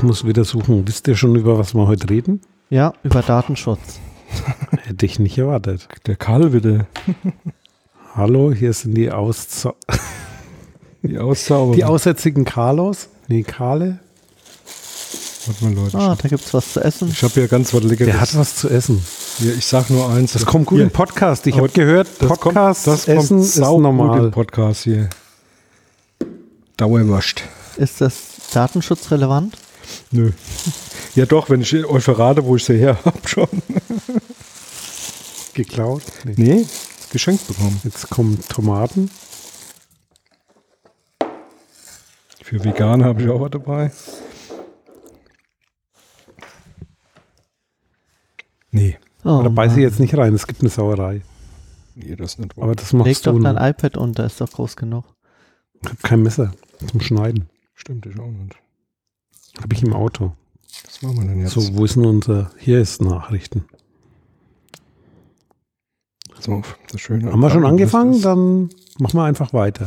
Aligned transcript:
Ich 0.00 0.04
muss 0.04 0.24
wieder 0.24 0.44
suchen. 0.46 0.88
Wisst 0.88 1.08
ihr 1.08 1.14
schon, 1.14 1.36
über 1.36 1.58
was 1.58 1.74
wir 1.74 1.86
heute 1.86 2.08
reden? 2.08 2.40
Ja, 2.70 2.94
über 3.02 3.20
Datenschutz. 3.20 4.00
Hätte 4.84 5.04
ich 5.04 5.18
nicht 5.18 5.36
erwartet. 5.36 5.88
Der 6.06 6.16
Karl 6.16 6.48
bitte. 6.48 6.86
Hallo, 8.14 8.50
hier 8.50 8.72
sind 8.72 8.94
die 8.94 9.10
Auszau 9.10 9.74
Die 11.02 11.18
Auszauberer. 11.18 11.76
die 11.76 11.84
aussätzigen 11.84 12.46
Carlos. 12.46 13.10
Nee, 13.28 13.42
Karle. 13.42 13.98
Warte 15.44 15.64
mal, 15.66 15.74
Leute. 15.74 15.98
Ah, 15.98 16.16
da 16.16 16.28
gibt's 16.30 16.54
was 16.54 16.72
zu 16.72 16.80
essen. 16.82 17.10
Ich 17.10 17.22
habe 17.22 17.34
hier 17.34 17.48
ganz 17.48 17.74
was 17.74 17.82
Leckeres. 17.82 18.10
Der 18.10 18.20
hat 18.22 18.34
was 18.38 18.56
zu 18.56 18.70
essen. 18.70 19.04
Hier, 19.36 19.54
ich 19.54 19.66
sag 19.66 19.90
nur 19.90 20.08
eins. 20.08 20.32
Das 20.32 20.46
kommt 20.46 20.64
gut 20.64 20.78
Hier, 20.78 20.84
im 20.86 20.92
Podcast. 20.92 21.46
Ich 21.46 21.58
habe 21.58 21.68
gehört, 21.68 22.08
das 22.20 22.26
Podcast 22.26 22.84
kommt, 22.86 22.96
das 22.96 23.06
essen 23.06 23.36
kommt 23.36 23.48
ist 23.48 23.58
normal. 23.58 24.24
im 24.24 24.30
Podcast 24.30 24.84
hier. 24.84 25.10
Dauerwurst. 26.78 27.42
Ist 27.76 28.00
das 28.00 28.16
datenschutzrelevant? 28.54 29.58
Nö. 30.10 30.32
Ja 31.14 31.26
doch, 31.26 31.50
wenn 31.50 31.60
ich 31.60 31.74
euch 31.84 32.04
verrate, 32.04 32.44
wo 32.44 32.56
ich 32.56 32.64
sie 32.64 32.78
her 32.78 32.98
habe 33.04 33.26
schon. 33.28 33.48
Geklaut. 35.54 36.02
Nee. 36.24 36.34
Nee, 36.36 36.66
geschenkt 37.12 37.46
bekommen. 37.48 37.80
Jetzt 37.84 38.08
kommen 38.10 38.38
Tomaten. 38.48 39.10
Für 42.42 42.64
Veganer 42.64 43.04
habe 43.06 43.22
ich 43.22 43.28
auch 43.28 43.40
was 43.40 43.50
dabei. 43.50 43.92
Nee. 48.70 48.98
Oh, 49.24 49.42
da 49.42 49.48
beiße 49.48 49.76
ich 49.76 49.82
jetzt 49.82 50.00
nicht 50.00 50.16
rein. 50.16 50.34
Es 50.34 50.46
gibt 50.46 50.60
eine 50.60 50.70
Sauerei. 50.70 51.22
Nee, 51.94 52.16
das 52.16 52.32
ist 52.32 52.38
nicht 52.38 52.56
wahr. 52.56 52.64
Aber 52.64 52.74
das 52.74 52.92
Leg 52.92 53.06
machst 53.06 53.26
doch 53.26 53.32
du. 53.32 53.40
dein 53.40 53.56
noch. 53.56 53.66
iPad 53.68 53.96
unter, 53.96 54.24
ist 54.24 54.40
doch 54.40 54.50
groß 54.50 54.76
genug. 54.76 55.04
Ich 55.82 55.88
habe 55.88 55.98
kein 56.02 56.22
Messer 56.22 56.52
zum 56.90 57.00
Schneiden. 57.00 57.48
Stimmt, 57.74 58.06
ich 58.06 58.18
auch 58.18 58.26
nicht. 58.30 58.56
Habe 59.60 59.74
ich 59.74 59.82
im 59.82 59.92
Auto. 59.92 60.32
Was 60.84 61.02
machen 61.02 61.18
wir 61.18 61.28
denn 61.28 61.40
jetzt? 61.40 61.52
So, 61.52 61.76
wo 61.76 61.84
ist 61.84 61.96
denn 61.96 62.06
unser? 62.06 62.50
Hier 62.58 62.80
ist 62.80 63.02
Nachrichten. 63.02 63.64
So, 66.38 66.62
das 66.90 67.00
Schöne. 67.00 67.30
Haben 67.30 67.40
wir 67.40 67.50
schon 67.50 67.66
angefangen? 67.66 68.20
Dann 68.22 68.70
machen 68.98 69.16
wir 69.18 69.24
einfach 69.24 69.52
weiter. 69.52 69.86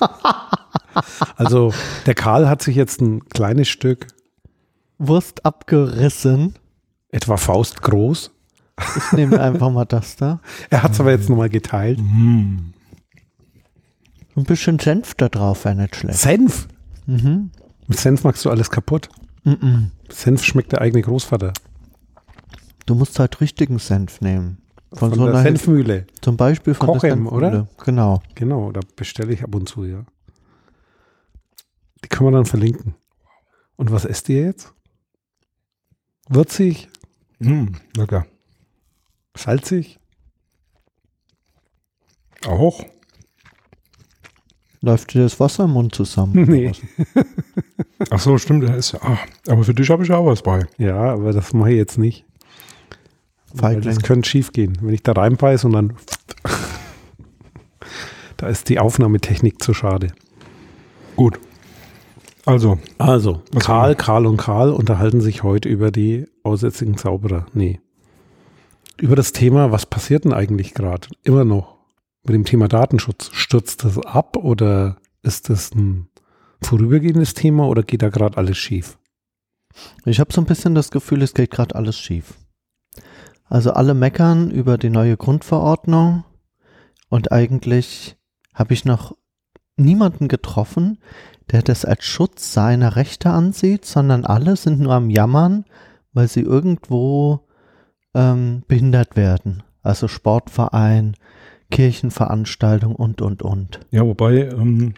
also, 1.36 1.72
der 2.06 2.14
Karl 2.14 2.48
hat 2.48 2.62
sich 2.62 2.74
jetzt 2.74 3.00
ein 3.00 3.28
kleines 3.28 3.68
Stück, 3.68 4.08
Wurst 4.98 5.44
abgerissen. 5.44 6.54
etwa 7.10 7.36
faustgroß. 7.36 8.32
Ich 8.96 9.12
nehme 9.12 9.40
einfach 9.40 9.70
mal 9.70 9.84
das 9.84 10.16
da. 10.16 10.40
Er 10.70 10.82
hat 10.82 10.92
es 10.92 11.00
aber 11.00 11.12
jetzt 11.12 11.28
nochmal 11.28 11.48
geteilt. 11.48 11.98
Mm. 12.00 12.72
Ein 14.36 14.44
bisschen 14.44 14.78
Senf 14.78 15.14
da 15.14 15.28
drauf 15.28 15.64
wäre 15.64 15.74
nicht 15.74 15.96
schlecht. 15.96 16.18
Senf. 16.18 16.68
Mhm. 17.06 17.50
Mit 17.88 17.98
Senf 17.98 18.22
machst 18.22 18.44
du 18.44 18.50
alles 18.50 18.70
kaputt. 18.70 19.08
Mhm. 19.44 19.90
Senf 20.10 20.44
schmeckt 20.44 20.72
der 20.72 20.80
eigene 20.82 21.02
Großvater. 21.02 21.52
Du 22.86 22.94
musst 22.94 23.18
halt 23.18 23.40
richtigen 23.40 23.78
Senf 23.78 24.20
nehmen. 24.20 24.58
Von, 24.92 25.10
Von 25.10 25.18
so 25.18 25.24
der 25.26 25.34
einer, 25.34 25.42
Senfmühle. 25.42 26.06
zum 26.22 26.36
Beispiel 26.36 26.74
von 26.74 26.86
der 26.86 26.94
Kochem, 26.94 27.10
Senfmühle. 27.24 27.34
oder? 27.36 27.68
Genau. 27.84 28.22
Genau, 28.34 28.72
da 28.72 28.80
bestelle 28.96 29.32
ich 29.32 29.42
ab 29.42 29.54
und 29.54 29.68
zu, 29.68 29.84
ja. 29.84 30.04
Die 32.04 32.08
können 32.08 32.28
wir 32.30 32.36
dann 32.36 32.46
verlinken. 32.46 32.94
Und 33.76 33.90
was 33.90 34.04
esst 34.06 34.28
ihr 34.28 34.42
jetzt? 34.42 34.72
Würzig? 36.28 36.88
Mm, 37.38 37.66
lecker. 37.96 38.26
Salzig? 39.36 39.98
Auch? 42.46 42.84
Läuft 44.80 45.14
dir 45.14 45.22
das 45.22 45.40
Wasser 45.40 45.64
im 45.64 45.72
Mund 45.72 45.94
zusammen? 45.94 46.34
Nee. 46.48 46.72
Ach 48.10 48.20
so, 48.20 48.38
stimmt. 48.38 48.62
Der 48.62 48.76
ist 48.76 48.92
ja. 48.92 49.00
Ah, 49.02 49.18
aber 49.48 49.64
für 49.64 49.74
dich 49.74 49.90
habe 49.90 50.04
ich 50.04 50.12
auch 50.12 50.26
was 50.26 50.42
bei. 50.42 50.66
Ja, 50.78 51.12
aber 51.14 51.32
das 51.32 51.52
mache 51.52 51.70
ich 51.70 51.76
jetzt 51.76 51.98
nicht. 51.98 52.24
Weil 53.52 53.80
das 53.80 54.00
könnte 54.02 54.28
schief 54.28 54.52
gehen. 54.52 54.78
Wenn 54.80 54.94
ich 54.94 55.02
da 55.02 55.12
reinbeiße 55.12 55.66
und 55.66 55.72
dann. 55.72 55.94
da 58.36 58.46
ist 58.46 58.68
die 58.68 58.78
Aufnahmetechnik 58.78 59.60
zu 59.62 59.74
schade. 59.74 60.12
Gut. 61.16 61.40
Also, 62.46 62.78
Also, 62.98 63.42
Karl? 63.58 63.94
Karl 63.96 64.26
und 64.26 64.36
Karl 64.36 64.70
unterhalten 64.70 65.20
sich 65.20 65.42
heute 65.42 65.68
über 65.68 65.90
die 65.90 66.26
aussätzigen 66.44 66.96
Zauberer. 66.96 67.46
Nee. 67.52 67.80
Über 68.96 69.16
das 69.16 69.32
Thema, 69.32 69.70
was 69.72 69.86
passiert 69.86 70.24
denn 70.24 70.32
eigentlich 70.32 70.72
gerade? 70.72 71.08
Immer 71.24 71.44
noch. 71.44 71.77
Mit 72.28 72.34
dem 72.34 72.44
Thema 72.44 72.68
Datenschutz. 72.68 73.30
Stürzt 73.32 73.84
das 73.84 73.96
ab 73.96 74.36
oder 74.36 74.98
ist 75.22 75.48
das 75.48 75.74
ein 75.74 76.10
vorübergehendes 76.60 77.32
Thema 77.32 77.66
oder 77.66 77.82
geht 77.82 78.02
da 78.02 78.10
gerade 78.10 78.36
alles 78.36 78.58
schief? 78.58 78.98
Ich 80.04 80.20
habe 80.20 80.30
so 80.30 80.42
ein 80.42 80.46
bisschen 80.46 80.74
das 80.74 80.90
Gefühl, 80.90 81.22
es 81.22 81.32
geht 81.32 81.50
gerade 81.50 81.74
alles 81.74 81.98
schief. 81.98 82.34
Also 83.46 83.72
alle 83.72 83.94
meckern 83.94 84.50
über 84.50 84.76
die 84.76 84.90
neue 84.90 85.16
Grundverordnung 85.16 86.24
und 87.08 87.32
eigentlich 87.32 88.18
habe 88.52 88.74
ich 88.74 88.84
noch 88.84 89.16
niemanden 89.78 90.28
getroffen, 90.28 90.98
der 91.50 91.62
das 91.62 91.86
als 91.86 92.04
Schutz 92.04 92.52
seiner 92.52 92.96
Rechte 92.96 93.30
ansieht, 93.30 93.86
sondern 93.86 94.26
alle 94.26 94.56
sind 94.56 94.80
nur 94.80 94.92
am 94.92 95.08
Jammern, 95.08 95.64
weil 96.12 96.28
sie 96.28 96.42
irgendwo 96.42 97.48
ähm, 98.12 98.64
behindert 98.68 99.16
werden. 99.16 99.62
Also 99.80 100.08
Sportverein, 100.08 101.16
Kirchenveranstaltung 101.70 102.94
und, 102.94 103.20
und, 103.22 103.42
und. 103.42 103.80
ja, 103.90 104.04
wobei, 104.04 104.48
ähm, 104.48 104.94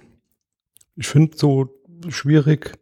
ich 0.97 1.09
finde 1.09 1.37
so 1.37 1.69
schwierig, 2.09 2.79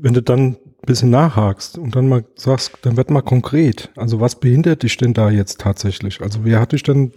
wenn 0.00 0.14
du 0.14 0.22
dann 0.22 0.56
ein 0.82 0.86
bisschen 0.86 1.10
nachhakst 1.10 1.78
und 1.78 1.94
dann 1.94 2.08
mal 2.08 2.24
sagst, 2.34 2.78
dann 2.82 2.96
wird 2.96 3.10
mal 3.10 3.22
konkret. 3.22 3.90
Also 3.96 4.20
was 4.20 4.40
behindert 4.40 4.82
dich 4.82 4.96
denn 4.96 5.14
da 5.14 5.30
jetzt 5.30 5.60
tatsächlich? 5.60 6.20
Also 6.20 6.40
wer 6.44 6.60
hat 6.60 6.72
dich 6.72 6.82
denn 6.82 7.12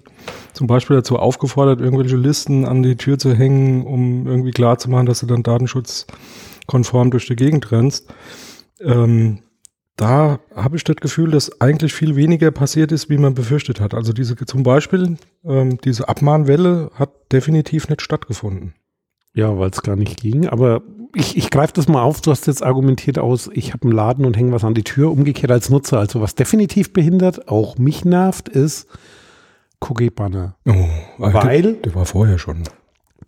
zum 0.54 0.68
Beispiel 0.68 0.98
dazu 0.98 1.18
aufgefordert, 1.18 1.80
irgendwelche 1.80 2.18
Listen 2.18 2.66
an 2.66 2.84
die 2.84 2.96
Tür 2.96 3.18
zu 3.18 3.34
hängen, 3.34 3.86
um 3.86 4.28
irgendwie 4.28 4.52
klarzumachen, 4.52 5.06
dass 5.06 5.22
du 5.22 5.26
dann 5.26 5.44
datenschutzkonform 5.44 7.12
durch 7.12 7.28
die 7.28 7.36
Gegend 7.36 7.72
rennst? 7.72 8.14
Ähm, 8.82 9.40
da 9.96 10.40
habe 10.54 10.76
ich 10.76 10.84
das 10.84 10.98
Gefühl, 10.98 11.32
dass 11.32 11.62
eigentlich 11.62 11.94
viel 11.94 12.16
weniger 12.16 12.52
passiert 12.52 12.92
ist, 12.92 13.10
wie 13.10 13.18
man 13.18 13.34
befürchtet 13.34 13.80
hat. 13.80 13.94
Also 13.94 14.12
diese 14.12 14.36
zum 14.36 14.64
Beispiel 14.64 15.18
ähm, 15.46 15.78
diese 15.84 16.10
Abmahnwelle 16.10 16.92
hat 16.96 17.12
definitiv 17.32 17.88
nicht 17.88 18.02
stattgefunden. 18.02 18.74
Ja, 19.34 19.58
weil 19.58 19.70
es 19.70 19.82
gar 19.82 19.96
nicht 19.96 20.22
ging. 20.22 20.48
Aber 20.48 20.82
ich, 21.14 21.38
ich 21.38 21.50
greife 21.50 21.74
das 21.74 21.88
mal 21.88 22.02
auf. 22.02 22.22
Du 22.22 22.32
hast 22.32 22.48
jetzt 22.48 22.64
argumentiert 22.64 23.20
aus, 23.20 23.50
ich 23.54 23.74
habe 23.74 23.84
einen 23.84 23.92
Laden 23.94 24.26
und 24.26 24.36
hänge 24.38 24.52
was 24.52 24.64
an 24.64 24.74
die 24.74 24.84
Tür. 24.84 25.12
Umgekehrt 25.12 25.52
als 25.52 25.70
Nutzer. 25.70 26.00
Also 26.00 26.22
was 26.22 26.36
definitiv 26.36 26.92
behindert, 26.94 27.48
auch 27.50 27.78
mich 27.78 28.04
nervt, 28.06 28.50
ist 28.50 28.88
Cookie-Banner. 29.82 30.56
Oh, 30.68 30.74
Weil- 31.18 31.62
der, 31.62 31.72
der 31.74 31.96
war 31.96 32.06
vorher 32.06 32.38
schon. 32.38 32.64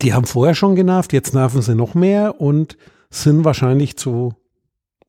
Die 0.02 0.14
haben 0.14 0.26
vorher 0.26 0.54
schon 0.54 0.76
genervt, 0.76 1.12
jetzt 1.12 1.34
nerven 1.34 1.60
sie 1.60 1.74
noch 1.74 1.94
mehr 1.94 2.40
und 2.40 2.76
sind 3.10 3.44
wahrscheinlich 3.44 3.96
zu 3.96 4.34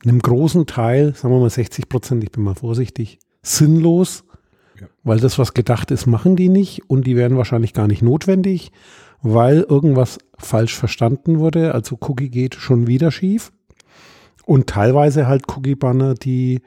einem 0.04 0.20
großen 0.20 0.66
Teil, 0.66 1.14
sagen 1.16 1.34
wir 1.34 1.40
mal 1.40 1.50
60 1.50 1.90
Prozent, 1.90 2.24
ich 2.24 2.32
bin 2.32 2.44
mal 2.44 2.56
vorsichtig, 2.56 3.20
sinnlos, 3.42 4.24
Ja. 4.80 4.88
weil 5.04 5.20
das, 5.20 5.38
was 5.40 5.54
gedacht 5.54 5.92
ist, 5.92 6.06
machen 6.06 6.36
die 6.36 6.50
nicht 6.50 6.90
und 6.90 7.06
die 7.06 7.16
werden 7.16 7.38
wahrscheinlich 7.38 7.74
gar 7.74 7.88
nicht 7.88 8.02
notwendig, 8.02 8.72
weil 9.22 9.66
irgendwas 9.68 10.20
falsch 10.38 10.76
verstanden 10.78 11.40
wurde. 11.40 11.74
Also 11.74 11.98
Cookie 12.02 12.30
geht 12.30 12.56
schon 12.56 12.88
wieder 12.88 13.12
schief 13.12 13.52
und 14.46 14.68
teilweise 14.68 15.28
halt 15.28 15.44
Cookie-Banner, 15.50 16.14
die 16.16 16.62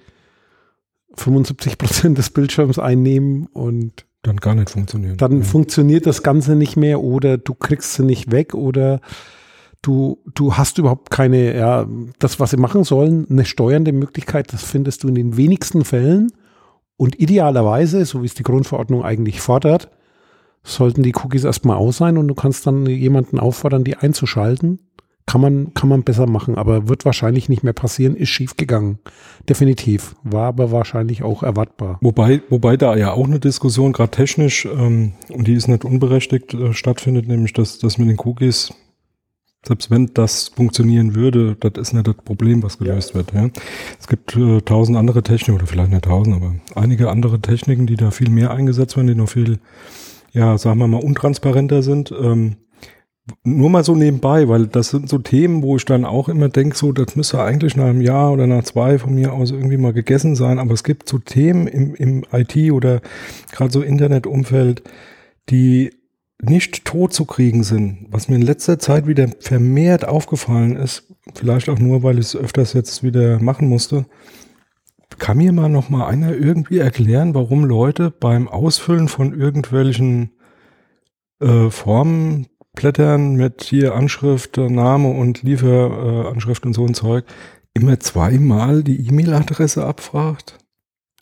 75 1.15 1.79
Prozent 1.79 2.19
des 2.19 2.31
Bildschirms 2.31 2.79
einnehmen 2.79 3.47
und 3.47 4.07
Dann 4.23 4.37
gar 4.37 4.55
nicht 4.55 4.71
funktionieren. 4.71 5.17
dann 5.17 5.39
Ja. 5.39 5.45
funktioniert 5.45 6.07
das 6.07 6.23
Ganze 6.23 6.55
nicht 6.55 6.77
mehr 6.77 7.01
oder 7.01 7.39
du 7.39 7.55
kriegst 7.55 7.95
sie 7.95 8.05
nicht 8.05 8.31
weg 8.31 8.55
oder 8.55 9.01
du, 9.83 10.19
du 10.35 10.57
hast 10.57 10.79
überhaupt 10.79 11.11
keine, 11.11 11.57
ja, 11.57 11.87
das, 12.19 12.41
was 12.41 12.51
sie 12.51 12.57
machen 12.57 12.85
sollen, 12.85 13.27
eine 13.29 13.45
steuernde 13.45 13.93
Möglichkeit, 13.93 14.53
das 14.53 14.63
findest 14.63 15.03
du 15.03 15.09
in 15.09 15.15
den 15.15 15.37
wenigsten 15.37 15.85
Fällen 15.85 16.33
und 16.97 17.19
idealerweise, 17.21 18.05
so 18.05 18.23
wie 18.23 18.27
es 18.27 18.35
die 18.35 18.45
Grundverordnung 18.45 19.05
eigentlich 19.05 19.41
fordert, 19.41 19.91
sollten 20.63 21.03
die 21.03 21.15
Cookies 21.15 21.45
erstmal 21.45 21.77
aus 21.77 21.97
sein 21.97 22.17
und 22.17 22.29
du 22.29 22.35
kannst 22.35 22.67
dann 22.67 22.87
jemanden 22.87 23.41
auffordern, 23.41 23.85
die 23.85 23.97
einzuschalten. 23.97 24.79
Kann 25.25 25.41
man, 25.41 25.73
kann 25.73 25.89
man 25.89 26.03
besser 26.03 26.27
machen, 26.27 26.57
aber 26.57 26.89
wird 26.89 27.05
wahrscheinlich 27.05 27.49
nicht 27.49 27.63
mehr 27.63 27.73
passieren, 27.73 28.17
ist 28.17 28.29
schief 28.31 28.57
gegangen. 28.57 28.99
Definitiv. 29.49 30.17
War 30.25 30.49
aber 30.49 30.73
wahrscheinlich 30.73 31.23
auch 31.23 31.45
erwartbar. 31.45 31.99
Wobei, 32.01 32.43
wobei 32.51 32.77
da 32.77 32.97
ja 32.97 33.13
auch 33.13 33.27
eine 33.27 33.39
Diskussion, 33.39 33.93
gerade 33.93 34.11
technisch, 34.11 34.65
ähm, 34.65 35.13
und 35.29 35.47
die 35.47 35.55
ist 35.55 35.69
nicht 35.69 35.85
unberechtigt, 35.85 36.55
äh, 36.55 36.73
stattfindet, 36.73 37.29
nämlich 37.29 37.53
dass 37.53 37.79
das 37.79 37.99
mit 37.99 38.09
den 38.09 38.19
Cookies, 38.19 38.73
selbst 39.65 39.91
wenn 39.91 40.11
das 40.15 40.49
funktionieren 40.49 41.15
würde, 41.15 41.57
das 41.61 41.73
ist 41.81 41.93
nicht 41.93 42.07
das 42.07 42.17
Problem, 42.17 42.63
was 42.63 42.79
gelöst 42.79 43.15
wird. 43.15 43.33
Ja. 43.33 43.49
Es 43.99 44.09
gibt 44.09 44.37
äh, 44.37 44.61
tausend 44.61 44.99
andere 44.99 45.23
Techniken, 45.23 45.55
oder 45.55 45.67
vielleicht 45.67 45.91
nicht 45.91 46.05
tausend, 46.05 46.35
aber 46.35 46.55
einige 46.75 47.11
andere 47.11 47.41
Techniken, 47.41 47.87
die 47.87 47.97
da 47.97 48.11
viel 48.11 48.31
mehr 48.31 48.51
eingesetzt 48.51 48.97
werden, 48.97 49.07
die 49.07 49.15
noch 49.15 49.29
viel, 49.29 49.61
ja, 50.33 50.59
sagen 50.59 50.79
wir 50.81 50.89
mal, 50.89 51.03
untransparenter 51.03 51.83
sind. 51.83 52.13
Ähm, 52.13 52.57
nur 53.45 53.71
mal 53.71 53.85
so 53.85 53.95
nebenbei, 53.95 54.49
weil 54.49 54.67
das 54.67 54.91
sind 54.91 55.09
so 55.09 55.19
Themen, 55.19 55.63
wo 55.63 55.77
ich 55.77 55.85
dann 55.85 56.05
auch 56.05 56.29
immer 56.29 56.49
denke, 56.49 56.77
so, 56.77 56.91
das 56.91 57.15
müsste 57.15 57.41
eigentlich 57.41 57.77
nach 57.77 57.85
einem 57.85 58.01
Jahr 58.01 58.33
oder 58.33 58.49
nach 58.49 58.65
zwei 58.65 58.99
von 58.99 59.15
mir 59.15 59.33
aus 59.33 59.53
irgendwie 59.53 59.77
mal 59.77 59.93
gegessen 59.93 60.35
sein. 60.35 60.59
Aber 60.59 60.75
es 60.75 60.83
gibt 60.83 61.09
so 61.09 61.19
Themen 61.19 61.69
im, 61.69 61.95
im 61.95 62.25
IT 62.33 62.73
oder 62.73 63.01
gerade 63.53 63.73
so 63.73 63.81
Internetumfeld, 63.81 64.83
die 65.51 65.93
nicht 66.43 66.85
tot 66.85 67.13
zu 67.13 67.25
kriegen 67.25 67.63
sind. 67.63 68.07
Was 68.11 68.29
mir 68.29 68.37
in 68.37 68.43
letzter 68.43 68.79
Zeit 68.79 69.07
wieder 69.07 69.29
vermehrt 69.41 70.07
aufgefallen 70.07 70.77
ist, 70.77 71.15
vielleicht 71.35 71.69
auch 71.69 71.79
nur, 71.79 72.03
weil 72.03 72.19
ich 72.19 72.27
es 72.27 72.37
öfters 72.37 72.73
jetzt 72.73 73.03
wieder 73.03 73.41
machen 73.41 73.69
musste. 73.69 74.07
Kann 75.19 75.39
mir 75.39 75.53
mal 75.53 75.69
noch 75.69 75.89
mal 75.89 76.07
einer 76.07 76.35
irgendwie 76.35 76.79
erklären, 76.79 77.35
warum 77.35 77.65
Leute 77.65 78.11
beim 78.11 78.49
Ausfüllen 78.49 79.09
von 79.09 79.39
irgendwelchen 79.39 80.33
äh, 81.41 81.71
Formen 81.71 82.49
Blättern 82.75 83.35
mit 83.35 83.63
hier 83.63 83.95
Anschrift, 83.95 84.57
Name 84.57 85.11
und 85.11 85.43
Lieferanschrift 85.43 86.65
äh, 86.65 86.69
und 86.69 86.75
so 86.75 86.87
ein 86.87 86.95
Zeug 86.95 87.25
immer 87.75 88.01
zweimal 88.01 88.83
die 88.83 89.07
E-Mail-Adresse 89.07 89.85
abfragt? 89.85 90.59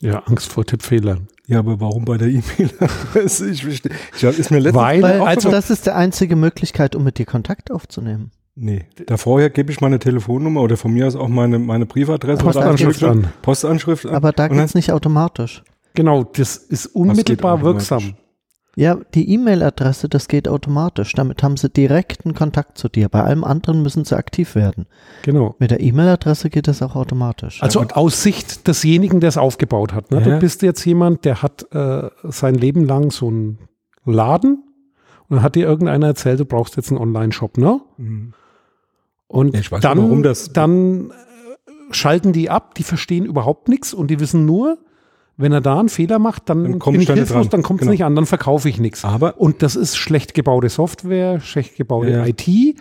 Ja, 0.00 0.20
Angst 0.20 0.50
vor 0.50 0.64
Tippfehlern. 0.64 1.28
Ja, 1.50 1.58
aber 1.58 1.80
warum 1.80 2.04
bei 2.04 2.16
der 2.16 2.28
E-Mail-Adresse? 2.28 3.50
Ich, 3.50 3.66
ich, 3.66 3.82
ich, 3.84 4.22
ist 4.22 4.50
mir 4.52 4.72
Weil, 4.72 5.04
also 5.20 5.50
das 5.50 5.68
ist 5.68 5.84
die 5.84 5.90
einzige 5.90 6.36
Möglichkeit, 6.36 6.94
um 6.94 7.02
mit 7.02 7.18
dir 7.18 7.26
Kontakt 7.26 7.72
aufzunehmen. 7.72 8.30
Nee, 8.54 8.84
da 9.06 9.16
vorher 9.16 9.50
gebe 9.50 9.72
ich 9.72 9.80
meine 9.80 9.98
Telefonnummer 9.98 10.60
oder 10.60 10.76
von 10.76 10.92
mir 10.92 11.08
aus 11.08 11.16
auch 11.16 11.26
meine, 11.26 11.58
meine 11.58 11.86
Briefadresse 11.86 12.44
Postanschrift 12.44 13.02
an. 13.02 13.32
Postanschrift 13.42 14.06
an. 14.06 14.14
Aber 14.14 14.30
da 14.30 14.46
geht 14.46 14.60
es 14.60 14.74
nicht 14.74 14.92
automatisch. 14.92 15.64
Genau, 15.94 16.22
das 16.22 16.56
ist 16.56 16.86
unmittelbar 16.86 17.62
wirksam. 17.62 18.14
Ja, 18.76 18.98
die 19.14 19.32
E-Mail-Adresse, 19.32 20.08
das 20.08 20.28
geht 20.28 20.46
automatisch. 20.46 21.12
Damit 21.14 21.42
haben 21.42 21.56
sie 21.56 21.68
direkten 21.68 22.34
Kontakt 22.34 22.78
zu 22.78 22.88
dir. 22.88 23.08
Bei 23.08 23.24
allem 23.24 23.42
anderen 23.42 23.82
müssen 23.82 24.04
sie 24.04 24.16
aktiv 24.16 24.54
werden. 24.54 24.86
Genau. 25.22 25.56
Mit 25.58 25.72
der 25.72 25.80
E-Mail-Adresse 25.80 26.50
geht 26.50 26.68
das 26.68 26.80
auch 26.80 26.94
automatisch. 26.94 27.62
Also 27.62 27.80
aus 27.80 28.22
Sicht 28.22 28.68
desjenigen, 28.68 29.20
der 29.20 29.28
es 29.28 29.36
aufgebaut 29.36 29.92
hat. 29.92 30.10
Ne? 30.12 30.18
Ja. 30.18 30.24
Du 30.24 30.38
bist 30.38 30.62
jetzt 30.62 30.84
jemand, 30.84 31.24
der 31.24 31.42
hat 31.42 31.66
äh, 31.72 32.10
sein 32.24 32.54
Leben 32.54 32.84
lang 32.84 33.10
so 33.10 33.26
einen 33.26 33.58
Laden 34.04 34.62
und 35.28 35.36
dann 35.36 35.42
hat 35.42 35.56
dir 35.56 35.66
irgendeiner 35.66 36.08
erzählt, 36.08 36.40
du 36.40 36.44
brauchst 36.44 36.76
jetzt 36.76 36.90
einen 36.90 37.00
Online-Shop, 37.00 37.58
ne? 37.58 37.80
Mhm. 37.96 38.34
Und 39.26 39.54
ja, 39.54 39.62
dann, 39.80 39.98
nicht, 39.98 40.04
warum 40.04 40.22
das 40.24 40.52
dann 40.52 41.10
äh, 41.10 41.12
schalten 41.92 42.32
die 42.32 42.50
ab, 42.50 42.74
die 42.74 42.82
verstehen 42.82 43.24
überhaupt 43.24 43.68
nichts 43.68 43.94
und 43.94 44.08
die 44.08 44.18
wissen 44.18 44.44
nur, 44.44 44.78
wenn 45.40 45.52
er 45.52 45.60
da 45.60 45.78
einen 45.78 45.88
Fehler 45.88 46.18
macht, 46.18 46.48
dann, 46.48 46.78
dann 46.78 46.94
ich 46.94 47.08
hilflos, 47.08 47.48
dann 47.48 47.62
kommt 47.62 47.80
es 47.80 47.82
genau. 47.82 47.92
nicht 47.92 48.04
an, 48.04 48.14
dann 48.14 48.26
verkaufe 48.26 48.68
ich 48.68 48.78
nichts. 48.78 49.04
Aber 49.04 49.40
und 49.40 49.62
das 49.62 49.76
ist 49.76 49.96
schlecht 49.96 50.34
gebaute 50.34 50.68
Software, 50.68 51.40
schlecht 51.40 51.76
gebaute 51.76 52.10
ja. 52.10 52.26
IT. 52.26 52.76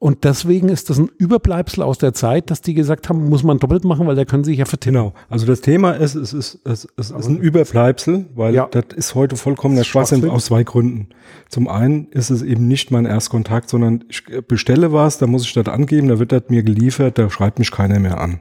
Und 0.00 0.24
deswegen 0.24 0.70
ist 0.70 0.88
das 0.88 0.96
ein 0.96 1.10
Überbleibsel 1.18 1.82
aus 1.82 1.98
der 1.98 2.14
Zeit, 2.14 2.50
dass 2.50 2.62
die 2.62 2.72
gesagt 2.72 3.10
haben, 3.10 3.28
muss 3.28 3.42
man 3.42 3.58
doppelt 3.58 3.84
machen, 3.84 4.06
weil 4.06 4.16
da 4.16 4.24
können 4.24 4.44
sich 4.44 4.56
ja 4.56 4.64
vertippen. 4.64 4.98
Genau. 4.98 5.12
Also 5.28 5.44
das 5.44 5.60
Thema 5.60 5.92
ist, 5.92 6.14
es 6.14 6.32
ist, 6.32 6.58
es, 6.64 6.88
es 6.96 7.10
ist 7.10 7.28
ein 7.28 7.36
Überbleibsel, 7.36 8.24
weil 8.34 8.54
ja. 8.54 8.66
das 8.70 8.84
ist 8.96 9.14
heute 9.14 9.36
vollkommener 9.36 9.84
Schwachsinn 9.84 10.26
aus 10.30 10.46
zwei 10.46 10.64
Gründen. 10.64 11.10
Zum 11.50 11.68
einen 11.68 12.06
ist 12.12 12.30
es 12.30 12.40
eben 12.40 12.66
nicht 12.66 12.90
mein 12.90 13.04
Erstkontakt, 13.04 13.68
sondern 13.68 14.04
ich 14.08 14.24
bestelle 14.48 14.90
was, 14.90 15.18
da 15.18 15.26
muss 15.26 15.44
ich 15.44 15.52
das 15.52 15.66
angeben, 15.66 16.08
da 16.08 16.18
wird 16.18 16.32
das 16.32 16.44
mir 16.48 16.62
geliefert, 16.62 17.18
da 17.18 17.28
schreibt 17.28 17.58
mich 17.58 17.70
keiner 17.70 18.00
mehr 18.00 18.18
an. 18.18 18.40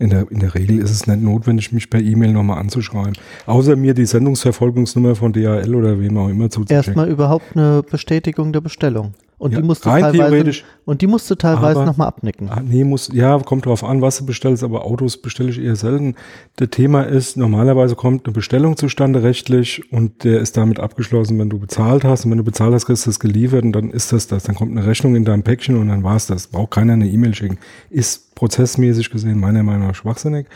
In 0.00 0.08
der, 0.08 0.30
in 0.30 0.40
der 0.40 0.54
Regel 0.54 0.78
ist 0.78 0.90
es 0.90 1.06
nicht 1.06 1.20
notwendig, 1.20 1.72
mich 1.72 1.90
per 1.90 2.00
E-Mail 2.00 2.32
nochmal 2.32 2.58
anzuschreiben. 2.58 3.12
Außer 3.44 3.76
mir 3.76 3.92
die 3.92 4.06
Sendungsverfolgungsnummer 4.06 5.14
von 5.14 5.34
DHL 5.34 5.74
oder 5.74 6.00
wem 6.00 6.16
auch 6.16 6.30
immer 6.30 6.48
zuzuschicken. 6.48 6.74
Erstmal 6.74 7.10
überhaupt 7.10 7.54
eine 7.54 7.82
Bestätigung 7.82 8.54
der 8.54 8.62
Bestellung. 8.62 9.12
Und, 9.40 9.52
ja, 9.52 9.60
die 9.62 9.66
musst 9.66 9.86
du 9.86 9.88
teilweise, 9.88 10.62
und 10.84 11.00
die 11.00 11.06
musst 11.06 11.30
du 11.30 11.34
teilweise 11.34 11.82
nochmal 11.82 12.08
abnicken. 12.08 12.50
Ah, 12.50 12.60
nee, 12.62 12.84
muss, 12.84 13.08
ja, 13.10 13.38
kommt 13.38 13.64
drauf 13.64 13.82
an, 13.82 14.02
was 14.02 14.18
du 14.18 14.26
bestellst, 14.26 14.62
aber 14.62 14.84
Autos 14.84 15.16
bestelle 15.16 15.48
ich 15.48 15.58
eher 15.58 15.76
selten. 15.76 16.14
Das 16.56 16.68
Thema 16.68 17.04
ist, 17.04 17.38
normalerweise 17.38 17.94
kommt 17.96 18.26
eine 18.26 18.34
Bestellung 18.34 18.76
zustande 18.76 19.22
rechtlich 19.22 19.90
und 19.94 20.24
der 20.24 20.40
ist 20.40 20.58
damit 20.58 20.78
abgeschlossen, 20.78 21.38
wenn 21.38 21.48
du 21.48 21.58
bezahlt 21.58 22.04
hast. 22.04 22.26
Und 22.26 22.32
wenn 22.32 22.38
du 22.38 22.44
bezahlt 22.44 22.74
hast, 22.74 22.84
kriegst 22.84 23.06
du 23.06 23.08
das 23.08 23.18
geliefert 23.18 23.64
und 23.64 23.72
dann 23.72 23.90
ist 23.90 24.12
das 24.12 24.26
das. 24.26 24.42
Dann 24.42 24.56
kommt 24.56 24.72
eine 24.72 24.86
Rechnung 24.86 25.16
in 25.16 25.24
deinem 25.24 25.42
Päckchen 25.42 25.78
und 25.78 25.88
dann 25.88 26.04
war's 26.04 26.26
das. 26.26 26.48
Braucht 26.48 26.72
keiner 26.72 26.92
eine 26.92 27.08
E-Mail 27.08 27.34
schicken. 27.34 27.56
Ist 27.88 28.34
prozessmäßig 28.34 29.08
gesehen 29.08 29.40
meiner 29.40 29.62
Meinung 29.62 29.86
nach 29.86 29.94
schwachsinnig. 29.94 30.48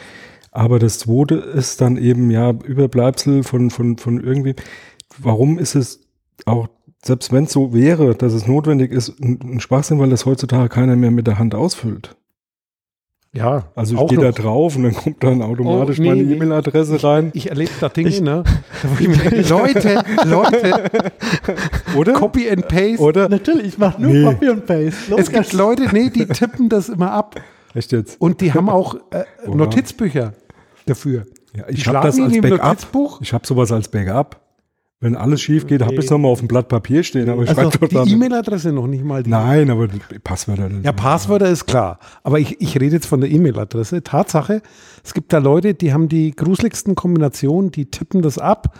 Aber 0.50 0.78
das 0.78 0.98
zweite 0.98 1.36
ist 1.36 1.80
dann 1.80 1.96
eben, 1.96 2.30
ja, 2.30 2.50
Überbleibsel 2.50 3.44
von, 3.44 3.70
von, 3.70 3.96
von 3.96 4.22
irgendwie. 4.22 4.54
Warum 5.16 5.58
ist 5.58 5.74
es 5.74 6.00
auch 6.44 6.68
selbst 7.04 7.32
wenn 7.32 7.44
es 7.44 7.52
so 7.52 7.74
wäre, 7.74 8.14
dass 8.14 8.32
es 8.32 8.46
notwendig 8.46 8.92
ist, 8.92 9.20
ein 9.20 9.60
Schwachsinn, 9.60 9.98
weil 9.98 10.10
das 10.10 10.26
heutzutage 10.26 10.68
keiner 10.68 10.96
mehr 10.96 11.10
mit 11.10 11.26
der 11.26 11.38
Hand 11.38 11.54
ausfüllt. 11.54 12.16
Ja. 13.34 13.64
Also 13.74 14.00
ich 14.00 14.08
gehe 14.10 14.18
da 14.18 14.30
drauf 14.30 14.76
und 14.76 14.84
dann 14.84 14.94
kommt 14.94 15.22
dann 15.22 15.42
automatisch 15.42 15.98
oh, 15.98 16.02
nee, 16.02 16.08
meine 16.08 16.22
nee. 16.22 16.34
E-Mail-Adresse 16.34 17.02
rein. 17.02 17.30
Ich 17.34 17.50
erlebe 17.50 17.72
da 17.80 17.88
Dinge, 17.88 18.08
ich, 18.08 18.20
ne? 18.20 18.44
Leute, 19.48 20.02
Leute. 20.24 20.84
Oder? 21.96 22.12
Copy 22.12 22.48
and 22.48 22.68
Paste. 22.68 23.00
Oder? 23.00 23.28
Natürlich, 23.28 23.66
ich 23.66 23.78
mache 23.78 24.00
nur 24.00 24.12
nee. 24.12 24.24
Copy 24.24 24.48
and 24.48 24.66
Paste. 24.66 25.10
Los, 25.10 25.20
es 25.20 25.32
gibt 25.32 25.52
Leute, 25.52 25.88
nee, 25.92 26.10
die 26.10 26.26
tippen 26.26 26.68
das 26.68 26.88
immer 26.88 27.10
ab. 27.10 27.34
Echt 27.74 27.90
jetzt? 27.90 28.20
Und 28.20 28.40
die 28.40 28.54
haben 28.54 28.68
auch 28.68 28.94
äh, 29.10 29.24
Notizbücher 29.48 30.34
dafür. 30.86 31.26
Ja, 31.56 31.64
ich 31.68 31.88
habe 31.88 32.06
das 32.06 32.20
als 32.20 32.40
Backup. 32.40 33.18
Ich 33.20 33.32
habe 33.32 33.44
sowas 33.44 33.72
als 33.72 33.88
Backup. 33.88 34.43
Wenn 35.04 35.16
alles 35.16 35.42
schief 35.42 35.66
geht, 35.66 35.82
okay. 35.82 35.90
habe 35.90 35.96
ich 35.96 36.06
es 36.06 36.10
nochmal 36.10 36.32
auf 36.32 36.38
dem 36.38 36.48
Blatt 36.48 36.68
Papier 36.68 37.02
stehen. 37.02 37.28
Aber 37.28 37.42
ich 37.42 37.50
also 37.50 37.68
die 37.68 38.12
E-Mail-Adresse 38.12 38.72
noch 38.72 38.86
nicht 38.86 39.04
mal. 39.04 39.22
Nein, 39.26 39.68
aber 39.68 39.86
die 39.86 40.00
Passwörter. 40.18 40.70
Ja, 40.82 40.92
Passwörter 40.92 41.50
ist 41.50 41.66
klar. 41.66 41.98
Aber 42.22 42.40
ich, 42.40 42.58
ich 42.62 42.80
rede 42.80 42.94
jetzt 42.94 43.04
von 43.04 43.20
der 43.20 43.30
E-Mail-Adresse. 43.30 44.02
Tatsache, 44.02 44.62
es 45.04 45.12
gibt 45.12 45.34
da 45.34 45.38
Leute, 45.38 45.74
die 45.74 45.92
haben 45.92 46.08
die 46.08 46.34
gruseligsten 46.34 46.94
Kombinationen, 46.94 47.70
die 47.70 47.90
tippen 47.90 48.22
das 48.22 48.38
ab. 48.38 48.78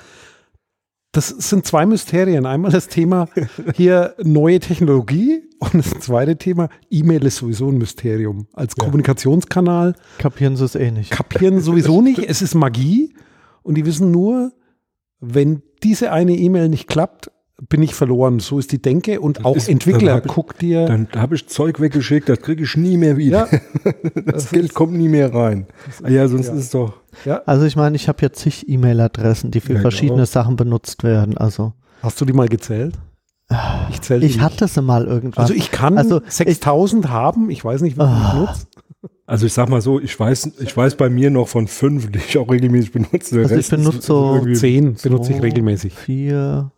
Das 1.12 1.29
sind 1.29 1.67
zwei 1.67 1.85
Mysterien. 1.85 2.47
Einmal 2.47 2.73
das 2.73 2.88
Thema 2.88 3.29
hier 3.75 4.15
neue 4.23 4.61
Technologie 4.61 5.43
und 5.59 5.75
das 5.75 5.91
zweite 6.00 6.38
Thema, 6.38 6.70
E-Mail 6.88 7.27
ist 7.27 7.37
sowieso 7.37 7.69
ein 7.69 7.77
Mysterium. 7.77 8.47
Als 8.55 8.77
ja. 8.79 8.82
Kommunikationskanal. 8.82 9.94
Kapieren 10.17 10.56
sie 10.56 10.65
es 10.65 10.75
eh 10.75 10.91
nicht. 10.91 11.11
Kapieren 11.11 11.61
sowieso 11.61 12.00
nicht. 12.00 12.19
Es 12.19 12.41
ist 12.41 12.55
Magie 12.55 13.12
und 13.62 13.75
die 13.75 13.85
wissen 13.85 14.10
nur, 14.10 14.53
wenn 15.27 15.63
diese 15.83 16.13
eine 16.13 16.35
E-Mail 16.35 16.69
nicht 16.69 16.89
klappt, 16.89 17.31
bin 17.69 17.83
ich 17.83 17.95
verloren. 17.95 18.41
So 18.41 18.59
ist 18.59 18.73
die 18.73 18.83
Denke 18.83 19.21
und 19.21 19.39
das 19.39 19.45
auch 19.45 19.57
ist, 19.57 19.69
Entwickler, 19.69 20.19
ich, 20.19 20.31
guck 20.31 20.59
dir. 20.59 20.87
Dann 20.87 21.09
habe 21.15 21.35
ich 21.37 21.47
Zeug 21.47 21.81
weggeschickt, 21.81 22.29
das 22.29 22.41
kriege 22.41 22.65
ich 22.65 22.77
nie 22.77 22.97
mehr 22.97 23.17
wieder. 23.17 23.49
Ja, 23.51 23.61
das, 24.15 24.25
das 24.25 24.51
Geld 24.51 24.67
ist, 24.67 24.75
kommt 24.75 24.93
nie 24.93 25.09
mehr 25.09 25.33
rein. 25.33 25.67
Ist, 25.89 26.09
ja, 26.09 26.27
sonst 26.29 26.49
ja. 26.49 26.55
ist 26.55 26.61
es 26.61 26.71
doch. 26.71 26.95
Ja. 27.25 27.43
Also 27.47 27.65
ich 27.65 27.77
meine, 27.77 27.97
ich 27.97 28.09
habe 28.09 28.23
ja 28.23 28.33
zig 28.33 28.69
E-Mail-Adressen, 28.69 29.51
die 29.51 29.61
für 29.61 29.75
ja, 29.75 29.81
verschiedene 29.81 30.17
genau. 30.17 30.27
Sachen 30.27 30.57
benutzt 30.57 31.05
werden. 31.05 31.39
Also. 31.39 31.73
Hast 32.03 32.21
du 32.21 32.25
die 32.25 32.33
mal 32.33 32.49
gezählt? 32.49 32.95
Ich 33.91 34.01
zähle 34.01 34.25
Ich 34.27 34.41
hatte 34.41 34.67
sie 34.67 34.83
mal 34.83 35.05
irgendwann. 35.05 35.43
Also 35.43 35.55
ich 35.55 35.71
kann 35.71 35.99
also 35.99 36.23
6000 36.27 37.09
haben, 37.09 37.51
ich 37.51 37.65
weiß 37.65 37.83
nicht, 37.83 37.97
wie 37.97 38.03
oh. 38.03 38.05
ich 38.07 38.35
nutze. 38.35 38.67
Also 39.27 39.46
ich 39.46 39.53
sag 39.53 39.69
mal 39.69 39.81
so, 39.81 40.01
ich 40.01 40.19
weiß, 40.19 40.53
ich 40.61 40.77
weiß 40.77 40.96
bei 40.96 41.08
mir 41.08 41.31
noch 41.31 41.49
von 41.49 41.67
fünf, 41.67 42.11
die 42.11 42.19
ich 42.19 42.39
auch 42.39 42.51
regelmäßig 42.51 42.93
benutze. 42.93 43.39
Also 43.41 43.56
ich 43.56 43.69
benutze 43.69 44.03
so 44.03 44.46
zehn, 44.53 44.96
benutze 45.03 45.32
ich 45.32 45.43
regelmäßig. 45.43 45.94
Vier, 45.94 46.70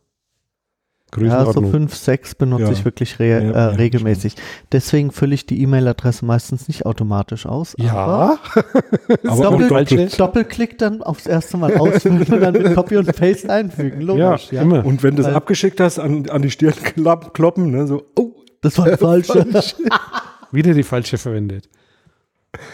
ja, 1.19 1.51
so 1.51 1.63
fünf, 1.63 1.95
sechs 1.95 2.35
benutze 2.35 2.65
ja. 2.65 2.73
ich 2.73 2.85
wirklich 2.85 3.19
re 3.19 3.29
ja, 3.29 3.51
äh, 3.51 3.75
regelmäßig. 3.77 4.35
Deswegen 4.73 5.13
fülle 5.13 5.35
ich 5.35 5.47
die 5.47 5.63
E-Mail-Adresse 5.63 6.25
meistens 6.25 6.69
nicht 6.69 6.85
automatisch 6.85 7.47
aus. 7.47 7.75
Ja. 7.79 7.93
Aber, 7.95 8.39
aber 9.27 9.43
Doppel 9.51 9.69
doppelt. 9.69 10.21
Doppelklick 10.21 10.79
dann 10.79 11.03
aufs 11.03 11.27
erste 11.27 11.57
Mal 11.57 11.77
ausfüllen 11.77 12.23
und 12.23 12.41
dann 12.41 12.53
mit 12.53 12.75
Copy 12.75 12.97
und 12.97 13.07
Paste 13.17 13.49
einfügen. 13.51 14.03
Logisch. 14.03 14.53
Ja, 14.53 14.63
immer. 14.63 14.85
Und 14.85 15.03
wenn 15.03 15.17
du 15.17 15.23
es 15.23 15.29
abgeschickt 15.29 15.81
hast, 15.81 15.99
an, 15.99 16.29
an 16.29 16.43
die 16.43 16.51
Stirn 16.51 16.75
kloppen, 17.33 17.71
ne, 17.71 17.87
so, 17.87 18.05
oh, 18.17 18.33
das 18.61 18.77
war 18.79 18.87
falsch. 18.99 19.29
Wieder 20.53 20.75
die 20.75 20.83
falsche 20.83 21.19
verwendet. 21.19 21.69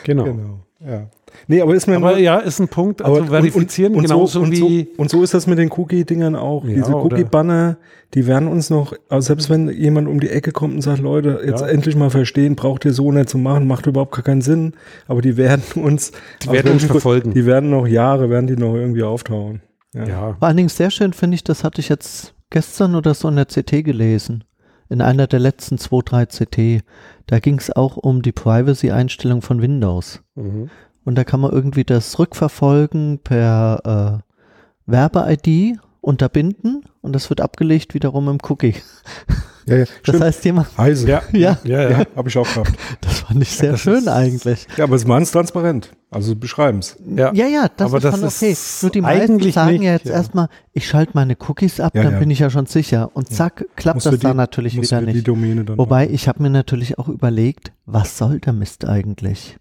Genau. 0.05 0.25
genau. 0.25 0.61
Ja. 0.85 1.09
Nee, 1.47 1.61
aber 1.61 1.75
ist 1.75 1.87
mir 1.87 1.97
aber 1.97 2.13
mal, 2.13 2.21
ja, 2.21 2.39
ist 2.39 2.61
ein 2.61 2.69
Punkt, 2.69 3.03
also 3.03 3.23
aber, 3.23 3.27
verifizieren 3.27 3.93
und, 3.93 4.01
und, 4.01 4.05
genauso 4.05 4.45
so, 4.45 4.51
wie. 4.51 4.91
So, 4.97 5.01
und 5.01 5.11
so 5.11 5.23
ist 5.23 5.35
das 5.35 5.47
mit 5.47 5.59
den 5.59 5.71
Cookie-Dingern 5.71 6.37
auch. 6.37 6.65
Ja, 6.65 6.75
Diese 6.75 6.95
Cookie-Banner, 6.95 7.77
die 8.15 8.27
werden 8.27 8.49
uns 8.49 8.69
noch, 8.69 8.93
also 9.09 9.27
selbst 9.27 9.49
wenn 9.49 9.69
jemand 9.71 10.09
um 10.09 10.21
die 10.21 10.29
Ecke 10.29 10.53
kommt 10.53 10.75
und 10.75 10.83
sagt, 10.83 11.01
Leute, 11.01 11.41
jetzt 11.45 11.63
ja. 11.63 11.69
endlich 11.69 11.97
mal 11.97 12.11
verstehen, 12.11 12.57
braucht 12.57 12.85
ihr 12.85 12.93
so 12.93 13.11
nicht 13.13 13.29
zu 13.29 13.39
machen, 13.39 13.67
macht 13.67 13.87
überhaupt 13.87 14.13
gar 14.13 14.23
keinen 14.23 14.43
Sinn. 14.43 14.75
Aber 15.07 15.23
die 15.23 15.37
werden 15.37 15.63
uns, 15.83 16.13
die 16.43 16.51
werden 16.51 16.73
uns 16.73 16.85
verfolgen. 16.85 17.33
Die 17.33 17.47
werden 17.47 17.71
noch 17.71 17.87
Jahre, 17.87 18.29
werden 18.29 18.47
die 18.47 18.57
noch 18.57 18.75
irgendwie 18.75 19.03
auftauchen. 19.03 19.63
Ja. 19.95 20.07
ja. 20.07 20.37
Vor 20.39 20.49
allen 20.49 20.57
Dingen 20.57 20.69
sehr 20.69 20.91
schön 20.91 21.13
finde 21.13 21.37
ich, 21.37 21.45
das 21.45 21.65
hatte 21.65 21.81
ich 21.81 21.89
jetzt 21.89 22.35
gestern 22.51 22.95
oder 22.95 23.15
so 23.15 23.29
in 23.29 23.37
der 23.37 23.47
CT 23.47 23.85
gelesen. 23.85 24.45
In 24.93 25.01
einer 25.01 25.27
der 25.27 25.41
letzten 25.41 25.79
zwei, 25.79 26.01
drei 26.05 26.27
CT. 26.27 26.85
Da 27.27 27.39
ging 27.39 27.59
es 27.59 27.75
auch 27.75 27.97
um 27.97 28.21
die 28.21 28.33
Privacy-Einstellung 28.33 29.41
von 29.41 29.63
Windows. 29.63 30.21
Mhm. 30.35 30.69
Und 31.05 31.17
da 31.17 31.25
kann 31.25 31.41
man 31.41 31.51
irgendwie 31.51 31.85
das 31.85 32.19
rückverfolgen 32.19 33.21
per 33.25 34.23
äh, 34.27 34.91
Werbe-ID 34.91 35.79
unterbinden 36.03 36.85
und 37.01 37.15
das 37.15 37.31
wird 37.31 37.41
abgelegt 37.41 37.95
wiederum 37.95 38.29
im 38.29 38.39
Cookie. 38.43 38.75
Ja, 39.67 39.77
ja, 39.77 39.85
Das 39.85 39.91
stimmt. 40.03 40.21
heißt, 40.25 40.45
jemand, 40.45 40.79
Heise. 40.79 41.09
Ja, 41.09 41.23
ja, 41.33 41.59
ja, 41.65 41.83
ja. 41.83 41.91
Ja, 42.01 42.05
habe 42.17 42.29
ich 42.29 42.37
auch 42.39 42.47
gehabt. 42.53 42.73
das 43.01 43.21
fand 43.21 43.43
ich 43.43 43.51
sehr 43.51 43.77
schön 43.77 43.99
ist- 43.99 44.09
eigentlich. 44.09 44.67
Ja, 44.77 44.85
aber 44.85 44.97
es 44.97 45.07
machen 45.07 45.23
es 45.23 45.31
transparent. 45.31 45.91
Also 46.11 46.37
beschreiben 46.37 46.81
es. 46.81 46.97
ja. 47.17 47.33
Ja, 47.33 47.47
ja, 47.47 47.69
das 47.75 47.87
Aber 47.89 47.97
ist 47.99 48.05
das 48.05 48.15
schon 48.17 48.25
okay. 48.29 48.53
ist 48.53 48.83
Nur 48.83 48.91
die 48.93 49.01
meisten 49.01 49.41
sagen 49.53 49.73
nicht, 49.73 49.83
ja 49.83 49.93
jetzt 49.93 50.07
ja. 50.07 50.13
erstmal, 50.13 50.49
ich 50.73 50.87
schalte 50.87 51.13
meine 51.15 51.37
Cookies 51.49 51.81
ab, 51.81 51.95
Ja, 51.97 52.03
dann 52.03 52.13
ja. 52.15 52.19
bin 52.19 52.31
ich 52.31 52.41
ja 52.41 52.51
schon 52.51 52.67
sicher. 52.67 53.11
Und 53.15 53.33
zack, 53.33 53.65
klappt 53.77 53.97
Musst 53.97 54.07
das 54.07 54.19
die- 54.19 54.27
natürlich 54.35 54.77
musst 54.77 54.91
wieder 54.91 55.01
du 55.01 55.07
die 55.07 55.13
nicht. 55.15 55.29
Domäne 55.29 55.65
dann 55.65 55.79
Wobei, 55.79 56.09
ich 56.11 56.29
habe 56.29 56.43
mir 56.43 56.51
natürlich 56.51 56.99
auch 56.99 57.09
überlegt, 57.09 57.73
was 57.87 58.19
soll 58.19 58.41
der 58.41 58.53
Mist 58.53 58.85
eigentlich? 58.87 59.57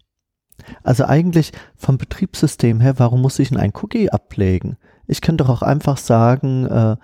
Also 0.82 1.04
eigentlich 1.06 1.52
vom 1.76 1.96
Betriebssystem 1.98 2.80
her, 2.80 2.94
warum 2.98 3.22
muss 3.22 3.38
ich 3.38 3.48
denn 3.48 3.58
ein 3.58 3.72
Cookie 3.82 4.10
ablegen? 4.10 4.76
Ich 5.06 5.20
könnte 5.22 5.44
doch 5.44 5.50
auch 5.50 5.62
einfach 5.62 5.96
sagen, 5.96 6.66
äh, 6.66 6.96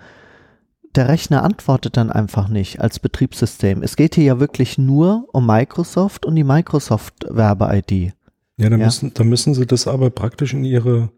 der 0.95 1.07
Rechner 1.07 1.43
antwortet 1.43 1.97
dann 1.97 2.11
einfach 2.11 2.47
nicht 2.49 2.81
als 2.81 2.99
Betriebssystem. 2.99 3.83
Es 3.83 3.95
geht 3.95 4.15
hier 4.15 4.23
ja 4.23 4.39
wirklich 4.39 4.77
nur 4.77 5.27
um 5.33 5.45
Microsoft 5.45 6.25
und 6.25 6.35
die 6.35 6.43
Microsoft-Werbe-ID. 6.43 8.13
Ja, 8.57 8.69
dann, 8.69 8.79
Ja. 8.79 8.85
Müssen, 8.87 9.13
dann 9.13 9.27
müssen 9.29 9.53
sie 9.53 9.65
das 9.65 9.87
aber 9.87 10.09
praktisch 10.09 10.53
in 10.53 10.63
ihre, 10.63 11.09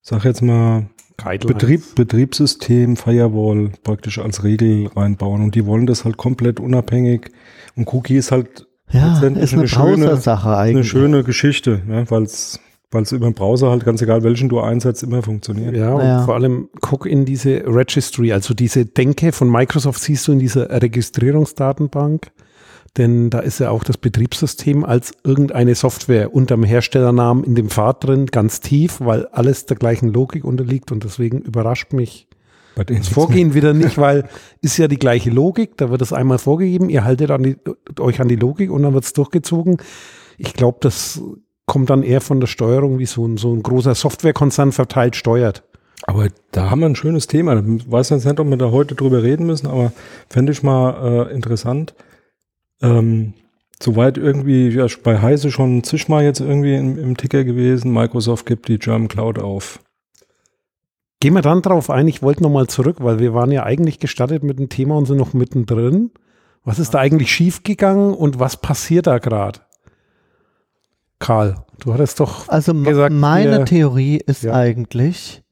sag 0.00 0.24
jetzt 0.24 0.42
mal, 0.42 0.86
Guidelines. 1.16 1.46
Betrieb, 1.60 1.94
Betriebssystem, 1.94 2.96
Firewall 2.96 3.70
praktisch 3.82 4.18
als 4.18 4.44
Regel 4.44 4.88
reinbauen. 4.88 5.42
Und 5.42 5.54
die 5.54 5.66
wollen 5.66 5.86
das 5.86 6.04
halt 6.04 6.16
komplett 6.16 6.58
unabhängig. 6.58 7.30
Und 7.76 7.92
Cookie 7.92 8.16
ist 8.16 8.32
halt 8.32 8.66
Ja, 8.90 9.18
ist 9.18 9.22
eine, 9.24 9.36
eine 9.40 9.68
schöne- 9.68 9.96
Browser-Sache 10.06 10.48
eine 10.50 10.56
eigentlich. 10.58 10.88
schöne 10.88 11.22
Geschichte, 11.22 11.82
ja, 11.88 12.10
weil 12.10 12.22
es 12.24 12.60
über 13.12 13.26
den 13.26 13.34
Browser 13.34 13.70
halt 13.70 13.84
ganz 13.84 14.02
egal, 14.02 14.22
welchen 14.22 14.48
du 14.48 14.60
einsetzt, 14.60 15.02
immer 15.02 15.22
funktioniert. 15.22 15.74
Ja, 15.76 15.94
und 15.94 16.02
Ja. 16.04 16.24
vor 16.24 16.34
allem 16.34 16.68
guck 16.80 17.06
in 17.06 17.24
diese 17.24 17.62
Registry, 17.66 18.32
also 18.32 18.54
diese 18.54 18.84
Denke 18.86 19.32
von 19.32 19.50
Microsoft 19.50 20.00
siehst 20.00 20.28
du 20.28 20.32
in 20.32 20.38
dieser 20.38 20.70
Registrierungsdatenbank, 20.82 22.30
denn 22.98 23.30
da 23.30 23.38
ist 23.40 23.58
ja 23.58 23.70
auch 23.70 23.84
das 23.84 23.96
Betriebssystem 23.96 24.84
als 24.84 25.12
irgendeine 25.24 25.74
Software 25.74 26.34
unterm 26.34 26.62
Herstellernamen 26.62 27.42
in 27.44 27.54
dem 27.54 27.70
Pfad 27.70 28.04
drin, 28.04 28.26
ganz 28.26 28.60
tief, 28.60 29.00
weil 29.00 29.26
alles 29.28 29.64
der 29.66 29.76
gleichen 29.78 30.08
Logik 30.12 30.44
unterliegt 30.44 30.92
und 30.92 31.04
deswegen 31.04 31.38
überrascht 31.40 31.92
mich 31.92 32.28
das 32.86 33.08
Vorgehen 33.08 33.52
wieder 33.54 33.74
nicht, 33.74 33.98
weil 33.98 34.28
ist 34.62 34.78
ja 34.78 34.88
die 34.88 34.98
gleiche 34.98 35.30
Logik, 35.30 35.76
da 35.76 35.90
wird 35.90 36.00
es 36.00 36.12
einmal 36.12 36.38
vorgegeben, 36.38 36.88
ihr 36.88 37.04
haltet 37.04 37.30
an 37.30 37.42
die, 37.42 37.56
euch 38.00 38.20
an 38.20 38.28
die 38.28 38.36
Logik 38.36 38.70
und 38.70 38.82
dann 38.82 38.94
wird 38.94 39.04
es 39.04 39.12
durchgezogen. 39.12 39.76
Ich 40.38 40.54
glaube, 40.54 40.78
das 40.80 41.20
kommt 41.72 41.88
dann 41.88 42.02
eher 42.02 42.20
von 42.20 42.38
der 42.38 42.48
Steuerung, 42.48 42.98
wie 42.98 43.06
so 43.06 43.26
ein, 43.26 43.38
so 43.38 43.50
ein 43.50 43.62
großer 43.62 43.94
Softwarekonzern 43.94 44.72
verteilt 44.72 45.16
steuert. 45.16 45.62
Aber 46.02 46.28
da 46.50 46.68
haben 46.68 46.80
wir 46.80 46.86
ein 46.86 46.96
schönes 46.96 47.28
Thema. 47.28 47.58
Ich 47.58 47.90
weiß 47.90 48.10
jetzt 48.10 48.26
nicht, 48.26 48.38
ob 48.38 48.46
wir 48.46 48.58
da 48.58 48.70
heute 48.70 48.94
drüber 48.94 49.22
reden 49.22 49.46
müssen, 49.46 49.68
aber 49.68 49.90
fände 50.28 50.52
ich 50.52 50.62
mal 50.62 51.30
äh, 51.30 51.34
interessant. 51.34 51.94
Ähm, 52.82 53.32
soweit 53.82 54.18
irgendwie, 54.18 54.68
ja, 54.68 54.86
bei 55.02 55.22
Heise 55.22 55.50
schon 55.50 55.82
zigmal 55.82 56.24
jetzt 56.24 56.40
irgendwie 56.40 56.74
im, 56.74 56.98
im 56.98 57.16
Ticker 57.16 57.42
gewesen. 57.42 57.90
Microsoft 57.90 58.44
gibt 58.44 58.68
die 58.68 58.78
German 58.78 59.08
Cloud 59.08 59.38
auf. 59.38 59.80
Gehen 61.20 61.32
wir 61.32 61.40
dann 61.40 61.62
drauf 61.62 61.88
ein, 61.88 62.06
ich 62.06 62.22
wollte 62.22 62.42
nochmal 62.42 62.66
zurück, 62.66 62.98
weil 63.00 63.18
wir 63.18 63.32
waren 63.32 63.50
ja 63.50 63.62
eigentlich 63.62 63.98
gestartet 63.98 64.42
mit 64.42 64.58
dem 64.58 64.68
Thema 64.68 64.98
und 64.98 65.06
sind 65.06 65.16
noch 65.16 65.32
mittendrin. 65.32 66.10
Was 66.64 66.78
ist 66.78 66.92
da 66.92 66.98
eigentlich 66.98 67.32
schiefgegangen 67.32 68.12
und 68.12 68.38
was 68.38 68.58
passiert 68.58 69.06
da 69.06 69.16
gerade? 69.16 69.60
Karl, 71.22 71.54
du 71.78 71.94
hattest 71.94 72.18
doch 72.20 72.48
Also 72.48 72.74
gesagt, 72.74 73.14
meine 73.14 73.64
Theorie 73.64 74.16
ist 74.18 74.42
Ja. 74.42 74.54
eigentlich, 74.54 75.42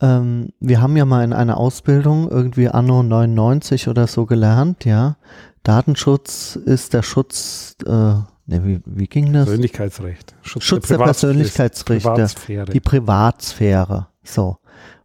ähm, 0.00 0.48
wir 0.60 0.80
haben 0.80 0.96
ja 0.96 1.04
mal 1.04 1.22
in 1.24 1.32
einer 1.32 1.58
Ausbildung 1.58 2.28
irgendwie 2.30 2.68
anno 2.68 3.02
99 3.02 3.88
oder 3.88 4.06
so 4.06 4.24
gelernt, 4.26 4.84
ja. 4.84 5.16
Datenschutz 5.62 6.56
ist 6.56 6.92
der 6.94 7.02
Schutz, 7.02 7.76
äh, 7.86 7.90
ne, 7.90 8.24
wie, 8.46 8.80
wie 8.86 9.06
ging 9.06 9.32
das? 9.32 9.44
Persönlichkeitsrecht. 9.46 10.34
Schutz, 10.42 10.64
Schutz 10.64 10.88
der 10.88 10.98
Privatsphäre- 10.98 11.04
Persönlichkeitsrechte, 11.04 12.08
Privatsphäre. 12.10 12.64
die 12.72 12.80
Privatsphäre. 12.80 14.08
So. 14.22 14.56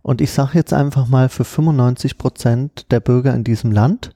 Und 0.02 0.22
ich 0.22 0.32
sage 0.32 0.52
jetzt 0.56 0.74
einfach 0.74 1.08
mal, 1.08 1.30
für 1.30 1.44
95 1.44 2.18
Prozent 2.18 2.92
der 2.92 3.00
Bürger 3.02 3.34
in 3.34 3.44
diesem 3.44 3.72
Land 3.72 4.12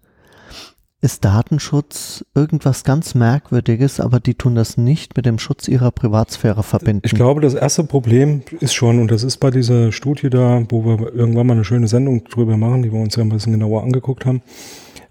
ist 1.04 1.26
Datenschutz 1.26 2.24
irgendwas 2.34 2.86
ganz 2.86 3.14
Merkwürdiges, 3.14 4.00
aber 4.00 4.22
die 4.22 4.36
tun 4.36 4.56
das 4.56 4.78
nicht 4.78 5.18
mit 5.18 5.26
dem 5.26 5.38
Schutz 5.38 5.68
ihrer 5.68 5.92
Privatsphäre 5.92 6.64
verbinden. 6.64 7.02
Ich 7.04 7.14
glaube, 7.14 7.42
das 7.42 7.54
erste 7.54 7.84
Problem 7.84 8.42
ist 8.62 8.74
schon, 8.74 9.00
und 9.00 9.12
das 9.12 9.24
ist 9.24 9.38
bei 9.38 9.52
dieser 9.52 9.92
Studie 9.92 10.30
da, 10.30 10.64
wo 10.70 10.86
wir 10.86 11.14
irgendwann 11.14 11.48
mal 11.48 11.54
eine 11.56 11.66
schöne 11.66 11.90
Sendung 11.90 12.24
drüber 12.24 12.56
machen, 12.56 12.84
die 12.84 12.94
wir 12.94 13.02
uns 13.02 13.18
ja 13.18 13.24
ein 13.24 13.30
bisschen 13.30 13.52
genauer 13.52 13.84
angeguckt 13.84 14.26
haben, 14.26 14.42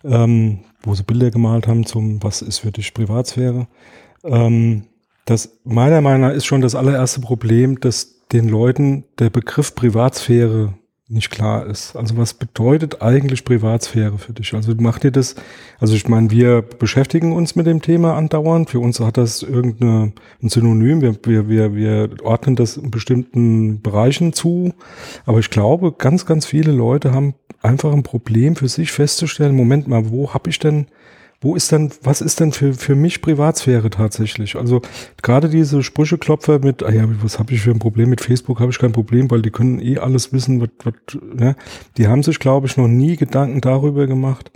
ähm, 0.02 0.60
wo 0.82 0.94
sie 0.94 1.02
Bilder 1.02 1.30
gemalt 1.30 1.68
haben 1.68 1.84
zum, 1.84 2.22
was 2.22 2.40
ist 2.40 2.60
für 2.60 2.72
dich 2.72 2.94
Privatsphäre. 2.94 3.66
Ähm, 4.24 4.84
das 5.26 5.58
meiner 5.62 6.00
Meinung 6.00 6.22
nach 6.22 6.32
ist 6.32 6.46
schon 6.46 6.62
das 6.62 6.74
allererste 6.74 7.20
Problem, 7.20 7.78
dass 7.80 8.26
den 8.32 8.48
Leuten 8.48 9.04
der 9.18 9.28
Begriff 9.28 9.74
Privatsphäre 9.74 10.72
nicht 11.12 11.30
klar 11.30 11.66
ist. 11.66 11.94
Also 11.94 12.16
was 12.16 12.34
bedeutet 12.34 13.02
eigentlich 13.02 13.44
Privatsphäre 13.44 14.18
für 14.18 14.32
dich? 14.32 14.54
Also 14.54 14.74
macht 14.78 15.04
ihr 15.04 15.10
das, 15.10 15.34
also 15.78 15.94
ich 15.94 16.08
meine, 16.08 16.30
wir 16.30 16.62
beschäftigen 16.62 17.32
uns 17.32 17.54
mit 17.54 17.66
dem 17.66 17.82
Thema 17.82 18.16
andauernd. 18.16 18.70
Für 18.70 18.80
uns 18.80 18.98
hat 19.00 19.18
das 19.18 19.42
irgendeine 19.42 20.12
ein 20.42 20.48
Synonym. 20.48 21.02
Wir, 21.02 21.14
wir, 21.24 21.48
wir, 21.48 21.74
wir 21.74 22.10
ordnen 22.22 22.56
das 22.56 22.76
in 22.76 22.90
bestimmten 22.90 23.82
Bereichen 23.82 24.32
zu. 24.32 24.72
Aber 25.26 25.38
ich 25.38 25.50
glaube, 25.50 25.92
ganz, 25.92 26.24
ganz 26.24 26.46
viele 26.46 26.72
Leute 26.72 27.12
haben 27.12 27.34
einfach 27.60 27.92
ein 27.92 28.02
Problem 28.02 28.56
für 28.56 28.68
sich 28.68 28.90
festzustellen, 28.90 29.54
Moment 29.54 29.88
mal, 29.88 30.10
wo 30.10 30.32
habe 30.32 30.50
ich 30.50 30.58
denn 30.58 30.86
wo 31.42 31.56
ist 31.56 31.72
denn, 31.72 31.90
was 32.02 32.20
ist 32.20 32.38
denn 32.40 32.52
für, 32.52 32.72
für 32.72 32.94
mich 32.94 33.20
Privatsphäre 33.20 33.90
tatsächlich? 33.90 34.56
Also 34.56 34.80
gerade 35.22 35.48
diese 35.48 35.82
Sprücheklopfer 35.82 36.60
mit, 36.60 36.84
ah 36.84 36.90
ja, 36.92 37.04
was 37.20 37.38
habe 37.38 37.52
ich 37.52 37.62
für 37.62 37.72
ein 37.72 37.80
Problem 37.80 38.10
mit 38.10 38.20
Facebook, 38.20 38.60
habe 38.60 38.70
ich 38.70 38.78
kein 38.78 38.92
Problem, 38.92 39.30
weil 39.30 39.42
die 39.42 39.50
können 39.50 39.80
eh 39.80 39.98
alles 39.98 40.32
wissen, 40.32 40.60
was, 40.60 40.70
was, 40.84 40.94
ne? 41.34 41.56
Die 41.98 42.06
haben 42.06 42.22
sich, 42.22 42.38
glaube 42.38 42.68
ich, 42.68 42.76
noch 42.76 42.88
nie 42.88 43.16
Gedanken 43.16 43.60
darüber 43.60 44.06
gemacht, 44.06 44.52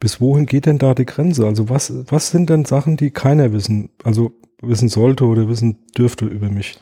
bis 0.00 0.20
wohin 0.20 0.46
geht 0.46 0.66
denn 0.66 0.78
da 0.78 0.94
die 0.94 1.06
Grenze? 1.06 1.46
Also 1.46 1.68
was, 1.68 1.92
was 2.08 2.30
sind 2.30 2.50
denn 2.50 2.64
Sachen, 2.64 2.96
die 2.96 3.10
keiner 3.10 3.52
wissen, 3.52 3.90
also 4.02 4.32
wissen 4.60 4.88
sollte 4.88 5.24
oder 5.26 5.48
wissen 5.48 5.78
dürfte 5.96 6.26
über 6.26 6.48
mich? 6.48 6.78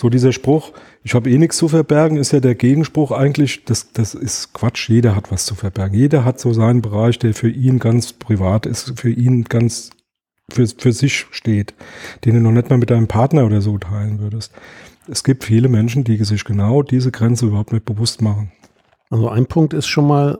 So 0.00 0.08
dieser 0.08 0.32
Spruch, 0.32 0.72
ich 1.02 1.12
habe 1.12 1.28
eh 1.28 1.36
nichts 1.36 1.58
zu 1.58 1.68
verbergen, 1.68 2.16
ist 2.16 2.32
ja 2.32 2.40
der 2.40 2.54
Gegenspruch 2.54 3.10
eigentlich, 3.12 3.66
das, 3.66 3.92
das 3.92 4.14
ist 4.14 4.54
Quatsch, 4.54 4.88
jeder 4.88 5.14
hat 5.14 5.30
was 5.30 5.44
zu 5.44 5.54
verbergen. 5.54 5.94
Jeder 5.94 6.24
hat 6.24 6.40
so 6.40 6.54
seinen 6.54 6.80
Bereich, 6.80 7.18
der 7.18 7.34
für 7.34 7.50
ihn 7.50 7.78
ganz 7.78 8.14
privat 8.14 8.64
ist, 8.64 8.98
für 8.98 9.10
ihn 9.10 9.44
ganz 9.44 9.90
für, 10.50 10.66
für 10.66 10.94
sich 10.94 11.26
steht, 11.32 11.74
den 12.24 12.32
du 12.32 12.40
noch 12.40 12.50
nicht 12.50 12.70
mal 12.70 12.78
mit 12.78 12.88
deinem 12.88 13.08
Partner 13.08 13.44
oder 13.44 13.60
so 13.60 13.76
teilen 13.76 14.20
würdest. 14.20 14.54
Es 15.06 15.22
gibt 15.22 15.44
viele 15.44 15.68
Menschen, 15.68 16.02
die 16.02 16.16
sich 16.24 16.46
genau 16.46 16.82
diese 16.82 17.10
Grenze 17.10 17.44
überhaupt 17.44 17.74
nicht 17.74 17.84
bewusst 17.84 18.22
machen. 18.22 18.52
Also 19.10 19.28
ein 19.28 19.44
Punkt 19.44 19.74
ist 19.74 19.86
schon 19.86 20.06
mal, 20.06 20.38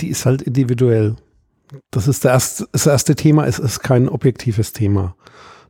die 0.00 0.08
ist 0.08 0.26
halt 0.26 0.42
individuell. 0.42 1.16
Das 1.90 2.08
ist 2.08 2.24
der 2.24 2.32
erste, 2.32 2.68
das 2.72 2.84
erste 2.84 3.14
Thema, 3.14 3.46
es 3.46 3.58
ist 3.58 3.80
kein 3.80 4.10
objektives 4.10 4.74
Thema. 4.74 5.16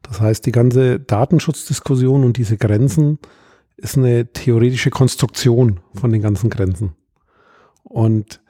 Das 0.03 0.21
heißt, 0.21 0.45
die 0.47 0.53
ganze 0.53 1.01
Datenschutzdiskussion 1.01 2.25
und 2.25 2.37
diese 2.37 2.57
Grenzen 2.57 3.19
ist 3.77 3.97
eine 3.97 4.33
theoretische 4.33 4.91
Konstruktion 4.91 5.81
von 5.95 6.13
den 6.13 6.23
ganzen 6.23 6.51
Grenzen. 6.51 6.93
Und 7.83 8.41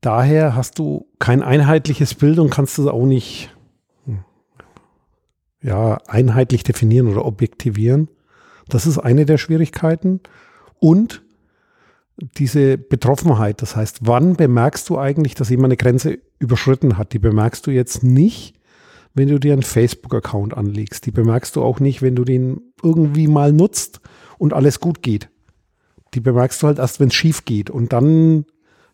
daher 0.00 0.54
hast 0.54 0.78
du 0.78 1.06
kein 1.18 1.42
einheitliches 1.42 2.14
Bild 2.14 2.38
und 2.38 2.50
kannst 2.50 2.78
es 2.78 2.86
auch 2.86 3.06
nicht 3.06 3.50
ja, 5.62 5.98
einheitlich 6.06 6.64
definieren 6.64 7.08
oder 7.08 7.24
objektivieren. 7.24 8.08
Das 8.68 8.86
ist 8.86 8.98
eine 8.98 9.26
der 9.26 9.38
Schwierigkeiten. 9.38 10.20
Und 10.78 11.22
diese 12.36 12.78
Betroffenheit, 12.78 13.62
das 13.62 13.76
heißt, 13.76 14.00
wann 14.02 14.36
bemerkst 14.36 14.88
du 14.88 14.98
eigentlich, 14.98 15.34
dass 15.34 15.48
jemand 15.48 15.66
eine 15.66 15.76
Grenze 15.76 16.18
überschritten 16.38 16.98
hat? 16.98 17.12
Die 17.12 17.18
bemerkst 17.18 17.66
du 17.66 17.70
jetzt 17.70 18.02
nicht, 18.02 18.54
wenn 19.14 19.28
du 19.28 19.38
dir 19.38 19.52
einen 19.52 19.62
Facebook-Account 19.62 20.56
anlegst. 20.56 21.06
Die 21.06 21.10
bemerkst 21.10 21.56
du 21.56 21.62
auch 21.62 21.80
nicht, 21.80 22.02
wenn 22.02 22.16
du 22.16 22.24
den 22.24 22.60
irgendwie 22.82 23.28
mal 23.28 23.52
nutzt 23.52 24.00
und 24.38 24.52
alles 24.52 24.80
gut 24.80 25.02
geht. 25.02 25.28
Die 26.14 26.20
bemerkst 26.20 26.62
du 26.62 26.66
halt 26.66 26.78
erst, 26.78 27.00
wenn 27.00 27.08
es 27.08 27.14
schief 27.14 27.44
geht. 27.44 27.70
Und 27.70 27.92
dann 27.92 28.44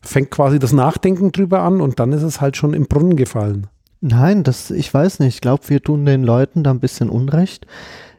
fängt 0.00 0.30
quasi 0.30 0.58
das 0.58 0.72
Nachdenken 0.72 1.32
drüber 1.32 1.62
an 1.62 1.80
und 1.80 1.98
dann 2.00 2.12
ist 2.12 2.22
es 2.22 2.40
halt 2.40 2.56
schon 2.56 2.75
im 2.75 2.87
Brunnen 2.87 3.16
gefallen. 3.16 3.66
Nein, 4.00 4.44
das, 4.44 4.70
ich 4.70 4.92
weiß 4.92 5.18
nicht. 5.20 5.37
Ich 5.37 5.40
glaube, 5.40 5.68
wir 5.68 5.82
tun 5.82 6.04
den 6.04 6.22
Leuten 6.22 6.62
da 6.62 6.70
ein 6.70 6.80
bisschen 6.80 7.10
Unrecht. 7.10 7.66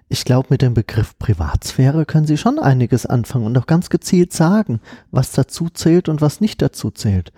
Ich 0.09 0.25
glaube, 0.25 0.47
mit 0.49 0.61
dem 0.61 0.73
Begriff 0.73 1.17
Privatsphäre 1.19 2.05
können 2.05 2.25
sie 2.25 2.37
schon 2.37 2.57
einiges 2.59 3.05
anfangen 3.05 3.45
und 3.45 3.57
auch 3.57 3.67
ganz 3.67 3.89
gezielt 3.89 4.33
sagen, 4.33 4.81
was 5.11 5.31
dazu 5.31 5.69
zählt 5.69 6.09
und 6.09 6.19
was 6.19 6.41
nicht 6.41 6.61
dazu 6.61 6.89
zählt. 6.89 7.31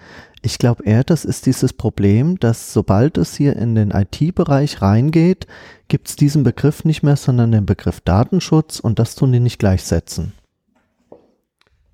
Ich 0.43 0.57
glaube 0.57 0.83
eher, 0.85 1.03
das 1.03 1.23
ist 1.23 1.45
dieses 1.45 1.71
Problem, 1.73 2.39
dass 2.39 2.73
sobald 2.73 3.17
es 3.17 3.35
hier 3.35 3.55
in 3.55 3.75
den 3.75 3.91
IT-Bereich 3.91 4.81
reingeht, 4.81 5.45
gibt 5.87 6.09
es 6.09 6.15
diesen 6.15 6.43
Begriff 6.43 6.83
nicht 6.83 7.03
mehr, 7.03 7.15
sondern 7.15 7.51
den 7.51 7.65
Begriff 7.67 8.01
Datenschutz 8.01 8.79
und 8.79 8.97
das 8.97 9.13
tun 9.15 9.31
die 9.31 9.39
nicht 9.39 9.59
gleichsetzen. 9.59 10.33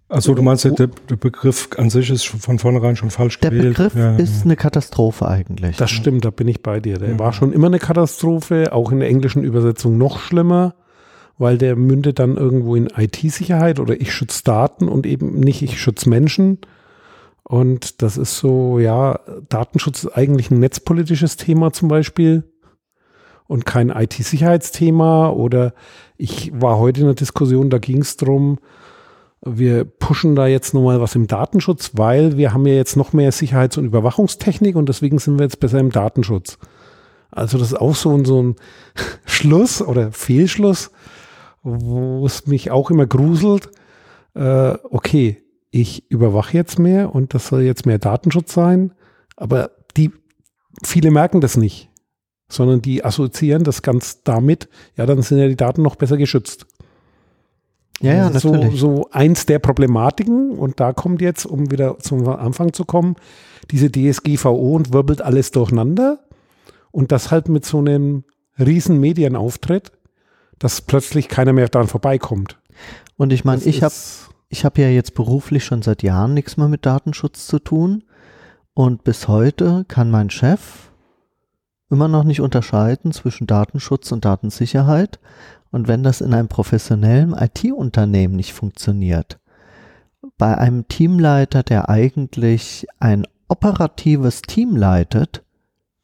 Also 0.10 0.34
du 0.34 0.42
meinst, 0.42 0.64
der, 0.64 0.72
der 0.88 1.16
Begriff 1.18 1.68
an 1.78 1.90
sich 1.90 2.10
ist 2.10 2.26
von 2.26 2.60
vornherein 2.60 2.96
schon 2.96 3.10
falsch 3.10 3.40
Der 3.42 3.50
gewählt. 3.52 3.76
Begriff 3.76 3.94
Ja, 3.96 4.16
ist 4.16 4.38
ja. 4.38 4.44
eine 4.46 4.56
Katastrophe 4.56 5.28
eigentlich. 5.28 5.76
Das 5.76 5.92
stimmt, 5.92 6.24
da 6.24 6.30
bin 6.30 6.48
ich 6.48 6.64
bei 6.64 6.80
dir. 6.80 6.98
Der 6.98 7.10
Ja. 7.10 7.20
war 7.20 7.34
schon 7.34 7.52
immer 7.52 7.68
eine 7.68 7.80
Katastrophe, 7.80 8.72
auch 8.72 8.94
in 8.94 9.02
der 9.02 9.10
englischen 9.10 9.44
Übersetzung 9.44 9.98
noch 9.98 10.20
schlimmer, 10.20 10.76
weil 11.38 11.58
der 11.58 11.76
mündet 11.76 12.20
dann 12.20 12.38
irgendwo 12.38 12.78
in 12.78 12.88
IT-Sicherheit 12.96 13.82
oder 13.82 14.00
ich 14.00 14.14
schütze 14.14 14.44
Daten 14.46 14.88
und 14.88 15.06
eben 15.06 15.42
nicht 15.42 15.62
ich 15.62 15.82
schütze 15.82 16.08
Menschen. 16.10 16.60
Und 17.48 18.02
das 18.02 18.18
ist 18.18 18.40
so, 18.40 18.78
ja, 18.78 19.22
Datenschutz 19.48 20.04
ist 20.04 20.12
eigentlich 20.12 20.52
ein 20.52 20.60
netzpolitisches 20.60 21.38
Thema 21.38 21.72
zum 21.72 21.88
Beispiel 21.88 22.44
und 23.48 23.66
kein 23.66 23.90
IT-Sicherheitsthema. 23.90 25.30
Oder 25.30 25.74
ich 26.18 26.52
war 26.54 26.78
heute 26.78 27.00
in 27.00 27.06
einer 27.06 27.16
Diskussion, 27.16 27.70
da 27.70 27.78
ging 27.78 28.02
es 28.02 28.18
darum, 28.18 28.58
wir 29.46 29.86
pushen 29.86 30.36
da 30.36 30.46
jetzt 30.48 30.74
nochmal 30.74 31.00
was 31.00 31.16
im 31.16 31.28
Datenschutz, 31.28 31.92
weil 31.94 32.36
wir 32.36 32.54
haben 32.54 32.68
ja 32.68 32.74
jetzt 32.74 32.98
noch 32.98 33.14
mehr 33.14 33.32
Sicherheits- 33.32 33.78
und 33.78 33.86
Überwachungstechnik 33.86 34.76
und 34.76 34.90
deswegen 34.90 35.18
sind 35.18 35.40
wir 35.40 35.46
jetzt 35.46 35.62
besser 35.62 35.80
im 35.80 35.92
Datenschutz. 35.94 36.58
Also 37.32 37.58
das 37.58 37.70
ist 37.70 37.80
auch 37.80 37.96
so 37.96 38.14
ein, 38.14 38.26
so 38.26 38.44
ein 38.44 38.56
Schluss 39.26 39.82
oder 39.82 40.12
Fehlschluss, 40.12 40.92
wo 41.64 42.26
es 42.26 42.46
mich 42.46 42.72
auch 42.72 42.92
immer 42.92 43.06
gruselt. 43.06 43.70
Äh, 44.36 44.74
okay, 44.90 45.42
ich 45.72 46.10
überwache 46.10 46.56
jetzt 46.56 46.80
mehr 46.80 47.14
und 47.14 47.34
das 47.34 47.48
soll 47.48 47.62
jetzt 47.62 47.86
mehr 47.86 48.00
Datenschutz 48.00 48.54
sein, 48.54 48.94
aber 49.36 49.72
die 49.96 50.12
viele 50.84 51.12
merken 51.12 51.42
das 51.42 51.58
nicht, 51.58 51.90
sondern 52.50 52.82
die 52.82 53.04
assoziieren 53.04 53.64
das 53.64 53.82
ganz 53.82 54.24
damit, 54.24 54.70
ja, 54.96 55.06
dann 55.06 55.22
sind 55.22 55.40
ja 55.40 55.48
die 55.48 55.56
Daten 55.56 55.82
noch 55.82 55.96
besser 55.96 56.18
geschützt. 56.18 56.66
ja, 58.02 58.14
ja, 58.14 58.30
Das 58.30 58.46
ist 58.46 58.52
natürlich. 58.52 58.80
So, 58.80 58.96
so 58.98 59.10
eins 59.12 59.46
der 59.46 59.60
Problematiken 59.60 60.52
und 60.52 60.80
da 60.80 60.94
kommt 60.94 61.22
jetzt, 61.22 61.46
um 61.46 61.72
wieder 61.72 62.00
zum 62.00 62.28
Anfang 62.28 62.74
zu 62.74 62.86
kommen, 62.86 63.16
diese 63.72 63.92
DSGVO 63.92 64.76
und 64.76 64.94
wirbelt 64.94 65.22
alles 65.22 65.52
durcheinander 65.52 66.20
und 66.92 67.12
das 67.12 67.32
halt 67.32 67.50
mit 67.50 67.66
so 67.66 67.80
einem 67.80 68.24
riesen 68.60 69.00
Medienauftritt, 69.00 69.92
dass 70.60 70.82
plötzlich 70.82 71.28
keiner 71.28 71.54
mehr 71.54 71.68
daran 71.68 71.88
vorbeikommt. 71.88 72.58
Und 73.18 73.34
ich 73.34 73.44
meine, 73.46 73.62
ich 73.64 73.84
habe 73.84 73.94
ich 74.50 74.66
habe 74.66 74.82
ja 74.82 74.90
jetzt 74.90 75.14
beruflich 75.14 75.66
schon 75.66 75.82
seit 75.82 76.04
Jahren 76.04 76.34
nichts 76.34 76.58
mehr 76.58 76.68
mit 76.68 76.86
Datenschutz 76.86 77.48
zu 77.48 77.60
tun. 77.60 78.04
Und 78.74 79.04
bis 79.04 79.28
heute 79.28 79.86
kann 79.88 80.12
mein 80.12 80.30
Chef 80.30 80.92
immer 81.90 82.08
noch 82.08 82.24
nicht 82.24 82.42
unterscheiden 82.42 83.12
zwischen 83.12 83.48
Datenschutz 83.48 84.12
und 84.12 84.26
Datensicherheit. 84.26 85.20
Und 85.72 85.88
wenn 85.88 86.04
das 86.04 86.22
in 86.22 86.34
einem 86.34 86.48
professionellen 86.48 87.34
IT-Unternehmen 87.34 88.36
nicht 88.36 88.54
funktioniert, 88.54 89.40
bei 90.38 90.58
einem 90.58 90.88
Teamleiter, 90.88 91.64
der 91.64 91.90
eigentlich 91.90 92.88
ein 93.00 93.28
operatives 93.48 94.42
Team 94.42 94.76
leitet, 94.76 95.44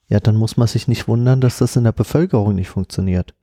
ja, 0.08 0.20
dann 0.20 0.36
muss 0.36 0.58
man 0.58 0.68
sich 0.68 0.88
nicht 0.88 1.08
wundern, 1.08 1.42
dass 1.42 1.60
das 1.60 1.76
in 1.76 1.86
der 1.86 1.92
Bevölkerung 1.92 2.56
nicht 2.56 2.70
funktioniert. 2.70 3.34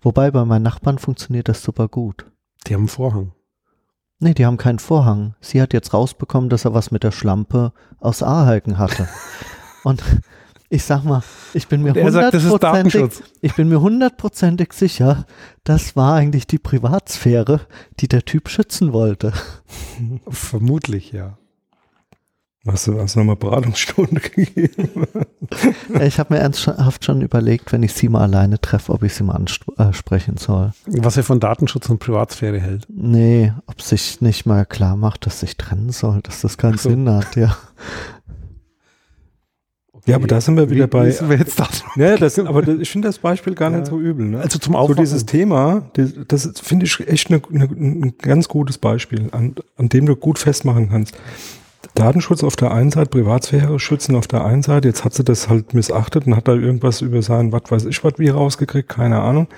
Wobei 0.00 0.30
bei 0.30 0.44
meinen 0.44 0.62
Nachbarn 0.62 0.98
funktioniert 0.98 1.48
das 1.48 1.62
super 1.62 1.88
gut. 1.88 2.26
Die 2.66 2.74
haben 2.74 2.82
einen 2.82 2.88
Vorhang. 2.88 3.32
Nee, 4.18 4.34
die 4.34 4.46
haben 4.46 4.56
keinen 4.56 4.78
Vorhang. 4.78 5.34
Sie 5.40 5.60
hat 5.60 5.72
jetzt 5.74 5.92
rausbekommen, 5.92 6.48
dass 6.48 6.64
er 6.64 6.74
was 6.74 6.90
mit 6.90 7.02
der 7.02 7.12
Schlampe 7.12 7.72
aus 8.00 8.22
Ahalken 8.22 8.78
hatte. 8.78 9.08
Und 9.84 10.02
ich 10.68 10.84
sag 10.84 11.04
mal, 11.04 11.22
ich 11.54 11.68
bin 11.68 11.82
mir 11.82 11.94
er 11.94 12.04
hundertprozentig, 12.04 13.22
ich 13.40 13.54
bin 13.54 13.68
mir 13.68 13.80
hundertprozentig 13.80 14.72
sicher, 14.72 15.26
das 15.64 15.94
war 15.94 16.14
eigentlich 16.14 16.46
die 16.46 16.58
Privatsphäre, 16.58 17.60
die 18.00 18.08
der 18.08 18.24
Typ 18.24 18.48
schützen 18.48 18.92
wollte. 18.92 19.32
Vermutlich, 20.28 21.12
ja. 21.12 21.38
Hast 22.66 22.88
du, 22.88 23.00
hast 23.00 23.14
du 23.14 23.20
nochmal 23.20 23.36
Beratungsstunde 23.36 24.20
gegeben? 24.34 25.06
Ich 26.02 26.18
habe 26.18 26.34
mir 26.34 26.40
ernsthaft 26.40 27.04
schon 27.04 27.20
überlegt, 27.22 27.72
wenn 27.72 27.82
ich 27.82 27.92
sie 27.92 28.08
mal 28.08 28.22
alleine 28.22 28.60
treffe, 28.60 28.92
ob 28.92 29.02
ich 29.02 29.14
sie 29.14 29.24
mal 29.24 29.40
ansprechen 29.76 30.36
soll. 30.36 30.72
Was 30.86 31.16
er 31.16 31.22
von 31.22 31.40
Datenschutz 31.40 31.88
und 31.88 31.98
Privatsphäre 31.98 32.60
hält. 32.60 32.86
Nee, 32.88 33.52
ob 33.66 33.80
sich 33.82 34.20
nicht 34.20 34.46
mal 34.46 34.66
klar 34.66 34.96
macht, 34.96 35.26
dass 35.26 35.40
sich 35.40 35.56
trennen 35.56 35.90
soll, 35.90 36.20
dass 36.22 36.40
das 36.42 36.58
keinen 36.58 36.78
so. 36.78 36.90
Sinn 36.90 37.08
hat, 37.08 37.36
ja. 37.36 37.56
Ja, 40.06 40.14
aber 40.16 40.28
da 40.28 40.40
sind 40.40 40.56
wir 40.56 40.70
wieder 40.70 40.84
Wie- 40.84 40.88
bei. 40.90 41.06
wie 41.08 41.10
sind 41.12 41.28
wir 41.28 41.36
jetzt 41.36 41.58
da? 41.58 41.66
Ja, 41.96 42.16
das, 42.16 42.38
aber 42.38 42.62
das, 42.62 42.78
ich 42.78 42.88
finde 42.90 43.08
das 43.08 43.18
Beispiel 43.18 43.56
gar 43.56 43.72
Ja. 43.72 43.78
nicht 43.78 43.88
so 43.88 43.98
übel. 43.98 44.26
Ne? 44.26 44.38
Also 44.40 44.60
zum 44.60 44.74
so 44.74 44.78
Aufwachen. 44.78 45.02
dieses 45.02 45.26
Thema, 45.26 45.90
das, 45.94 46.12
das 46.28 46.46
ist, 46.46 46.60
finde 46.62 46.86
ich 46.86 47.00
echt 47.08 47.28
eine, 47.32 47.42
eine, 47.52 47.64
ein 47.64 48.14
ganz 48.18 48.46
gutes 48.46 48.78
Beispiel, 48.78 49.28
an, 49.32 49.56
an 49.76 49.88
dem 49.88 50.06
du 50.06 50.14
gut 50.14 50.38
festmachen 50.38 50.90
kannst. 50.90 51.16
Datenschutz 51.96 52.44
auf 52.44 52.56
der 52.56 52.72
einen 52.72 52.90
Seite, 52.90 53.10
Privatsphäre 53.10 53.80
schützen 53.80 54.14
auf 54.14 54.28
der 54.28 54.44
einen 54.44 54.62
Seite. 54.62 54.88
Jetzt 54.88 55.04
hat 55.04 55.14
sie 55.14 55.24
das 55.24 55.48
halt 55.48 55.74
missachtet 55.74 56.26
und 56.26 56.36
hat 56.36 56.46
da 56.46 56.54
irgendwas 56.54 57.00
über 57.00 57.22
sein, 57.22 57.52
was 57.52 57.62
weiß 57.68 57.84
ich, 57.86 58.04
was 58.04 58.18
wie 58.18 58.28
rausgekriegt, 58.28 58.88
keine 58.88 59.20
Ahnung. 59.20 59.48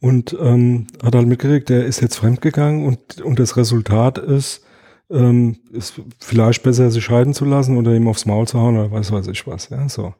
Und 0.00 0.36
ähm, 0.38 0.88
hat 1.02 1.14
halt 1.14 1.26
mitgekriegt, 1.26 1.70
der 1.70 1.86
ist 1.86 2.02
jetzt 2.02 2.16
fremdgegangen 2.16 2.84
und, 2.86 3.22
und 3.22 3.38
das 3.38 3.56
Resultat 3.56 4.18
ist, 4.18 4.64
ähm, 5.10 5.56
ist 5.72 6.00
vielleicht 6.20 6.62
besser, 6.62 6.90
sich 6.90 7.04
scheiden 7.04 7.32
zu 7.32 7.44
lassen 7.44 7.78
oder 7.78 7.94
ihm 7.94 8.08
aufs 8.08 8.26
Maul 8.26 8.46
zu 8.46 8.60
hauen 8.60 8.76
oder 8.76 8.90
was 8.90 9.12
weiß 9.12 9.28
ich 9.28 9.46
was. 9.46 9.70
Ja, 9.70 9.88
so. 9.88 10.14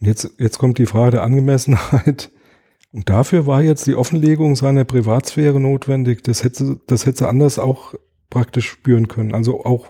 Und 0.00 0.06
jetzt, 0.06 0.30
jetzt 0.38 0.58
kommt 0.58 0.78
die 0.78 0.86
Frage 0.86 1.12
der 1.12 1.22
Angemessenheit. 1.22 2.30
Und 2.92 3.08
dafür 3.08 3.46
war 3.46 3.62
jetzt 3.62 3.86
die 3.86 3.96
Offenlegung 3.96 4.54
seiner 4.56 4.84
Privatsphäre 4.84 5.58
notwendig. 5.58 6.22
Das 6.22 6.44
hätte, 6.44 6.80
das 6.86 7.06
hätte 7.06 7.18
sie 7.18 7.28
anders 7.28 7.58
auch 7.58 7.94
praktisch 8.30 8.68
spüren 8.68 9.08
können. 9.08 9.34
Also 9.34 9.64
auch, 9.64 9.88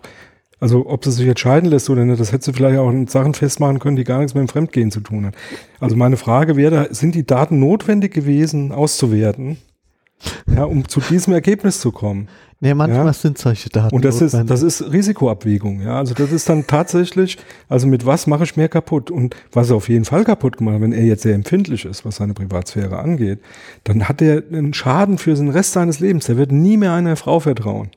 also 0.64 0.86
ob 0.88 1.04
sie 1.04 1.10
sich 1.10 1.26
jetzt 1.26 1.40
scheiden 1.40 1.68
lässt 1.68 1.90
oder 1.90 2.06
nicht, 2.06 2.18
das 2.18 2.32
hätte 2.32 2.46
sie 2.46 2.54
vielleicht 2.54 2.78
auch 2.78 2.88
in 2.88 3.06
Sachen 3.06 3.34
festmachen 3.34 3.80
können, 3.80 3.96
die 3.96 4.04
gar 4.04 4.20
nichts 4.20 4.32
mit 4.32 4.40
dem 4.40 4.48
Fremdgehen 4.48 4.90
zu 4.90 5.00
tun 5.00 5.26
haben. 5.26 5.34
Also 5.78 5.94
meine 5.94 6.16
Frage 6.16 6.56
wäre, 6.56 6.88
sind 6.90 7.14
die 7.14 7.26
Daten 7.26 7.58
notwendig 7.60 8.14
gewesen, 8.14 8.72
auszuwerten, 8.72 9.58
ja, 10.50 10.64
um 10.64 10.88
zu 10.88 11.00
diesem 11.00 11.34
Ergebnis 11.34 11.80
zu 11.80 11.92
kommen? 11.92 12.28
Nee, 12.60 12.72
manchmal 12.72 13.04
Ja. 13.04 13.12
sind 13.12 13.36
solche 13.36 13.68
Daten 13.68 13.94
Und 13.94 14.06
das 14.06 14.22
ist, 14.22 14.32
notwendig. 14.32 14.48
das 14.48 14.62
ist 14.62 14.90
Risikoabwägung, 14.90 15.82
ja. 15.82 15.98
Also 15.98 16.14
das 16.14 16.32
ist 16.32 16.48
dann 16.48 16.66
tatsächlich, 16.66 17.36
also 17.68 17.86
mit 17.86 18.06
was 18.06 18.26
mache 18.26 18.44
ich 18.44 18.56
mehr 18.56 18.70
kaputt? 18.70 19.10
Und 19.10 19.36
was 19.52 19.68
er 19.68 19.76
auf 19.76 19.90
jeden 19.90 20.06
Fall 20.06 20.24
kaputt 20.24 20.56
gemacht 20.56 20.76
hat, 20.76 20.80
wenn 20.80 20.92
er 20.94 21.04
jetzt 21.04 21.24
sehr 21.24 21.34
empfindlich 21.34 21.84
ist, 21.84 22.06
was 22.06 22.16
seine 22.16 22.32
Privatsphäre 22.32 22.98
angeht, 22.98 23.40
dann 23.82 24.08
hat 24.08 24.22
er 24.22 24.42
einen 24.50 24.72
Schaden 24.72 25.18
für 25.18 25.34
den 25.34 25.50
Rest 25.50 25.72
seines 25.74 26.00
Lebens. 26.00 26.24
Der 26.24 26.38
wird 26.38 26.52
nie 26.52 26.78
mehr 26.78 26.94
einer 26.94 27.16
Frau 27.16 27.38
vertrauen. 27.38 27.90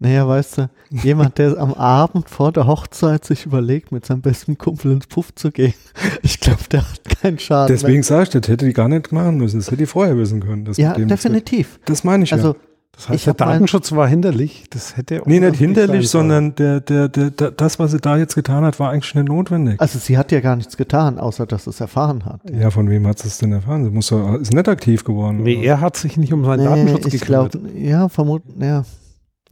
Naja, 0.00 0.26
weißt 0.28 0.58
du, 0.58 0.70
jemand, 0.90 1.38
der 1.38 1.56
am 1.58 1.72
Abend 1.74 2.28
vor 2.28 2.52
der 2.52 2.66
Hochzeit 2.66 3.24
sich 3.24 3.46
überlegt, 3.46 3.92
mit 3.92 4.04
seinem 4.04 4.20
besten 4.20 4.58
Kumpel 4.58 4.92
ins 4.92 5.06
Puff 5.06 5.34
zu 5.34 5.50
gehen, 5.50 5.74
ich 6.22 6.40
glaube, 6.40 6.64
der 6.70 6.80
hat 6.82 7.00
keinen 7.22 7.38
Schaden. 7.38 7.74
Deswegen 7.74 8.02
sage 8.02 8.24
ich, 8.24 8.28
das 8.30 8.48
hätte 8.48 8.66
die 8.66 8.72
gar 8.72 8.88
nicht 8.88 9.12
machen 9.12 9.36
müssen. 9.38 9.58
Das 9.60 9.68
hätte 9.68 9.78
die 9.78 9.86
vorher 9.86 10.18
wissen 10.18 10.40
können. 10.40 10.64
Das 10.64 10.76
ja, 10.76 10.92
definitiv. 10.94 11.78
Das 11.86 12.04
meine 12.04 12.24
ich 12.24 12.32
Also, 12.32 12.48
ja. 12.48 12.54
Das 12.96 13.08
heißt, 13.08 13.16
Ich 13.18 13.24
der 13.24 13.34
Datenschutz 13.34 13.90
war 13.90 14.06
hinderlich. 14.06 14.66
Das 14.70 14.96
hätte 14.96 15.20
Nee, 15.24 15.40
nicht 15.40 15.56
hinderlich, 15.56 16.08
sondern 16.08 16.54
der, 16.54 16.80
der, 16.80 17.08
der, 17.08 17.30
der, 17.30 17.50
das, 17.50 17.80
was 17.80 17.90
sie 17.90 17.98
da 17.98 18.16
jetzt 18.16 18.36
getan 18.36 18.62
hat, 18.64 18.78
war 18.78 18.90
eigentlich 18.90 19.12
nicht 19.16 19.26
notwendig. 19.28 19.80
also 19.80 19.98
sie 19.98 20.16
hat 20.16 20.30
ja 20.30 20.38
gar 20.40 20.54
nichts 20.54 20.76
getan, 20.76 21.18
außer 21.18 21.44
dass 21.46 21.66
es 21.66 21.80
erfahren 21.80 22.24
hat. 22.24 22.40
Ja, 22.52 22.70
von 22.70 22.88
wem 22.88 23.06
hat 23.08 23.18
sie 23.18 23.26
es 23.26 23.38
denn 23.38 23.50
erfahren? 23.50 23.84
Sie 23.84 23.90
muss 23.90 24.12
ist 24.12 24.52
nicht 24.52 24.68
aktiv 24.68 25.02
geworden. 25.02 25.42
Nee, 25.42 25.56
oder? 25.56 25.66
er 25.66 25.80
hat 25.80 25.96
sich 25.96 26.16
nicht 26.16 26.32
um 26.32 26.44
seinen 26.44 26.60
Nee, 26.60 26.66
Datenschutz 26.66 27.14
ich 27.14 27.20
gekümmert. 27.22 27.52
glaube, 27.52 27.70
ja, 27.76 28.08
vermuten, 28.08 28.62
ja, 28.62 28.84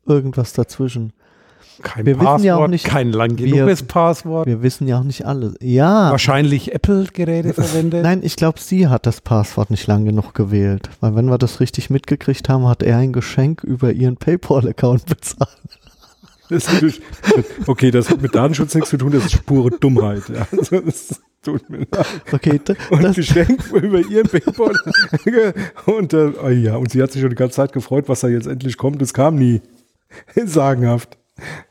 irgendwas 0.06 0.52
dazwischen. 0.52 1.12
Kein 1.82 2.06
wir 2.06 2.16
Passwort, 2.16 2.42
ja 2.42 2.56
auch 2.56 2.68
nicht, 2.68 2.84
kein 2.84 3.10
lang 3.12 3.38
wir- 3.38 3.46
genuges 3.46 3.82
Passwort. 3.82 4.46
Wir 4.46 4.62
wissen 4.62 4.86
ja 4.86 5.00
auch 5.00 5.04
nicht 5.04 5.24
alles. 5.26 5.54
Ja, 5.60 6.10
Wahrscheinlich 6.10 6.72
Apple-Geräte 6.74 7.54
verwendet. 7.54 8.02
nein, 8.04 8.20
ich 8.22 8.36
glaube, 8.36 8.60
sie 8.60 8.86
hat 8.88 9.06
das 9.06 9.20
Passwort 9.20 9.70
nicht 9.70 9.86
lang 9.86 10.04
genug 10.04 10.34
gewählt. 10.34 10.90
Weil 11.00 11.16
wenn 11.16 11.26
wir 11.26 11.38
das 11.38 11.60
richtig 11.60 11.88
mitgekriegt 11.90 12.48
haben, 12.48 12.68
hat 12.68 12.82
er 12.82 12.98
ein 12.98 13.12
Geschenk 13.12 13.64
über 13.64 13.90
ihren 13.92 14.16
PayPal-Account 14.16 15.06
bezahlt. 15.06 15.48
Das 16.50 16.66
okay, 17.66 17.90
das 17.90 18.10
hat 18.10 18.20
mit 18.20 18.34
Datenschutz 18.34 18.74
nichts 18.74 18.90
zu 18.90 18.98
tun, 18.98 19.10
das 19.12 19.24
ist 19.24 19.46
pure 19.46 19.70
Dummheit. 19.70 20.24
Ja. 20.28 20.46
Also, 20.52 20.80
das 20.80 21.20
tut 21.42 21.68
mir 21.70 21.78
leid. 21.78 22.06
Okay, 22.30 22.58
d- 22.60 22.76
Und 22.90 23.02
das, 23.02 23.16
Geschenk 23.16 23.72
über 23.72 24.00
ihr 24.00 24.22
Paypal. 24.24 24.74
und, 25.86 26.12
äh, 26.12 26.32
oh 26.44 26.48
ja, 26.48 26.76
und 26.76 26.90
sie 26.90 27.02
hat 27.02 27.10
sich 27.12 27.22
schon 27.22 27.30
die 27.30 27.36
ganze 27.36 27.56
Zeit 27.56 27.72
gefreut, 27.72 28.04
was 28.08 28.20
da 28.20 28.28
jetzt 28.28 28.46
endlich 28.46 28.76
kommt. 28.76 29.00
Es 29.00 29.14
kam 29.14 29.36
nie. 29.36 29.62
Sagenhaft. 30.44 31.18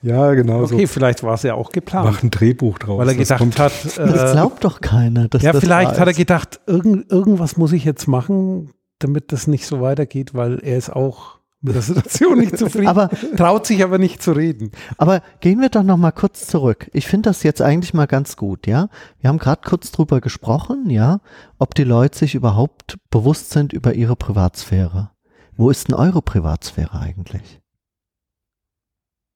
Ja, 0.02 0.34
genau 0.34 0.64
Okay, 0.64 0.86
so. 0.86 0.88
vielleicht 0.94 1.24
war 1.24 1.36
es 1.36 1.44
ja 1.44 1.54
auch 1.54 1.72
geplant. 1.72 2.06
Macht 2.10 2.24
ein 2.24 2.32
Drehbuch 2.32 2.80
draus. 2.80 2.98
weil 2.98 3.08
er 3.10 3.14
Das 3.16 3.28
gedacht 3.28 3.40
kommt- 3.40 3.60
hat, 3.60 3.72
das 3.84 3.98
äh, 3.98 4.34
glaubt 4.34 4.64
doch 4.64 4.82
keiner. 4.82 5.28
Dass 5.30 5.42
ja, 5.44 5.52
das 5.54 5.62
vielleicht 5.64 6.00
hat 6.00 6.08
er 6.08 6.14
gedacht, 6.14 6.60
irgend, 6.68 7.10
irgendwas 7.12 7.58
muss 7.58 7.72
ich 7.72 7.86
jetzt 7.86 8.08
machen, 8.08 8.72
damit 9.00 9.32
das 9.32 9.48
nicht 9.48 9.66
so 9.66 9.80
weitergeht, 9.80 10.34
weil 10.34 10.60
er 10.60 10.78
ist 10.78 10.90
auch 10.92 11.40
mit 11.62 11.76
der 11.76 11.84
Situation 11.84 12.40
nicht 12.40 12.58
zufrieden, 12.58 12.88
Aber- 12.88 13.10
traut 13.38 13.68
sich 13.68 13.84
aber 13.84 14.00
nicht 14.00 14.22
zu 14.24 14.32
reden. 14.32 14.72
Aber 14.98 15.22
gehen 15.42 15.62
wir 15.62 15.70
doch 15.70 15.84
noch 15.84 15.98
mal 15.98 16.12
kurz 16.12 16.48
zurück. 16.48 16.90
Ich 16.92 17.08
finde 17.08 17.30
das 17.30 17.44
jetzt 17.44 17.62
eigentlich 17.62 17.94
mal 17.94 18.08
ganz 18.08 18.36
gut, 18.36 18.66
ja. 18.66 18.90
Wir 19.20 19.30
haben 19.30 19.38
gerade 19.38 19.62
kurz 19.64 19.92
drüber 19.92 20.22
gesprochen, 20.22 20.90
ja, 20.90 21.20
ob 21.60 21.76
die 21.76 21.84
Leute 21.84 22.18
sich 22.18 22.34
überhaupt 22.34 22.98
bewusst 23.12 23.52
sind 23.52 23.74
über 23.74 23.94
ihre 23.94 24.16
Privatsphäre. 24.16 25.12
Wo 25.56 25.70
ist 25.70 25.88
denn 25.88 25.96
eure 25.96 26.24
Privatsphäre 26.24 27.00
eigentlich? 27.00 27.61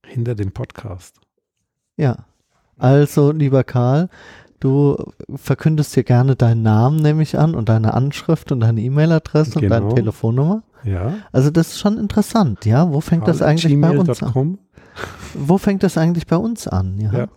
Hinter 0.07 0.35
dem 0.35 0.51
Podcast. 0.51 1.19
Ja. 1.97 2.25
Also, 2.77 3.31
lieber 3.31 3.63
Karl, 3.63 4.09
du 4.59 4.97
verkündest 5.35 5.93
hier 5.93 6.03
gerne 6.03 6.35
deinen 6.35 6.61
Namen, 6.63 6.97
nehme 6.97 7.23
ich 7.23 7.37
an, 7.37 7.55
und 7.55 7.69
deine 7.69 7.93
Anschrift 7.93 8.51
und 8.51 8.59
deine 8.59 8.81
E-Mail-Adresse 8.81 9.59
und 9.59 9.69
deine 9.69 9.85
Genau. 9.85 9.95
Telefonnummer. 9.95 10.63
Ja. 10.83 11.13
Also, 11.31 11.49
das 11.49 11.69
ist 11.69 11.79
schon 11.79 11.97
interessant, 11.97 12.65
ja. 12.65 12.91
Wo 12.91 13.01
fängt 13.01 13.27
das 13.27 13.41
eigentlich 13.41 13.79
bei 13.79 13.97
uns 13.97 14.21
an? 14.21 14.57
Wo 15.33 15.57
fängt 15.57 15.83
das 15.83 15.97
eigentlich 15.97 16.27
bei 16.27 16.37
uns 16.37 16.67
an? 16.67 16.99
Ja. 16.99 17.11
Ja. 17.13 17.27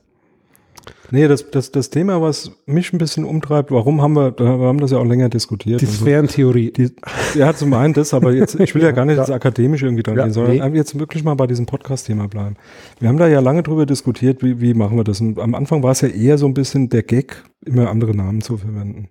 Nee, 1.11 1.27
das, 1.27 1.51
das, 1.51 1.73
das 1.73 1.89
Thema, 1.89 2.21
was 2.21 2.53
mich 2.67 2.93
ein 2.93 2.99
bisschen 2.99 3.25
umtreibt, 3.25 3.71
warum 3.71 4.03
haben 4.03 4.15
wir, 4.15 4.39
wir 4.39 4.47
haben 4.47 4.79
das 4.79 4.91
ja 4.91 4.99
auch 4.99 5.07
länger 5.07 5.31
diskutiert. 5.31 5.81
Die 5.81 5.87
und 5.87 5.93
so. 5.93 6.05
Sphärentheorie. 6.05 6.71
Die, 6.71 6.91
ja, 7.35 7.55
zum 7.55 7.73
einen 7.73 7.95
das, 7.95 8.13
aber 8.13 8.33
jetzt, 8.33 8.61
ich 8.61 8.75
will 8.75 8.83
ja 8.83 8.91
gar 8.93 9.07
nicht 9.07 9.17
jetzt 9.17 9.31
akademisch 9.31 9.83
irgendwie 9.83 10.03
dran 10.03 10.17
Ja, 10.17 10.25
gehen, 10.25 10.33
sondern 10.33 10.73
nee. 10.73 10.77
jetzt 10.77 10.99
wirklich 10.99 11.25
mal 11.25 11.35
bei 11.35 11.47
diesem 11.47 11.65
Podcast-Thema 11.65 12.29
bleiben. 12.29 12.57
Wir 13.01 13.09
haben 13.09 13.17
da 13.17 13.27
ja 13.27 13.41
lange 13.41 13.63
drüber 13.63 13.87
diskutiert, 13.87 14.43
wie, 14.43 14.61
wie 14.61 14.75
machen 14.75 14.99
wir 14.99 15.05
das. 15.05 15.21
Und 15.21 15.39
am 15.39 15.55
Anfang 15.55 15.83
war 15.83 15.93
es 15.93 16.03
ja 16.03 16.09
eher 16.09 16.37
so 16.37 16.47
ein 16.47 16.55
bisschen 16.55 16.91
der 16.91 17.03
Gag, 17.03 17.43
immer 17.65 17.89
andere 17.89 18.15
Namen 18.15 18.43
zu 18.43 18.59
verwenden. 18.59 19.09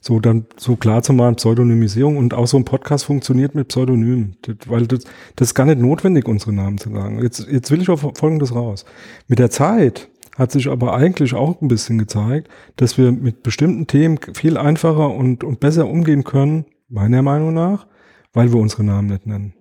So 0.00 0.20
dann 0.20 0.46
so 0.56 0.76
klar 0.76 1.02
zu 1.02 1.12
machen, 1.12 1.34
Pseudonymisierung 1.34 2.16
und 2.16 2.32
auch 2.32 2.46
so 2.46 2.56
ein 2.56 2.64
Podcast 2.64 3.04
funktioniert 3.04 3.54
mit 3.54 3.68
Pseudonymen, 3.68 4.36
das, 4.42 4.56
weil 4.66 4.86
das, 4.86 5.00
das 5.36 5.48
ist 5.48 5.54
gar 5.54 5.66
nicht 5.66 5.80
notwendig, 5.80 6.26
unsere 6.26 6.52
Namen 6.52 6.78
zu 6.78 6.90
sagen. 6.90 7.20
Jetzt, 7.22 7.46
jetzt 7.50 7.70
will 7.70 7.82
ich 7.82 7.90
auf 7.90 8.06
Folgendes 8.14 8.54
raus. 8.54 8.86
Mit 9.28 9.40
der 9.40 9.50
Zeit 9.50 10.08
hat 10.36 10.52
sich 10.52 10.68
aber 10.68 10.94
eigentlich 10.94 11.34
auch 11.34 11.60
ein 11.60 11.68
bisschen 11.68 11.98
gezeigt, 11.98 12.48
dass 12.76 12.98
wir 12.98 13.12
mit 13.12 13.42
bestimmten 13.42 13.86
Themen 13.86 14.18
viel 14.34 14.56
einfacher 14.56 15.10
und, 15.10 15.44
und 15.44 15.60
besser 15.60 15.88
umgehen 15.88 16.24
können, 16.24 16.64
meiner 16.88 17.22
Meinung 17.22 17.54
nach, 17.54 17.86
weil 18.32 18.52
wir 18.52 18.60
unsere 18.60 18.84
Namen 18.84 19.08
nicht 19.08 19.26
nennen. 19.26 19.54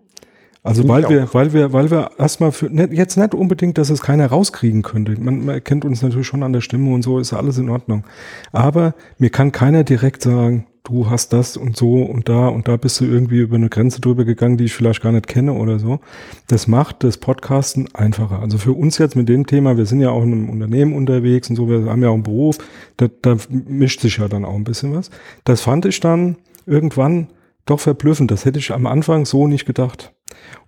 Also 0.61 0.87
weil 0.87 1.07
wir, 1.07 1.33
weil 1.33 1.53
wir, 1.53 1.71
weil 1.71 1.89
wir 1.89 2.11
erstmal 2.17 2.51
für 2.51 2.69
nicht, 2.69 2.91
jetzt 2.91 3.17
nicht 3.17 3.33
unbedingt, 3.33 3.77
dass 3.77 3.89
es 3.89 4.01
keiner 4.01 4.27
rauskriegen 4.27 4.81
könnte. 4.81 5.19
Man, 5.19 5.45
man 5.45 5.55
erkennt 5.55 5.85
uns 5.85 6.01
natürlich 6.01 6.27
schon 6.27 6.43
an 6.43 6.51
der 6.51 6.61
Stimme 6.61 6.93
und 6.93 7.01
so 7.01 7.17
ist 7.17 7.31
alles 7.31 7.57
in 7.57 7.69
Ordnung. 7.69 8.03
Aber 8.51 8.93
mir 9.17 9.29
kann 9.29 9.53
keiner 9.53 9.85
direkt 9.85 10.21
sagen, 10.21 10.67
du 10.83 11.09
hast 11.09 11.33
das 11.33 11.57
und 11.57 11.77
so 11.77 12.01
und 12.03 12.29
da 12.29 12.47
und 12.47 12.67
da 12.67 12.77
bist 12.77 12.99
du 12.99 13.05
irgendwie 13.05 13.39
über 13.39 13.55
eine 13.55 13.69
Grenze 13.69 14.01
drüber 14.01 14.25
gegangen, 14.25 14.57
die 14.57 14.65
ich 14.65 14.73
vielleicht 14.73 15.01
gar 15.01 15.11
nicht 15.11 15.27
kenne 15.27 15.53
oder 15.53 15.79
so. 15.79 15.99
Das 16.47 16.67
macht 16.67 17.03
das 17.03 17.17
Podcasten 17.17 17.93
einfacher. 17.93 18.39
Also 18.39 18.57
für 18.57 18.73
uns 18.73 18.97
jetzt 18.97 19.15
mit 19.15 19.29
dem 19.29 19.45
Thema, 19.45 19.77
wir 19.77 19.85
sind 19.85 20.01
ja 20.01 20.09
auch 20.09 20.23
in 20.23 20.31
einem 20.31 20.49
Unternehmen 20.49 20.93
unterwegs 20.93 21.49
und 21.49 21.55
so, 21.55 21.69
wir 21.69 21.85
haben 21.85 22.01
ja 22.01 22.09
auch 22.09 22.13
einen 22.13 22.23
Beruf, 22.23 22.57
da, 22.97 23.07
da 23.21 23.37
mischt 23.49 24.01
sich 24.01 24.17
ja 24.17 24.27
dann 24.27 24.45
auch 24.45 24.55
ein 24.55 24.63
bisschen 24.63 24.93
was. 24.93 25.09
Das 25.43 25.61
fand 25.61 25.85
ich 25.85 25.99
dann 25.99 26.37
irgendwann 26.65 27.27
doch 27.65 27.79
verblüffend. 27.79 28.31
Das 28.31 28.45
hätte 28.45 28.59
ich 28.59 28.71
am 28.71 28.87
Anfang 28.87 29.25
so 29.25 29.47
nicht 29.47 29.65
gedacht. 29.65 30.13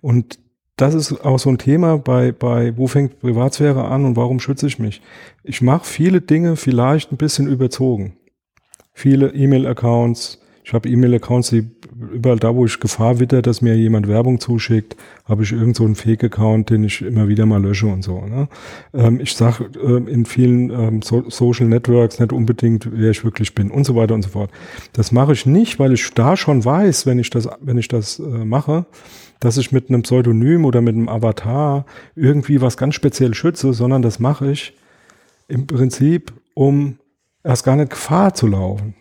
Und 0.00 0.38
das 0.76 0.94
ist 0.94 1.24
auch 1.24 1.38
so 1.38 1.50
ein 1.50 1.58
Thema 1.58 1.98
bei, 1.98 2.32
bei 2.32 2.76
wo 2.76 2.86
fängt 2.86 3.20
Privatsphäre 3.20 3.84
an 3.84 4.04
und 4.04 4.16
warum 4.16 4.40
schütze 4.40 4.66
ich 4.66 4.78
mich? 4.78 5.02
Ich 5.42 5.62
mache 5.62 5.84
viele 5.84 6.20
Dinge 6.20 6.56
vielleicht 6.56 7.12
ein 7.12 7.18
bisschen 7.18 7.46
überzogen. 7.46 8.16
Viele 8.92 9.28
E-Mail-Accounts. 9.34 10.38
Ich 10.64 10.72
habe 10.74 10.88
E-Mail-Accounts, 10.88 11.50
die 11.50 11.68
überall 12.12 12.38
da, 12.38 12.54
wo 12.54 12.64
ich 12.64 12.78
Gefahr 12.78 13.18
witter, 13.20 13.42
dass 13.42 13.62
mir 13.62 13.76
jemand 13.76 14.06
Werbung 14.06 14.38
zuschickt, 14.38 14.96
habe 15.24 15.42
ich 15.42 15.52
irgend 15.52 15.76
so 15.76 15.84
einen 15.84 15.94
Fake-Account, 15.94 16.70
den 16.70 16.84
ich 16.84 17.02
immer 17.02 17.28
wieder 17.28 17.46
mal 17.46 17.60
lösche 17.60 17.86
und 17.86 18.02
so. 18.02 18.20
Ne? 18.20 18.48
Ähm, 18.94 19.20
ich 19.20 19.34
sage 19.34 19.70
ähm, 19.82 20.06
in 20.06 20.24
vielen 20.24 20.70
ähm, 20.70 21.02
so 21.02 21.28
Social 21.28 21.66
Networks 21.66 22.20
nicht 22.20 22.32
unbedingt, 22.32 22.88
wer 22.92 23.10
ich 23.10 23.24
wirklich 23.24 23.54
bin 23.54 23.70
und 23.70 23.84
so 23.84 23.96
weiter 23.96 24.14
und 24.14 24.22
so 24.22 24.30
fort. 24.30 24.50
Das 24.92 25.10
mache 25.10 25.32
ich 25.32 25.46
nicht, 25.46 25.78
weil 25.78 25.92
ich 25.92 26.12
da 26.14 26.36
schon 26.36 26.64
weiß, 26.64 27.06
wenn 27.06 27.18
ich 27.18 27.30
das, 27.30 27.48
wenn 27.60 27.78
ich 27.78 27.88
das 27.88 28.18
äh, 28.18 28.22
mache, 28.22 28.86
dass 29.40 29.56
ich 29.56 29.72
mit 29.72 29.88
einem 29.88 30.02
Pseudonym 30.02 30.64
oder 30.64 30.80
mit 30.80 30.94
einem 30.94 31.08
Avatar 31.08 31.84
irgendwie 32.14 32.60
was 32.60 32.76
ganz 32.76 32.94
speziell 32.94 33.34
schütze, 33.34 33.72
sondern 33.72 34.02
das 34.02 34.20
mache 34.20 34.52
ich 34.52 34.74
im 35.48 35.66
Prinzip, 35.66 36.32
um 36.54 36.98
erst 37.44 37.64
gar 37.64 37.76
nicht 37.76 37.90
Gefahr 37.90 38.34
zu 38.34 38.46
laufen, 38.46 38.94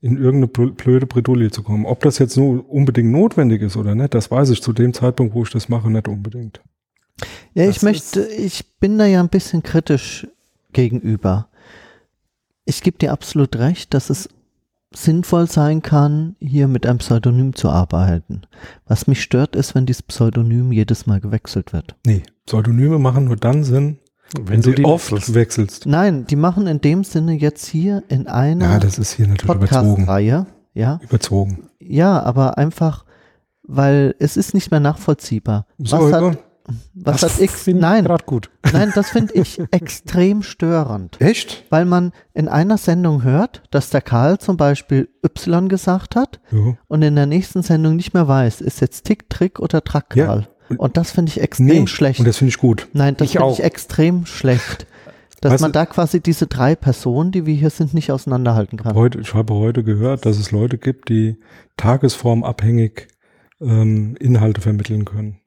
in 0.00 0.16
irgendeine 0.16 0.46
bl- 0.46 0.74
blöde 0.74 1.06
Bredouille 1.06 1.50
zu 1.50 1.62
kommen. 1.62 1.86
Ob 1.86 2.00
das 2.00 2.18
jetzt 2.18 2.36
nur 2.36 2.68
unbedingt 2.70 3.10
notwendig 3.10 3.62
ist 3.62 3.76
oder 3.76 3.94
nicht, 3.94 4.14
das 4.14 4.30
weiß 4.30 4.50
ich 4.50 4.62
zu 4.62 4.72
dem 4.72 4.92
Zeitpunkt, 4.94 5.34
wo 5.34 5.42
ich 5.42 5.50
das 5.50 5.68
mache, 5.68 5.90
nicht 5.90 6.08
unbedingt. 6.08 6.60
Ja, 7.54 7.66
Das 7.66 7.76
ich 7.78 7.82
möchte, 7.82 8.22
ich 8.26 8.78
bin 8.78 8.98
da 8.98 9.06
ja 9.06 9.20
ein 9.20 9.28
bisschen 9.30 9.62
kritisch 9.62 10.26
gegenüber. 10.72 11.48
Ich 12.64 12.82
gebe 12.82 12.98
dir 12.98 13.12
absolut 13.12 13.56
recht, 13.56 13.94
dass 13.94 14.10
es 14.10 14.28
sinnvoll 14.92 15.48
sein 15.48 15.82
kann, 15.82 16.36
hier 16.40 16.68
mit 16.68 16.86
einem 16.86 16.98
Pseudonym 16.98 17.54
zu 17.54 17.68
arbeiten. 17.70 18.42
Was 18.86 19.06
mich 19.06 19.22
stört, 19.22 19.56
ist, 19.56 19.74
wenn 19.74 19.86
dieses 19.86 20.02
Pseudonym 20.02 20.72
jedes 20.72 21.06
Mal 21.06 21.20
gewechselt 21.20 21.72
wird. 21.72 21.96
Nee, 22.06 22.22
Pseudonyme 22.46 22.98
machen 22.98 23.24
nur 23.24 23.36
dann 23.36 23.64
Sinn, 23.64 23.98
Wenn 24.40 24.60
du 24.62 24.72
die 24.72 24.84
oft 24.84 25.12
wechselst. 25.12 25.34
wechselst. 25.34 25.86
Nein, 25.86 26.26
die 26.26 26.36
machen 26.36 26.66
in 26.66 26.80
dem 26.80 27.04
Sinne 27.04 27.32
jetzt 27.34 27.66
hier 27.66 28.02
in 28.08 28.26
einer 28.26 28.72
Ja, 28.72 28.78
das 28.80 28.98
ist 28.98 29.12
hier 29.12 29.28
natürlich 29.28 29.54
überzogen. 29.54 29.94
Podcast-Reihe, 30.06 30.46
ja, 30.74 31.00
Überzogen. 31.02 31.68
ja, 31.78 32.20
aber 32.22 32.58
einfach, 32.58 33.04
weil 33.62 34.14
es 34.18 34.36
ist 34.36 34.52
nicht 34.54 34.70
mehr 34.70 34.80
nachvollziehbar. 34.80 35.66
So, 35.78 35.98
was 36.00 36.12
hat, 36.12 36.38
was 36.94 37.20
Das 37.20 37.34
hat 37.34 37.40
X? 37.40 37.66
Nein, 37.68 38.08
gut. 38.26 38.50
nein, 38.72 38.90
das 38.94 39.10
finde 39.10 39.34
ich 39.34 39.60
extrem 39.70 40.42
störend. 40.42 41.20
Echt? 41.20 41.64
weil 41.70 41.84
man 41.84 42.10
in 42.34 42.48
einer 42.48 42.78
Sendung 42.78 43.22
hört, 43.22 43.62
dass 43.70 43.90
der 43.90 44.00
Karl 44.02 44.38
zum 44.38 44.56
Beispiel 44.56 45.08
Y 45.24 45.68
gesagt 45.68 46.16
hat 46.16 46.40
Ja. 46.50 46.74
und 46.88 47.02
in 47.02 47.14
der 47.14 47.26
nächsten 47.26 47.62
Sendung 47.62 47.94
nicht 47.94 48.12
mehr 48.14 48.26
weiß, 48.26 48.60
ist 48.60 48.80
jetzt 48.80 49.04
Tick, 49.04 49.30
Trick 49.30 49.60
oder 49.60 49.84
Track 49.84 50.16
Ja. 50.16 50.42
Und 50.76 50.96
das 50.96 51.10
finde 51.12 51.30
ich 51.30 51.40
extrem 51.40 51.66
Nee, 51.66 51.86
schlecht. 51.86 52.18
und 52.20 52.26
das 52.26 52.38
finde 52.38 52.50
ich 52.50 52.58
gut. 52.58 52.88
Nein, 52.92 53.16
das 53.16 53.30
finde 53.32 53.52
ich 53.52 53.62
extrem 53.62 54.26
schlecht. 54.26 54.86
Dass 55.42 55.52
Weißt 55.52 55.60
man 55.62 55.72
du- 55.72 55.78
da 55.78 55.86
quasi 55.86 56.20
diese 56.20 56.46
drei 56.46 56.74
Personen, 56.74 57.30
die 57.30 57.44
wir 57.44 57.54
hier 57.54 57.68
sind, 57.70 57.92
nicht 57.92 58.10
auseinanderhalten 58.10 58.78
kann. 58.78 58.94
Heute, 58.94 59.20
ich 59.20 59.34
habe 59.34 59.52
heute 59.54 59.84
gehört, 59.84 60.24
dass 60.24 60.38
es 60.38 60.50
Leute 60.50 60.78
gibt, 60.78 61.10
die 61.10 61.36
tagesformabhängig 61.76 63.08
ähm, 63.60 64.16
Inhalte 64.18 64.60
vermitteln 64.62 65.04
können. 65.04 65.40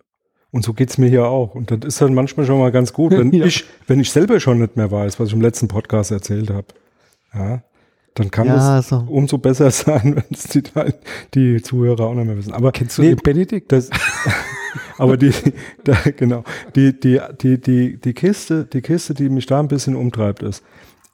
Und 0.51 0.63
so 0.63 0.73
geht's 0.73 0.97
mir 0.99 1.09
hier 1.09 1.25
auch. 1.25 1.55
Und 1.55 1.71
das 1.71 1.79
ist 1.85 2.01
dann 2.01 2.13
manchmal 2.13 2.45
schon 2.45 2.59
mal 2.59 2.71
ganz 2.71 2.93
gut, 2.93 3.11
wenn 3.17 3.31
Ja. 3.33 3.45
ich, 3.45 3.65
wenn 3.87 3.99
ich 3.99 4.11
selber 4.11 4.39
schon 4.39 4.59
nicht 4.59 4.77
mehr 4.77 4.91
weiß, 4.91 5.19
was 5.19 5.29
ich 5.29 5.33
im 5.33 5.41
letzten 5.41 5.67
Podcast 5.67 6.11
erzählt 6.11 6.51
habe. 6.51 6.67
Ja, 7.33 7.63
dann 8.13 8.29
kann 8.31 8.47
Ja, 8.47 8.55
es 8.57 8.91
also- 8.91 9.05
umso 9.09 9.39
besser 9.39 9.71
sein, 9.71 10.15
wenn 10.17 10.23
es 10.31 10.43
die, 10.43 10.63
die 11.33 11.61
Zuhörer 11.63 12.05
auch 12.05 12.13
nicht 12.13 12.25
mehr 12.27 12.37
wissen. 12.37 12.53
Aber 12.53 12.71
Kennst 12.71 12.97
du 12.99 13.01
nee, 13.01 13.09
den 13.15 13.17
Benedikt? 13.23 13.71
das, 13.71 13.89
aber 14.99 15.17
die, 15.17 15.31
da, 15.83 15.95
genau, 16.15 16.43
die, 16.75 16.99
die, 16.99 17.19
die, 17.41 17.59
die, 17.59 17.97
die 17.97 18.13
Kiste, 18.13 18.65
die 18.65 18.81
Kiste, 18.81 19.13
die 19.13 19.29
mich 19.29 19.45
da 19.45 19.59
ein 19.59 19.67
bisschen 19.67 19.95
umtreibt, 19.95 20.43
ist, 20.43 20.63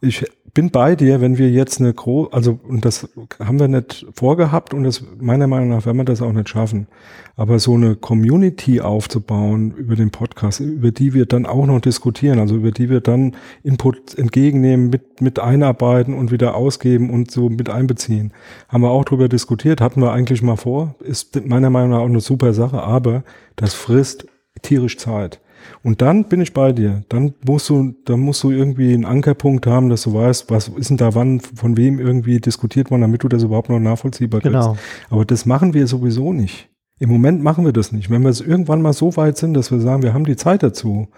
ich 0.02 0.26
bin 0.56 0.72
bei 0.72 0.96
dir, 0.96 1.20
wenn 1.20 1.38
wir 1.38 1.52
jetzt 1.52 1.82
eine 1.82 1.94
große, 1.94 2.32
also, 2.34 2.60
und 2.68 2.86
das 2.86 3.10
haben 3.40 3.60
wir 3.60 3.68
nicht 3.68 4.08
vorgehabt 4.14 4.74
und 4.74 4.86
das, 4.86 5.04
meiner 5.20 5.48
Meinung 5.48 5.68
nach, 5.68 5.86
werden 5.86 5.98
wir 5.98 6.06
das 6.06 6.22
auch 6.22 6.32
nicht 6.32 6.48
schaffen. 6.48 6.88
Aber 7.36 7.60
so 7.60 7.74
eine 7.74 7.98
Community 7.98 8.80
aufzubauen 8.80 9.72
über 9.76 9.98
den 9.98 10.12
Podcast, 10.12 10.62
über 10.62 10.92
die 10.92 11.14
wir 11.14 11.26
dann 11.26 11.46
auch 11.46 11.66
noch 11.66 11.82
diskutieren, 11.82 12.40
also 12.40 12.56
über 12.56 12.72
die 12.72 12.90
wir 12.90 13.02
dann 13.02 13.36
Input 13.64 14.18
entgegennehmen, 14.18 14.90
mit, 14.90 15.20
mit 15.20 15.40
einarbeiten 15.40 16.14
und 16.14 16.32
wieder 16.32 16.56
ausgeben 16.56 17.10
und 17.10 17.30
so 17.30 17.50
mit 17.50 17.70
einbeziehen. 17.70 18.32
Haben 18.70 18.84
wir 18.84 18.92
auch 18.92 19.04
drüber 19.04 19.28
diskutiert, 19.28 19.82
hatten 19.82 20.02
wir 20.02 20.14
eigentlich 20.14 20.42
mal 20.42 20.56
vor, 20.56 20.96
ist 21.02 21.46
meiner 21.46 21.70
Meinung 21.70 21.90
nach 21.90 22.00
auch 22.00 22.06
eine 22.06 22.22
super 22.22 22.54
Sache, 22.54 22.82
aber 22.82 23.26
das 23.58 23.74
frisst 23.74 24.26
tierisch 24.62 24.98
Zeit. 24.98 25.42
Und 25.84 26.02
dann 26.02 26.26
bin 26.26 26.42
ich 26.42 26.54
bei 26.54 26.72
dir. 26.72 27.04
Dann 27.10 27.34
musst 27.46 27.70
du, 27.70 27.94
dann 28.06 28.20
musst 28.20 28.44
du 28.44 28.52
irgendwie 28.52 28.94
einen 28.94 29.06
Ankerpunkt 29.06 29.68
haben, 29.68 29.90
dass 29.90 30.04
du 30.04 30.14
weißt, 30.14 30.50
was 30.50 30.68
ist 30.70 30.90
denn 30.90 30.98
da 30.98 31.16
wann, 31.16 31.40
von 31.40 31.78
wem 31.78 32.00
irgendwie 32.00 32.40
diskutiert 32.40 32.92
worden, 32.92 33.02
damit 33.02 33.24
du 33.24 33.28
das 33.28 33.44
überhaupt 33.44 33.70
noch 33.70 33.80
nachvollziehbar 33.80 34.42
kriegst. 34.42 34.54
Genau. 34.54 34.78
Aber 35.10 35.26
das 35.26 35.46
machen 35.46 35.74
wir 35.74 35.88
sowieso 35.88 36.34
nicht. 36.34 36.70
Im 36.98 37.10
Moment 37.10 37.44
machen 37.44 37.66
wir 37.66 37.74
das 37.74 37.92
nicht. 37.92 38.10
Wenn 38.10 38.22
wir 38.22 38.30
es 38.30 38.40
irgendwann 38.40 38.82
mal 38.82 38.94
so 38.94 39.18
weit 39.18 39.36
sind, 39.36 39.54
dass 39.54 39.70
wir 39.70 39.82
sagen, 39.82 40.02
wir 40.02 40.14
haben 40.14 40.24
die 40.24 40.38
Zeit 40.38 40.64
dazu, 40.64 41.10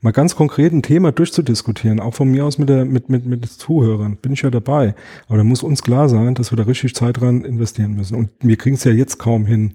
mal 0.00 0.12
ganz 0.12 0.34
konkret 0.34 0.72
ein 0.72 0.80
Thema 0.80 1.12
durchzudiskutieren, 1.12 2.00
auch 2.00 2.14
von 2.14 2.30
mir 2.30 2.46
aus 2.46 2.56
mit 2.56 2.70
der, 2.70 2.86
mit, 2.86 3.10
mit, 3.10 3.26
mit 3.26 3.44
den 3.44 3.50
Zuhörern, 3.50 4.16
bin 4.16 4.32
ich 4.32 4.40
ja 4.40 4.50
dabei. 4.50 4.94
Aber 5.28 5.36
da 5.36 5.44
muss 5.44 5.62
uns 5.62 5.82
klar 5.82 6.08
sein, 6.08 6.34
dass 6.34 6.52
wir 6.52 6.56
da 6.56 6.62
richtig 6.62 6.94
Zeit 6.94 7.20
dran 7.20 7.44
investieren 7.44 7.96
müssen. 7.96 8.14
Und 8.14 8.30
wir 8.40 8.56
kriegen 8.56 8.76
es 8.76 8.84
ja 8.84 8.92
jetzt 8.92 9.18
kaum 9.18 9.44
hin. 9.44 9.74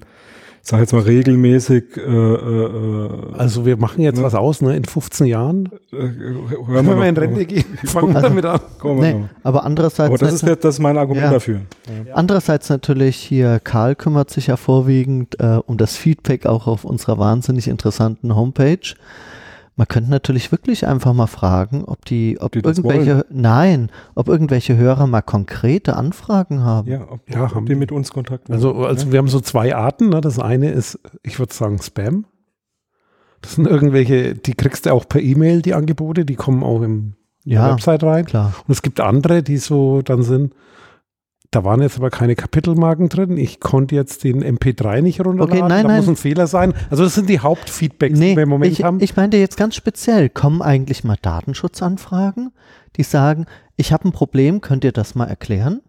Sag 0.64 0.80
jetzt 0.80 0.94
mal 0.94 1.02
regelmäßig, 1.02 1.98
äh, 1.98 2.02
äh, 2.02 3.10
Also 3.36 3.66
wir 3.66 3.78
machen 3.78 4.02
jetzt 4.02 4.22
was 4.22 4.36
aus, 4.36 4.62
ne? 4.62 4.76
In 4.78 4.86
15 4.86 5.26
Jahren. 5.26 5.70
äh, 5.92 5.96
hören 5.98 6.88
Wenn 6.88 7.00
wir 7.00 7.08
in 7.10 7.18
Rente 7.18 7.46
gehen, 7.46 7.66
fangen 7.86 8.14
wir 8.14 8.22
damit 8.22 8.46
an. 8.46 8.60
Wir 8.82 8.94
Nee, 8.94 9.16
aber 9.44 9.64
andererseits, 9.64 10.10
Aber 10.10 10.18
das 10.20 10.34
ist, 10.34 10.44
das 10.64 10.76
ist 10.76 10.80
mein 10.80 10.98
Argument 10.98 11.26
Ja. 11.26 11.32
dafür. 11.32 11.62
andererseits 12.14 12.70
natürlich 12.70 13.16
hier, 13.16 13.60
Karl 13.60 13.96
kümmert 13.96 14.30
sich 14.30 14.48
ja 14.48 14.58
vorwiegend 14.58 15.40
äh, 15.40 15.60
um 15.66 15.78
das 15.78 15.98
Feedback 15.98 16.46
auch 16.46 16.68
auf 16.68 16.86
unserer 16.86 17.18
wahnsinnig 17.18 17.68
interessanten 17.68 18.36
Homepage. 18.36 18.78
Man 19.82 19.88
könnte 19.88 20.12
natürlich 20.12 20.52
wirklich 20.52 20.86
einfach 20.86 21.12
mal 21.12 21.26
fragen, 21.26 21.86
ob 21.86 22.06
die, 22.06 22.38
ob 22.40 22.52
die 22.52 22.60
irgendwelche, 22.60 23.26
nein, 23.32 23.90
ob 24.14 24.28
irgendwelche 24.28 24.78
Hörer 24.78 25.08
mal 25.08 25.24
konkrete 25.24 25.96
Anfragen 25.96 26.64
haben. 26.64 26.88
Ja, 26.88 27.08
ob, 27.10 27.28
Ja, 27.28 27.46
ob 27.46 27.56
haben 27.56 27.66
die 27.66 27.74
mit 27.74 27.92
uns 27.92 28.12
Kontakt 28.12 28.48
wollen. 28.48 28.58
Also, 28.58 28.76
also 28.86 29.12
wir 29.12 29.18
haben 29.18 29.28
so 29.28 29.40
zwei 29.40 29.76
Arten. 29.76 30.10
Ne? 30.10 30.22
Das 30.22 30.38
eine 30.38 30.70
ist, 30.70 31.00
ich 31.24 31.40
würde 31.40 31.52
sagen, 31.52 31.82
Spam. 31.82 32.26
Das 33.42 33.56
sind 33.56 33.66
irgendwelche, 33.66 34.36
die 34.36 34.54
kriegst 34.54 34.86
du 34.86 34.92
auch 34.94 35.10
per 35.10 35.20
E-Mail, 35.20 35.64
die 35.64 35.74
Angebote, 35.74 36.26
die 36.26 36.36
kommen 36.36 36.62
auch 36.62 36.84
im 36.84 37.16
Ja, 37.44 37.72
Website 37.72 38.04
rein. 38.04 38.26
klar. 38.26 38.54
Und 38.68 38.72
es 38.72 38.84
gibt 38.84 39.00
andere, 39.00 39.42
die 39.42 39.58
so 39.58 40.04
dann 40.04 40.22
sind, 40.22 40.54
da 41.52 41.64
waren 41.66 41.82
jetzt 41.82 41.98
aber 41.98 42.10
keine 42.10 42.36
Kapitelmarken 42.36 43.10
drin. 43.10 43.36
Ich 43.38 43.60
konnte 43.60 43.94
jetzt 43.96 44.24
den 44.24 44.42
MP3 44.44 45.02
nicht 45.02 45.20
runterladen. 45.20 45.52
Okay, 45.64 45.68
nein, 45.68 45.84
da 45.84 45.90
nein. 45.90 45.98
muss 45.98 46.08
ein 46.08 46.16
Fehler 46.16 46.48
sein. 46.48 46.74
Also 46.90 47.04
das 47.04 47.14
sind 47.16 47.30
die 47.30 47.40
Hauptfeedbacks, 47.40 48.18
Nee, 48.18 48.32
die 48.32 48.36
wir 48.38 48.44
im 48.44 48.50
Moment 48.50 48.72
ich, 48.72 48.84
haben. 48.84 49.00
ich 49.02 49.16
meinte 49.18 49.38
jetzt 49.38 49.58
ganz 49.58 49.76
speziell, 49.76 50.30
kommen 50.30 50.62
eigentlich 50.62 51.04
mal 51.04 51.18
Datenschutzanfragen, 51.22 52.52
die 52.98 53.04
sagen, 53.04 53.46
ich 53.78 53.92
habe 53.94 54.08
ein 54.08 54.12
Problem, 54.12 54.62
könnt 54.62 54.84
ihr 54.84 54.92
das 54.92 55.16
mal 55.16 55.26
erklären? 55.26 55.82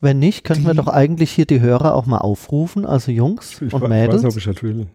Wenn 0.00 0.18
nicht, 0.18 0.44
könnten 0.44 0.64
wir 0.64 0.72
Die- 0.72 0.76
doch 0.78 0.88
eigentlich 0.88 1.30
hier 1.30 1.46
die 1.46 1.60
Hörer 1.60 1.94
auch 1.94 2.06
mal 2.06 2.18
aufrufen, 2.18 2.84
also 2.84 3.10
Jungs 3.10 3.62
Ich, 3.62 3.72
und 3.72 3.80
we- 3.80 3.84
ich 3.84 3.88
Mädels. 3.88 4.22
weiß 4.24 4.32
ob 4.32 4.36
ich 4.38 4.44
das 4.44 4.62
will. 4.62 4.86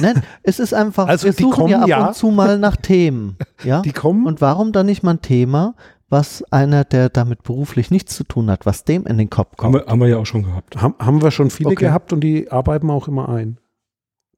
Nein, 0.00 0.22
es 0.44 0.60
ist 0.60 0.72
einfach, 0.74 1.08
Also 1.08 1.24
wir 1.26 1.32
die 1.32 1.42
suchen 1.42 1.68
ja 1.68 1.78
kommen, 1.78 1.82
ab 1.82 1.88
ja. 1.88 2.06
und 2.08 2.14
zu 2.14 2.28
mal 2.30 2.58
nach 2.58 2.76
Themen. 2.76 3.36
Ja? 3.64 3.80
die 3.82 3.92
kommen. 3.92 4.26
Und 4.26 4.40
warum 4.40 4.72
dann 4.72 4.86
nicht 4.86 5.02
mal 5.02 5.12
ein 5.14 5.22
Thema, 5.22 5.74
was 6.08 6.44
einer, 6.52 6.84
der 6.84 7.08
damit 7.08 7.42
beruflich 7.42 7.90
nichts 7.90 8.14
zu 8.14 8.24
tun 8.24 8.50
hat, 8.50 8.66
was 8.66 8.84
dem 8.84 9.06
in 9.06 9.18
den 9.18 9.30
Kopf 9.30 9.50
Haben 9.52 9.56
kommt? 9.56 9.74
wir, 9.74 9.86
haben 9.86 10.00
wir 10.00 10.08
ja 10.08 10.18
auch 10.18 10.26
schon 10.26 10.42
gehabt. 10.44 10.76
haben, 10.80 10.94
haben 10.98 11.22
wir 11.22 11.30
schon 11.30 11.50
viele 11.50 11.70
Okay. 11.70 11.86
gehabt 11.86 12.12
und 12.12 12.20
die 12.20 12.50
arbeiten 12.50 12.90
auch 12.90 13.08
immer 13.08 13.28
ein. 13.28 13.58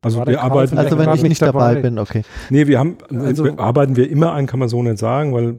Also 0.02 0.24
wir 0.26 0.40
arbeiten, 0.42 0.78
Also 0.78 0.98
wenn 0.98 1.12
ich 1.14 1.22
nicht 1.22 1.42
dabei 1.42 1.74
dabei. 1.74 1.80
bin, 1.82 1.98
okay. 1.98 2.22
nee, 2.50 2.66
wir 2.66 2.78
haben, 2.78 2.96
Also- 3.10 3.44
wir 3.44 3.58
arbeiten 3.58 3.96
wir 3.96 4.08
immer 4.10 4.32
ein, 4.34 4.46
kann 4.46 4.60
man 4.60 4.68
so 4.68 4.82
nicht 4.82 4.98
sagen, 4.98 5.34
weil 5.34 5.58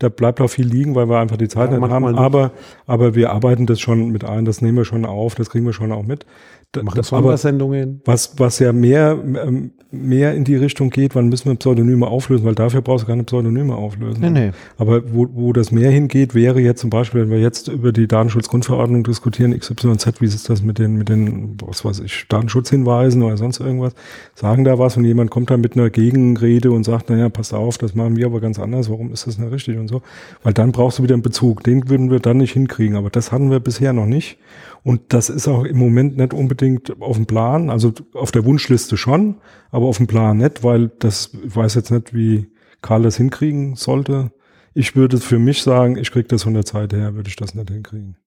da 0.00 0.08
bleibt 0.08 0.40
auch 0.40 0.48
viel 0.48 0.66
liegen, 0.66 0.96
weil 0.96 1.08
wir 1.08 1.20
einfach 1.20 1.36
die 1.36 1.46
Zeit 1.46 1.70
Ja, 1.70 1.78
nicht 1.78 1.90
haben. 1.90 2.04
nicht. 2.10 2.18
Aber, 2.18 2.50
aber 2.86 3.14
wir 3.14 3.30
arbeiten 3.30 3.66
das 3.66 3.78
schon 3.78 4.08
mit 4.10 4.24
ein, 4.24 4.44
das 4.44 4.60
nehmen 4.60 4.78
wir 4.78 4.84
schon 4.84 5.04
auf, 5.04 5.36
das 5.36 5.50
kriegen 5.50 5.64
wir 5.64 5.72
schon 5.72 5.92
auch 5.92 6.02
mit. 6.02 6.26
Da, 6.72 6.82
Machen 6.82 7.04
Sondersendungen. 7.04 8.02
was, 8.04 8.36
was 8.40 8.58
ja 8.58 8.72
mehr, 8.72 9.16
ähm, 9.22 9.70
mehr 9.94 10.34
in 10.34 10.44
die 10.44 10.56
Richtung 10.56 10.90
geht, 10.90 11.14
wann 11.14 11.28
müssen 11.28 11.46
wir 11.50 11.54
Pseudonyme 11.56 12.06
auflösen, 12.06 12.44
weil 12.44 12.54
dafür 12.54 12.82
brauchst 12.82 13.04
du 13.04 13.08
keine 13.08 13.24
Pseudonyme 13.24 13.74
auflösen. 13.74 14.20
Nee, 14.20 14.30
nee. 14.30 14.50
Aber 14.78 15.02
wo, 15.14 15.28
wo 15.32 15.52
das 15.52 15.70
mehr 15.70 15.90
hingeht, 15.90 16.34
wäre 16.34 16.60
jetzt 16.60 16.80
zum 16.80 16.90
Beispiel, 16.90 17.22
wenn 17.22 17.30
wir 17.30 17.40
jetzt 17.40 17.68
über 17.68 17.92
die 17.92 18.06
Datenschutzgrundverordnung 18.06 19.04
diskutieren, 19.04 19.58
XYZ, 19.58 20.20
wie 20.20 20.26
ist 20.26 20.48
das 20.48 20.62
mit 20.62 20.78
den, 20.78 20.96
mit 20.96 21.08
den, 21.08 21.56
was 21.64 21.84
weiß 21.84 22.00
ich, 22.00 22.26
Datenschutzhinweisen 22.28 23.22
oder 23.22 23.36
sonst 23.36 23.60
irgendwas, 23.60 23.94
sagen 24.34 24.64
da 24.64 24.78
was 24.78 24.96
und 24.96 25.04
jemand 25.04 25.30
kommt 25.30 25.50
da 25.50 25.56
mit 25.56 25.76
einer 25.76 25.90
Gegenrede 25.90 26.70
und 26.70 26.84
sagt, 26.84 27.10
naja, 27.10 27.28
passt 27.28 27.54
auf, 27.54 27.78
das 27.78 27.94
machen 27.94 28.16
wir 28.16 28.26
aber 28.26 28.40
ganz 28.40 28.58
anders, 28.58 28.90
warum 28.90 29.12
ist 29.12 29.26
das 29.26 29.38
nicht 29.38 29.52
richtig 29.52 29.78
und 29.78 29.88
so. 29.88 30.02
Weil 30.42 30.52
dann 30.52 30.72
brauchst 30.72 30.98
du 30.98 31.02
wieder 31.02 31.14
einen 31.14 31.22
Bezug. 31.22 31.62
Den 31.64 31.88
würden 31.88 32.10
wir 32.10 32.20
dann 32.20 32.38
nicht 32.38 32.52
hinkriegen, 32.52 32.96
aber 32.96 33.10
das 33.10 33.32
hatten 33.32 33.50
wir 33.50 33.60
bisher 33.60 33.92
noch 33.92 34.06
nicht. 34.06 34.38
Und 34.84 35.14
das 35.14 35.30
ist 35.30 35.48
auch 35.48 35.64
im 35.64 35.78
Moment 35.78 36.18
nicht 36.18 36.34
unbedingt 36.34 37.00
auf 37.00 37.16
dem 37.16 37.24
Plan, 37.24 37.70
also 37.70 37.92
auf 38.12 38.30
der 38.32 38.44
Wunschliste 38.44 38.98
schon, 38.98 39.36
aber 39.70 39.86
auf 39.86 39.96
dem 39.96 40.06
Plan 40.06 40.36
nicht, 40.36 40.62
weil 40.62 40.88
das, 40.98 41.32
ich 41.42 41.56
weiß 41.56 41.74
jetzt 41.74 41.90
nicht, 41.90 42.14
wie 42.14 42.52
Karl 42.82 43.02
das 43.02 43.16
hinkriegen 43.16 43.76
sollte. 43.76 44.30
Ich 44.74 44.94
würde 44.94 45.18
für 45.18 45.38
mich 45.38 45.62
sagen, 45.62 45.96
ich 45.96 46.10
kriege 46.10 46.28
das 46.28 46.42
von 46.42 46.52
der 46.52 46.66
Zeit 46.66 46.92
her, 46.92 47.14
würde 47.14 47.28
ich 47.28 47.36
das 47.36 47.54
nicht 47.54 47.70
hinkriegen. 47.70 48.18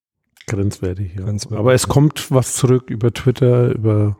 Grenzwertig, 0.47 1.13
ja. 1.15 1.25
Grenzwertig, 1.25 1.59
Aber 1.59 1.75
es 1.75 1.87
kommt 1.87 2.31
was 2.31 2.55
zurück 2.55 2.89
über 2.89 3.13
Twitter, 3.13 3.75
über, 3.75 4.17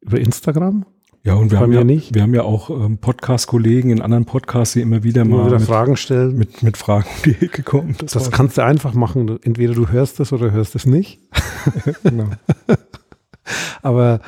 über 0.00 0.18
Instagram. 0.18 0.86
Ja, 1.28 1.34
und 1.34 1.50
wir 1.50 1.58
Bei 1.58 1.64
haben 1.64 1.72
ja, 1.72 1.84
nicht. 1.84 2.14
wir 2.14 2.22
haben 2.22 2.34
ja 2.34 2.42
auch 2.42 2.70
ähm, 2.70 2.96
Podcast-Kollegen 2.98 3.90
in 3.90 4.00
anderen 4.00 4.24
Podcasts, 4.24 4.72
die 4.72 4.80
immer 4.80 5.02
wieder 5.02 5.22
Immer 5.22 5.36
mal 5.38 5.46
wieder 5.46 5.58
mit, 5.58 5.68
Fragen 5.68 5.96
stellen. 5.98 6.36
mit, 6.38 6.62
mit 6.62 6.76
Fragen 6.78 7.06
um 7.16 7.22
die 7.32 7.44
Ecke 7.44 7.62
kommen. 7.62 7.96
das 8.00 8.14
war- 8.14 8.30
kannst 8.30 8.56
du 8.56 8.64
einfach 8.64 8.94
machen. 8.94 9.38
Entweder 9.42 9.74
du 9.74 9.88
hörst 9.88 10.20
es 10.20 10.32
oder 10.32 10.52
hörst 10.52 10.74
es 10.74 10.86
nicht. 10.86 11.20
genau. 12.02 12.30
Aber 13.82 14.20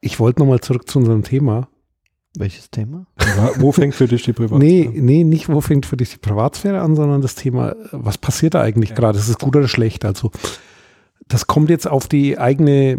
ich 0.00 0.20
wollte 0.20 0.40
nochmal 0.40 0.60
zurück 0.60 0.88
zu 0.88 1.00
unserem 1.00 1.24
Thema. 1.24 1.68
Welches 2.36 2.70
Thema? 2.70 3.06
Ja, 3.20 3.50
Wo 3.58 3.70
fängt 3.72 3.94
für 3.94 4.06
dich 4.08 4.22
die 4.22 4.32
Privatsphäre? 4.32 4.58
Nee, 4.58 4.90
nee, 4.94 5.24
nicht, 5.24 5.48
wo 5.48 5.60
fängt 5.60 5.86
für 5.86 5.96
dich 5.96 6.10
die 6.10 6.18
Privatsphäre 6.18 6.80
an, 6.80 6.94
sondern 6.96 7.20
das 7.20 7.34
Thema, 7.36 7.74
was 7.92 8.18
passiert 8.18 8.54
da 8.54 8.60
eigentlich 8.60 8.94
gerade? 8.94 9.18
Ist 9.18 9.28
es 9.28 9.38
gut 9.38 9.54
oder 9.56 9.68
schlecht? 9.68 10.04
Also, 10.04 10.30
das 11.28 11.46
kommt 11.46 11.70
jetzt 11.70 11.88
auf 11.88 12.06
die 12.06 12.38
eigene 12.38 12.98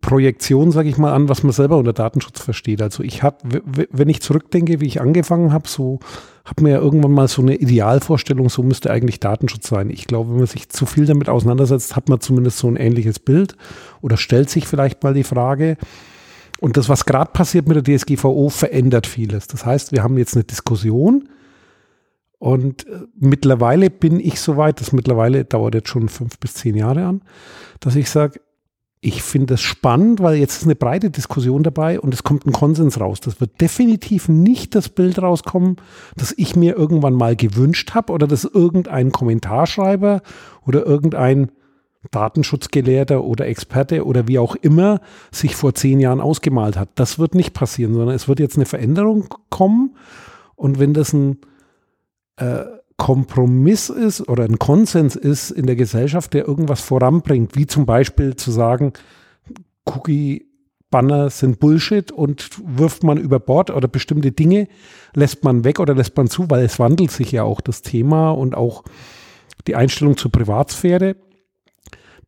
Projektion, 0.00 0.72
sage 0.72 0.88
ich 0.88 0.98
mal, 0.98 1.12
an, 1.12 1.28
was 1.28 1.42
man 1.42 1.52
selber 1.52 1.76
unter 1.76 1.92
Datenschutz 1.92 2.40
versteht. 2.40 2.82
Also, 2.82 3.02
ich 3.02 3.22
habe, 3.22 3.62
wenn 3.90 4.08
ich 4.08 4.20
zurückdenke, 4.20 4.80
wie 4.80 4.86
ich 4.86 5.00
angefangen 5.00 5.52
habe, 5.52 5.68
so 5.68 6.00
habe 6.44 6.62
mir 6.62 6.70
ja 6.70 6.78
irgendwann 6.78 7.12
mal 7.12 7.28
so 7.28 7.40
eine 7.40 7.56
Idealvorstellung, 7.56 8.50
so 8.50 8.62
müsste 8.62 8.90
eigentlich 8.90 9.20
Datenschutz 9.20 9.68
sein. 9.68 9.88
Ich 9.88 10.06
glaube, 10.06 10.30
wenn 10.30 10.38
man 10.38 10.46
sich 10.46 10.68
zu 10.68 10.84
viel 10.84 11.06
damit 11.06 11.28
auseinandersetzt, 11.28 11.96
hat 11.96 12.08
man 12.08 12.20
zumindest 12.20 12.58
so 12.58 12.68
ein 12.68 12.76
ähnliches 12.76 13.18
Bild 13.18 13.56
oder 14.02 14.16
stellt 14.16 14.50
sich 14.50 14.66
vielleicht 14.66 15.02
mal 15.02 15.14
die 15.14 15.24
Frage, 15.24 15.76
und 16.60 16.76
das, 16.76 16.88
was 16.88 17.04
gerade 17.04 17.30
passiert 17.32 17.68
mit 17.68 17.86
der 17.86 17.98
DSGVO, 17.98 18.48
verändert 18.48 19.06
vieles. 19.06 19.48
Das 19.48 19.66
heißt, 19.66 19.92
wir 19.92 20.02
haben 20.02 20.16
jetzt 20.16 20.34
eine 20.34 20.44
Diskussion 20.44 21.28
und 22.44 22.86
äh, 22.88 23.06
mittlerweile 23.18 23.88
bin 23.88 24.20
ich 24.20 24.38
so 24.38 24.58
weit, 24.58 24.78
das 24.78 24.92
mittlerweile 24.92 25.46
dauert 25.46 25.74
jetzt 25.74 25.88
schon 25.88 26.10
fünf 26.10 26.38
bis 26.38 26.52
zehn 26.52 26.74
Jahre 26.74 27.06
an, 27.06 27.22
dass 27.80 27.96
ich 27.96 28.10
sage, 28.10 28.38
ich 29.00 29.22
finde 29.22 29.54
das 29.54 29.62
spannend, 29.62 30.20
weil 30.20 30.36
jetzt 30.36 30.58
ist 30.58 30.64
eine 30.64 30.74
breite 30.74 31.08
Diskussion 31.08 31.62
dabei 31.62 31.98
und 31.98 32.12
es 32.12 32.22
kommt 32.22 32.44
ein 32.44 32.52
Konsens 32.52 33.00
raus. 33.00 33.20
Das 33.20 33.40
wird 33.40 33.62
definitiv 33.62 34.28
nicht 34.28 34.74
das 34.74 34.90
Bild 34.90 35.22
rauskommen, 35.22 35.76
das 36.16 36.34
ich 36.36 36.54
mir 36.54 36.76
irgendwann 36.76 37.14
mal 37.14 37.34
gewünscht 37.34 37.94
habe 37.94 38.12
oder 38.12 38.26
das 38.26 38.44
irgendein 38.44 39.10
Kommentarschreiber 39.10 40.20
oder 40.66 40.84
irgendein 40.84 41.50
Datenschutzgelehrter 42.10 43.24
oder 43.24 43.46
Experte 43.46 44.04
oder 44.04 44.28
wie 44.28 44.38
auch 44.38 44.54
immer 44.54 45.00
sich 45.30 45.56
vor 45.56 45.74
zehn 45.74 45.98
Jahren 45.98 46.20
ausgemalt 46.20 46.76
hat. 46.76 46.90
Das 46.96 47.18
wird 47.18 47.34
nicht 47.34 47.54
passieren, 47.54 47.94
sondern 47.94 48.14
es 48.14 48.28
wird 48.28 48.38
jetzt 48.38 48.56
eine 48.56 48.66
Veränderung 48.66 49.28
kommen. 49.48 49.96
Und 50.56 50.78
wenn 50.78 50.92
das 50.92 51.14
ein 51.14 51.38
äh, 52.36 52.64
Kompromiss 52.96 53.88
ist 53.88 54.28
oder 54.28 54.44
ein 54.44 54.58
Konsens 54.58 55.16
ist 55.16 55.50
in 55.50 55.66
der 55.66 55.76
Gesellschaft, 55.76 56.32
der 56.32 56.46
irgendwas 56.46 56.80
voranbringt, 56.80 57.56
wie 57.56 57.66
zum 57.66 57.86
Beispiel 57.86 58.36
zu 58.36 58.52
sagen, 58.52 58.92
Cookie-Banner 59.84 61.28
sind 61.30 61.58
Bullshit 61.58 62.12
und 62.12 62.50
wirft 62.64 63.02
man 63.02 63.18
über 63.18 63.40
Bord 63.40 63.70
oder 63.70 63.88
bestimmte 63.88 64.30
Dinge 64.32 64.68
lässt 65.12 65.42
man 65.44 65.64
weg 65.64 65.80
oder 65.80 65.94
lässt 65.94 66.16
man 66.16 66.28
zu, 66.28 66.48
weil 66.50 66.64
es 66.64 66.78
wandelt 66.78 67.10
sich 67.10 67.32
ja 67.32 67.42
auch 67.42 67.60
das 67.60 67.82
Thema 67.82 68.30
und 68.30 68.54
auch 68.54 68.84
die 69.66 69.76
Einstellung 69.76 70.16
zur 70.16 70.30
Privatsphäre, 70.30 71.16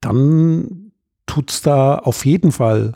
dann 0.00 0.92
tut 1.26 1.50
es 1.50 1.62
da 1.62 1.96
auf 1.96 2.24
jeden 2.24 2.52
Fall, 2.52 2.94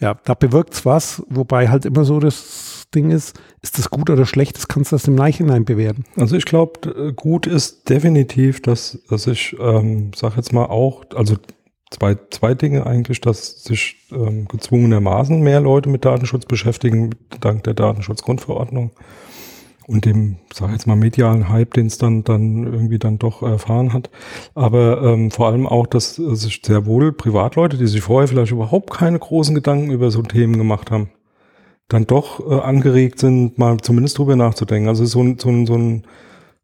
ja, 0.00 0.14
da 0.24 0.34
bewirkt 0.34 0.74
es 0.74 0.84
was, 0.84 1.22
wobei 1.28 1.68
halt 1.68 1.84
immer 1.84 2.04
so 2.04 2.18
das 2.20 2.73
Ding 2.94 3.10
ist, 3.10 3.38
ist 3.62 3.78
das 3.78 3.90
gut 3.90 4.10
oder 4.10 4.26
schlecht, 4.26 4.56
das 4.56 4.68
kannst 4.68 4.92
du 4.92 4.96
erst 4.96 5.08
im 5.08 5.14
Nachhinein 5.14 5.64
bewerten. 5.64 6.04
Also 6.16 6.36
ich 6.36 6.44
glaube, 6.44 7.12
gut 7.14 7.46
ist 7.46 7.88
definitiv, 7.88 8.62
dass, 8.62 8.98
dass 9.08 9.26
ich, 9.26 9.56
ähm, 9.60 10.12
sag 10.14 10.36
jetzt 10.36 10.52
mal 10.52 10.66
auch, 10.66 11.04
also 11.14 11.36
zwei, 11.90 12.16
zwei 12.30 12.54
Dinge 12.54 12.86
eigentlich, 12.86 13.20
dass 13.20 13.62
sich 13.62 13.96
ähm, 14.12 14.46
gezwungenermaßen 14.48 15.40
mehr 15.40 15.60
Leute 15.60 15.88
mit 15.88 16.04
Datenschutz 16.04 16.46
beschäftigen, 16.46 17.10
dank 17.40 17.64
der 17.64 17.74
Datenschutzgrundverordnung 17.74 18.90
und 19.86 20.04
dem, 20.04 20.36
sag 20.52 20.72
jetzt 20.72 20.86
mal, 20.86 20.96
medialen 20.96 21.48
Hype, 21.48 21.74
den 21.74 21.86
es 21.86 21.98
dann, 21.98 22.24
dann 22.24 22.64
irgendwie 22.64 22.98
dann 22.98 23.18
doch 23.18 23.42
erfahren 23.42 23.92
hat. 23.92 24.10
Aber 24.54 25.02
ähm, 25.02 25.30
vor 25.30 25.48
allem 25.48 25.66
auch, 25.66 25.86
dass 25.86 26.18
äh, 26.18 26.34
sich 26.34 26.62
sehr 26.64 26.86
wohl 26.86 27.12
Privatleute, 27.12 27.76
die 27.76 27.86
sich 27.86 28.00
vorher 28.00 28.28
vielleicht 28.28 28.52
überhaupt 28.52 28.90
keine 28.90 29.18
großen 29.18 29.54
Gedanken 29.54 29.90
über 29.90 30.10
so 30.10 30.22
Themen 30.22 30.56
gemacht 30.56 30.90
haben, 30.90 31.10
dann 31.88 32.06
doch 32.06 32.40
äh, 32.50 32.60
angeregt 32.60 33.18
sind, 33.18 33.58
mal 33.58 33.78
zumindest 33.78 34.18
drüber 34.18 34.36
nachzudenken. 34.36 34.88
Also 34.88 35.04
so 35.04 35.22
ein, 35.22 35.38
so 35.38 35.48
ein, 35.48 35.66
so 35.66 35.74
ein 35.74 36.04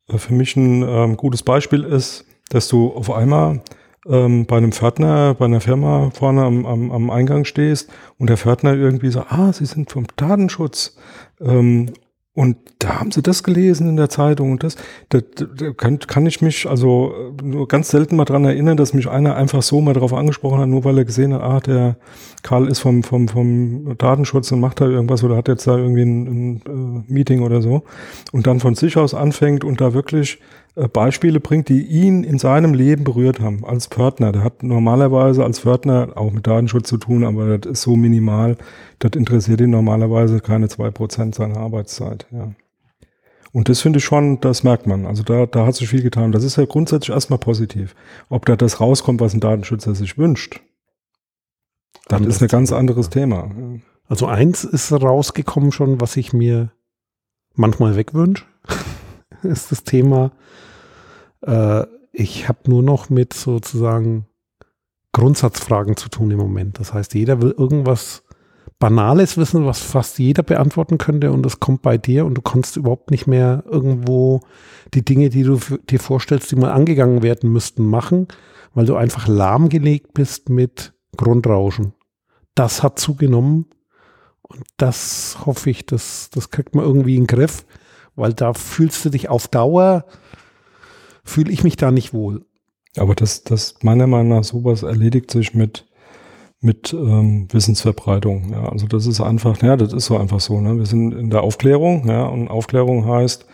äh, 0.08 0.18
für 0.18 0.34
mich 0.34 0.56
ein 0.56 0.82
ähm, 0.82 1.16
gutes 1.16 1.42
Beispiel 1.42 1.84
ist, 1.84 2.24
dass 2.50 2.68
du 2.68 2.92
auf 2.92 3.10
einmal 3.10 3.62
ähm, 4.06 4.46
bei 4.46 4.56
einem 4.56 4.72
Pförtner, 4.72 5.34
bei 5.34 5.44
einer 5.44 5.60
Firma 5.60 6.10
vorne 6.10 6.44
am, 6.44 6.64
am, 6.66 6.90
am 6.90 7.10
Eingang 7.10 7.44
stehst 7.44 7.90
und 8.18 8.30
der 8.30 8.36
Pförtner 8.36 8.74
irgendwie 8.74 9.10
sagt, 9.10 9.32
ah, 9.32 9.52
Sie 9.52 9.66
sind 9.66 9.90
vom 9.90 10.06
Datenschutz. 10.16 10.96
Ähm, 11.40 11.92
und 12.32 12.56
da 12.78 13.00
haben 13.00 13.10
sie 13.10 13.22
das 13.22 13.42
gelesen 13.42 13.88
in 13.88 13.96
der 13.96 14.08
Zeitung 14.08 14.52
und 14.52 14.62
das, 14.62 14.76
da, 15.08 15.18
da, 15.20 15.72
kann, 15.72 15.98
kann 15.98 16.26
ich 16.26 16.40
mich 16.40 16.68
also 16.68 17.12
äh, 17.12 17.42
nur 17.42 17.66
ganz 17.66 17.88
selten 17.88 18.14
mal 18.14 18.24
dran 18.24 18.44
erinnern, 18.44 18.76
dass 18.76 18.94
mich 18.94 19.08
einer 19.08 19.34
einfach 19.34 19.62
so 19.62 19.80
mal 19.80 19.94
darauf 19.94 20.12
angesprochen 20.12 20.60
hat, 20.60 20.68
nur 20.68 20.84
weil 20.84 20.98
er 20.98 21.04
gesehen 21.04 21.34
hat, 21.34 21.42
ah, 21.42 21.58
der 21.58 21.96
Karl 22.44 22.68
ist 22.68 22.78
vom, 22.78 23.02
vom, 23.02 23.26
vom 23.26 23.98
Datenschutz 23.98 24.52
und 24.52 24.60
macht 24.60 24.80
da 24.80 24.86
irgendwas 24.86 25.24
oder 25.24 25.36
hat 25.36 25.48
jetzt 25.48 25.66
da 25.66 25.76
irgendwie 25.76 26.02
ein, 26.02 26.26
ein 26.26 27.04
äh, 27.08 27.12
Meeting 27.12 27.42
oder 27.42 27.62
so. 27.62 27.82
Und 28.30 28.46
dann 28.46 28.60
von 28.60 28.76
sich 28.76 28.96
aus 28.96 29.12
anfängt 29.12 29.64
und 29.64 29.80
da 29.80 29.92
wirklich 29.92 30.38
Beispiele 30.74 31.40
bringt, 31.40 31.68
die 31.68 31.82
ihn 31.82 32.22
in 32.22 32.38
seinem 32.38 32.74
Leben 32.74 33.04
berührt 33.04 33.40
haben, 33.40 33.64
als 33.64 33.86
Pförtner. 33.86 34.32
Der 34.32 34.44
hat 34.44 34.62
normalerweise 34.62 35.44
als 35.44 35.60
Pförtner 35.60 36.12
auch 36.14 36.32
mit 36.32 36.46
Datenschutz 36.46 36.88
zu 36.88 36.96
tun, 36.96 37.24
aber 37.24 37.58
das 37.58 37.72
ist 37.72 37.82
so 37.82 37.96
minimal, 37.96 38.56
das 39.00 39.12
interessiert 39.16 39.60
ihn 39.60 39.70
normalerweise 39.70 40.40
keine 40.40 40.68
zwei 40.68 40.90
Prozent 40.90 41.34
seiner 41.34 41.56
Arbeitszeit. 41.56 42.26
Ja. 42.30 42.52
Und 43.52 43.68
das 43.68 43.80
finde 43.80 43.98
ich 43.98 44.04
schon, 44.04 44.40
das 44.40 44.62
merkt 44.62 44.86
man. 44.86 45.06
Also 45.06 45.24
da, 45.24 45.46
da 45.46 45.66
hat 45.66 45.74
sich 45.74 45.88
viel 45.88 46.02
getan. 46.02 46.30
Das 46.30 46.44
ist 46.44 46.56
ja 46.56 46.64
grundsätzlich 46.66 47.12
erstmal 47.12 47.40
positiv. 47.40 47.96
Ob 48.28 48.46
da 48.46 48.54
das 48.54 48.80
rauskommt, 48.80 49.20
was 49.20 49.34
ein 49.34 49.40
Datenschützer 49.40 49.94
sich 49.94 50.18
wünscht, 50.18 50.60
das 52.08 52.20
ist 52.22 52.42
ein 52.42 52.48
ganz 52.48 52.72
anderes 52.72 53.06
ja. 53.06 53.12
Thema. 53.12 53.50
Also 54.08 54.26
eins 54.26 54.64
ist 54.64 54.92
rausgekommen 54.92 55.72
schon, 55.72 56.00
was 56.00 56.16
ich 56.16 56.32
mir 56.32 56.72
manchmal 57.54 57.96
wegwünsche, 57.96 58.44
ist 59.42 59.72
das 59.72 59.84
Thema, 59.84 60.32
äh, 61.42 61.84
ich 62.12 62.48
habe 62.48 62.70
nur 62.70 62.82
noch 62.82 63.10
mit 63.10 63.32
sozusagen 63.32 64.26
Grundsatzfragen 65.12 65.96
zu 65.96 66.08
tun 66.08 66.30
im 66.30 66.38
Moment. 66.38 66.78
Das 66.78 66.92
heißt, 66.92 67.14
jeder 67.14 67.42
will 67.42 67.54
irgendwas 67.56 68.22
Banales 68.78 69.36
wissen, 69.36 69.66
was 69.66 69.80
fast 69.80 70.18
jeder 70.18 70.42
beantworten 70.42 70.96
könnte 70.96 71.32
und 71.32 71.44
das 71.44 71.60
kommt 71.60 71.82
bei 71.82 71.98
dir 71.98 72.24
und 72.24 72.34
du 72.34 72.40
kannst 72.40 72.76
überhaupt 72.76 73.10
nicht 73.10 73.26
mehr 73.26 73.62
irgendwo 73.70 74.40
die 74.94 75.04
Dinge, 75.04 75.28
die 75.28 75.42
du 75.42 75.58
dir 75.58 76.00
vorstellst, 76.00 76.50
die 76.50 76.56
mal 76.56 76.72
angegangen 76.72 77.22
werden 77.22 77.52
müssten, 77.52 77.84
machen, 77.84 78.28
weil 78.72 78.86
du 78.86 78.96
einfach 78.96 79.28
lahmgelegt 79.28 80.14
bist 80.14 80.48
mit 80.48 80.94
Grundrauschen. 81.16 81.92
Das 82.54 82.82
hat 82.82 82.98
zugenommen 82.98 83.66
und 84.42 84.64
das 84.78 85.38
hoffe 85.44 85.68
ich, 85.68 85.84
das, 85.84 86.30
das 86.30 86.50
kriegt 86.50 86.74
man 86.74 86.84
irgendwie 86.84 87.16
in 87.16 87.24
den 87.24 87.26
Griff, 87.26 87.66
weil 88.16 88.32
da 88.32 88.54
fühlst 88.54 89.04
du 89.04 89.10
dich 89.10 89.28
auf 89.28 89.48
Dauer, 89.48 90.04
fühle 91.24 91.52
ich 91.52 91.64
mich 91.64 91.76
da 91.76 91.90
nicht 91.90 92.12
wohl. 92.12 92.44
Aber 92.96 93.14
das, 93.14 93.44
das 93.44 93.76
meiner 93.82 94.06
Meinung 94.06 94.36
nach 94.36 94.44
sowas 94.44 94.82
erledigt 94.82 95.30
sich 95.30 95.54
mit 95.54 95.86
mit 96.60 96.92
ähm, 96.92 97.48
Wissensverbreitung. 97.50 98.52
Ja, 98.52 98.68
also 98.68 98.86
das 98.86 99.06
ist 99.06 99.20
einfach, 99.20 99.62
ja, 99.62 99.76
das 99.76 99.92
ist 99.92 100.06
so 100.06 100.18
einfach 100.18 100.40
so. 100.40 100.60
Ne? 100.60 100.76
Wir 100.76 100.86
sind 100.86 101.12
in 101.12 101.30
der 101.30 101.42
Aufklärung, 101.42 102.06
ja, 102.06 102.26
und 102.26 102.48
Aufklärung 102.48 103.06
heißt, 103.06 103.46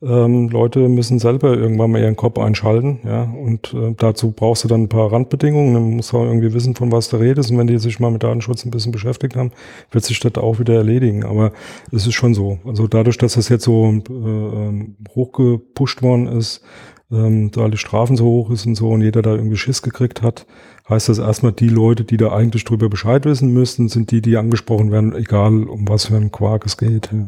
ähm, 0.00 0.48
Leute 0.48 0.88
müssen 0.88 1.18
selber 1.18 1.56
irgendwann 1.56 1.90
mal 1.90 2.00
ihren 2.00 2.14
Kopf 2.14 2.38
einschalten, 2.38 3.00
ja, 3.04 3.24
und 3.24 3.74
äh, 3.74 3.94
dazu 3.96 4.30
brauchst 4.30 4.62
du 4.62 4.68
dann 4.68 4.82
ein 4.82 4.88
paar 4.88 5.12
Randbedingungen. 5.12 5.74
Dann 5.74 5.90
musst 5.96 6.12
du 6.12 6.18
auch 6.18 6.24
irgendwie 6.24 6.52
wissen, 6.52 6.76
von 6.76 6.92
was 6.92 7.08
du 7.08 7.16
redest. 7.16 7.50
Und 7.50 7.58
wenn 7.58 7.66
die 7.66 7.78
sich 7.78 7.98
mal 7.98 8.10
mit 8.10 8.22
Datenschutz 8.22 8.64
ein 8.64 8.70
bisschen 8.70 8.92
beschäftigt 8.92 9.34
haben, 9.34 9.50
wird 9.90 10.04
sich 10.04 10.20
das 10.20 10.34
auch 10.36 10.60
wieder 10.60 10.74
erledigen. 10.74 11.24
Aber 11.24 11.52
es 11.90 12.06
ist 12.06 12.14
schon 12.14 12.34
so. 12.34 12.58
Also 12.64 12.86
dadurch, 12.86 13.18
dass 13.18 13.34
das 13.34 13.48
jetzt 13.48 13.64
so 13.64 13.86
äh, 13.86 14.12
ähm, 14.12 14.96
hochgepusht 15.14 16.02
worden 16.02 16.28
ist, 16.28 16.62
ähm, 17.10 17.50
da 17.50 17.62
alle 17.62 17.76
Strafen 17.76 18.16
so 18.16 18.24
hoch 18.24 18.50
ist 18.50 18.66
und 18.66 18.76
so 18.76 18.90
und 18.90 19.02
jeder 19.02 19.22
da 19.22 19.34
irgendwie 19.34 19.56
Schiss 19.56 19.82
gekriegt 19.82 20.22
hat, 20.22 20.46
heißt 20.88 21.08
das 21.08 21.18
erstmal, 21.18 21.52
die 21.52 21.68
Leute, 21.68 22.04
die 22.04 22.16
da 22.18 22.32
eigentlich 22.32 22.64
drüber 22.64 22.88
Bescheid 22.88 23.24
wissen 23.24 23.52
müssten, 23.52 23.88
sind 23.88 24.10
die, 24.10 24.22
die 24.22 24.36
angesprochen 24.36 24.92
werden, 24.92 25.14
egal 25.14 25.64
um 25.64 25.88
was 25.88 26.06
für 26.06 26.16
einen 26.16 26.30
Quark 26.30 26.66
es 26.66 26.76
geht. 26.76 27.10
Ja. 27.12 27.26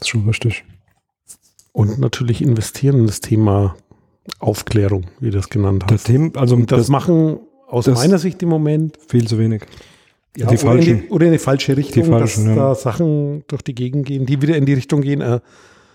Ist 0.00 0.08
schon 0.08 0.26
richtig. 0.26 0.64
Und 1.76 1.98
natürlich 1.98 2.40
investieren 2.40 3.00
in 3.00 3.06
das 3.06 3.20
Thema 3.20 3.76
Aufklärung, 4.38 5.08
wie 5.20 5.26
du 5.26 5.36
das 5.36 5.50
genannt 5.50 5.84
hast. 5.84 5.92
Das 5.92 6.02
Thema, 6.04 6.30
also 6.36 6.56
und 6.56 6.72
das, 6.72 6.78
das 6.78 6.88
machen 6.88 7.38
aus 7.68 7.86
meiner 7.86 8.16
Sicht 8.16 8.42
im 8.42 8.48
Moment 8.48 8.96
viel 9.06 9.28
zu 9.28 9.38
wenig. 9.38 9.62
Ja, 10.38 10.46
die 10.46 10.54
oder, 10.54 10.58
falschen, 10.58 10.90
in 10.90 11.00
die, 11.02 11.08
oder 11.10 11.26
in 11.26 11.32
die 11.32 11.38
falsche 11.38 11.76
Richtung, 11.76 12.02
die 12.02 12.08
falschen, 12.08 12.46
dass 12.46 12.56
ja. 12.56 12.68
da 12.68 12.74
Sachen 12.74 13.44
durch 13.46 13.60
die 13.60 13.74
Gegend 13.74 14.06
gehen, 14.06 14.24
die 14.24 14.40
wieder 14.40 14.56
in 14.56 14.64
die 14.64 14.72
Richtung 14.72 15.02
gehen, 15.02 15.20
äh, 15.20 15.40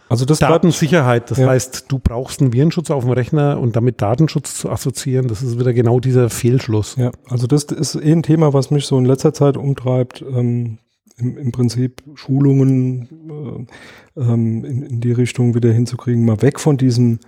also 0.08 0.26
das 0.26 0.38
Datensicherheit, 0.38 1.32
das 1.32 1.39
ja. 1.39 1.48
heißt, 1.48 1.86
du 1.88 1.98
brauchst 1.98 2.41
einen 2.41 2.54
Virenschutz 2.54 2.91
auf 2.91 3.04
dem 3.04 3.13
Rechner 3.13 3.60
und 3.60 3.76
damit 3.76 4.04
Datenschutz 4.04 4.60
zu 4.60 4.70
assoziieren, 4.70 5.30
das 5.30 5.41
ist 5.41 5.58
wieder 5.58 5.74
genau 5.74 6.00
dieser 6.00 6.30
Fehlschluss. 6.30 6.96
Ja, 6.96 7.12
also 7.28 7.48
das 7.48 7.63
ist 7.63 7.96
eh 7.96 8.12
ein 8.12 8.22
Thema, 8.22 8.54
was 8.54 8.70
mich 8.70 8.86
so 8.86 9.00
in 9.00 9.06
letzter 9.06 9.34
Zeit 9.34 9.58
umtreibt. 9.58 10.22
Ähm, 10.22 10.78
im, 11.22 11.38
im, 11.38 11.52
Prinzip 11.52 12.04
Schulungen 12.16 13.68
äh, 14.16 14.22
ähm, 14.22 14.66
in, 14.66 14.84
in, 14.84 15.02
die 15.02 15.12
Richtung 15.12 15.56
wieder 15.56 15.72
hinzukriegen, 15.72 16.26
mal 16.26 16.42
weg 16.42 16.60
von 16.60 16.78
diesem 16.78 17.20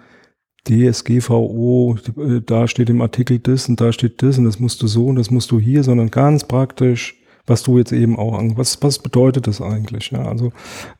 DSGVO, 0.67 1.97
äh, 2.17 2.41
da 2.45 2.67
steht 2.67 2.89
im 2.89 3.01
Artikel 3.01 3.39
das 3.39 3.69
und 3.69 3.79
da 3.79 3.91
steht 3.91 4.21
das 4.21 4.37
und 4.37 4.45
das 4.45 4.59
musst 4.59 4.81
du 4.81 4.87
so 4.87 5.07
und 5.07 5.15
das 5.17 5.31
musst 5.31 5.51
du 5.51 5.59
hier, 5.59 5.83
sondern 5.83 6.09
ganz 6.09 6.45
praktisch 6.45 7.23
was 7.45 7.63
du 7.63 7.77
jetzt 7.77 7.91
eben 7.91 8.17
auch 8.17 8.37
an, 8.37 8.57
was, 8.57 8.81
was 8.81 8.99
bedeutet 8.99 9.47
das 9.47 9.61
eigentlich? 9.61 10.11
Ja? 10.11 10.25
Also, 10.25 10.51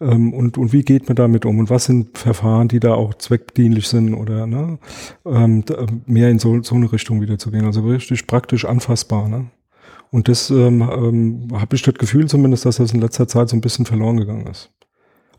ähm, 0.01 0.33
und, 0.33 0.57
und 0.57 0.73
wie 0.73 0.83
geht 0.83 1.07
man 1.07 1.15
damit 1.15 1.45
um? 1.45 1.59
Und 1.59 1.69
was 1.69 1.85
sind 1.85 2.17
Verfahren, 2.17 2.67
die 2.67 2.79
da 2.79 2.93
auch 2.93 3.13
zweckdienlich 3.13 3.87
sind 3.87 4.13
oder 4.13 4.45
ne? 4.45 4.77
ähm, 5.25 5.63
da, 5.65 5.85
mehr 6.05 6.29
in 6.29 6.39
so, 6.39 6.61
so 6.61 6.75
eine 6.75 6.91
Richtung 6.91 7.21
wieder 7.21 7.37
zu 7.37 7.51
gehen? 7.51 7.65
Also 7.65 7.81
richtig 7.81 8.27
praktisch 8.27 8.65
anfassbar. 8.65 9.29
Ne? 9.29 9.51
Und 10.13 10.27
das 10.27 10.51
ähm, 10.51 10.81
ähm, 10.81 11.47
habe 11.53 11.75
ich 11.75 11.81
das 11.81 11.95
Gefühl 11.95 12.27
zumindest, 12.27 12.65
dass 12.65 12.77
das 12.77 12.93
in 12.93 13.01
letzter 13.01 13.27
Zeit 13.27 13.49
so 13.49 13.57
ein 13.57 13.61
bisschen 13.61 13.85
verloren 13.85 14.17
gegangen 14.17 14.45
ist. 14.45 14.71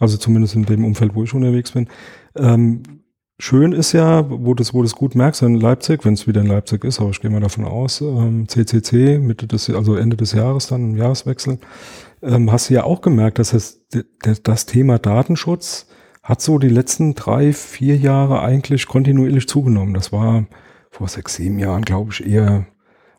Also 0.00 0.16
zumindest 0.16 0.56
in 0.56 0.64
dem 0.64 0.84
Umfeld, 0.84 1.14
wo 1.14 1.22
ich 1.22 1.32
unterwegs 1.32 1.70
bin. 1.70 1.88
Ähm, 2.36 2.82
Schön 3.40 3.72
ist 3.72 3.92
ja, 3.92 4.24
wo 4.30 4.54
das, 4.54 4.74
wo 4.74 4.82
das 4.82 4.94
gut 4.94 5.16
merkst, 5.16 5.42
in 5.42 5.56
Leipzig, 5.56 6.04
wenn 6.04 6.14
es 6.14 6.28
wieder 6.28 6.40
in 6.40 6.46
Leipzig 6.46 6.84
ist, 6.84 7.00
aber 7.00 7.10
ich 7.10 7.20
gehe 7.20 7.30
mal 7.30 7.40
davon 7.40 7.64
aus, 7.64 8.00
ähm, 8.00 8.48
CCC, 8.48 9.18
Mitte 9.18 9.48
des, 9.48 9.68
also 9.70 9.96
Ende 9.96 10.16
des 10.16 10.32
Jahres 10.32 10.68
dann, 10.68 10.92
im 10.92 10.96
Jahreswechsel, 10.96 11.58
ähm, 12.22 12.52
hast 12.52 12.70
du 12.70 12.74
ja 12.74 12.84
auch 12.84 13.00
gemerkt, 13.00 13.40
dass 13.40 13.50
das, 13.50 13.80
das 14.44 14.66
Thema 14.66 15.00
Datenschutz 15.00 15.88
hat 16.22 16.42
so 16.42 16.60
die 16.60 16.68
letzten 16.68 17.16
drei, 17.16 17.52
vier 17.52 17.96
Jahre 17.96 18.40
eigentlich 18.40 18.86
kontinuierlich 18.86 19.48
zugenommen. 19.48 19.94
Das 19.94 20.12
war 20.12 20.46
vor 20.90 21.08
sechs, 21.08 21.34
sieben 21.34 21.58
Jahren, 21.58 21.82
glaube 21.82 22.12
ich, 22.12 22.24
eher 22.24 22.66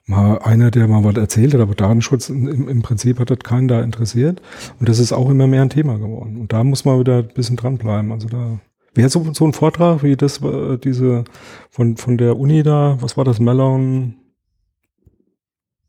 mal 0.05 0.39
einer, 0.39 0.71
der 0.71 0.87
mal 0.87 1.03
was 1.03 1.15
erzählt 1.15 1.53
hat, 1.53 1.61
aber 1.61 1.75
Datenschutz 1.75 2.29
im, 2.29 2.67
im 2.67 2.81
Prinzip 2.81 3.19
hat 3.19 3.29
das 3.29 3.39
keinen 3.39 3.67
da 3.67 3.81
interessiert. 3.81 4.41
Und 4.79 4.87
das 4.87 4.99
ist 4.99 5.13
auch 5.13 5.29
immer 5.29 5.47
mehr 5.47 5.63
ein 5.63 5.69
Thema 5.69 5.97
geworden. 5.97 6.37
Und 6.37 6.53
da 6.53 6.63
muss 6.63 6.85
man 6.85 6.99
wieder 6.99 7.19
ein 7.19 7.33
bisschen 7.33 7.55
dranbleiben. 7.55 8.11
Also 8.11 8.27
da 8.27 8.59
Wäre 8.95 9.09
so, 9.09 9.25
so 9.33 9.45
ein 9.45 9.51
Vortrag 9.51 10.03
wie 10.03 10.15
das, 10.15 10.41
äh, 10.41 10.77
diese 10.77 11.25
von, 11.69 11.97
von 11.97 12.17
der 12.17 12.39
Uni 12.39 12.63
da, 12.63 12.97
was 13.01 13.17
war 13.17 13.25
das, 13.25 13.41
Mellon? 13.41 14.15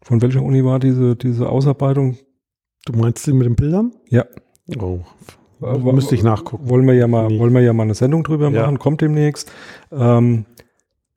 Von 0.02 0.20
welcher 0.22 0.42
Uni 0.42 0.64
war 0.64 0.80
diese, 0.80 1.14
diese 1.14 1.48
Ausarbeitung? 1.48 2.18
Du 2.84 2.98
meinst 2.98 3.24
sie 3.24 3.32
mit 3.32 3.46
den 3.46 3.54
Bildern? 3.54 3.92
Ja. 4.08 4.24
Oh, 4.78 5.00
äh, 5.62 5.78
müsste 5.92 6.16
ich 6.16 6.24
nachgucken. 6.24 6.68
Wollen 6.68 6.86
wir 6.86 6.94
ja 6.94 7.06
mal, 7.06 7.38
wollen 7.38 7.54
wir 7.54 7.60
ja 7.60 7.72
mal 7.72 7.84
eine 7.84 7.94
Sendung 7.94 8.24
drüber 8.24 8.50
machen, 8.50 8.74
ja. 8.74 8.78
kommt 8.78 9.00
demnächst. 9.00 9.52
Ähm, 9.92 10.44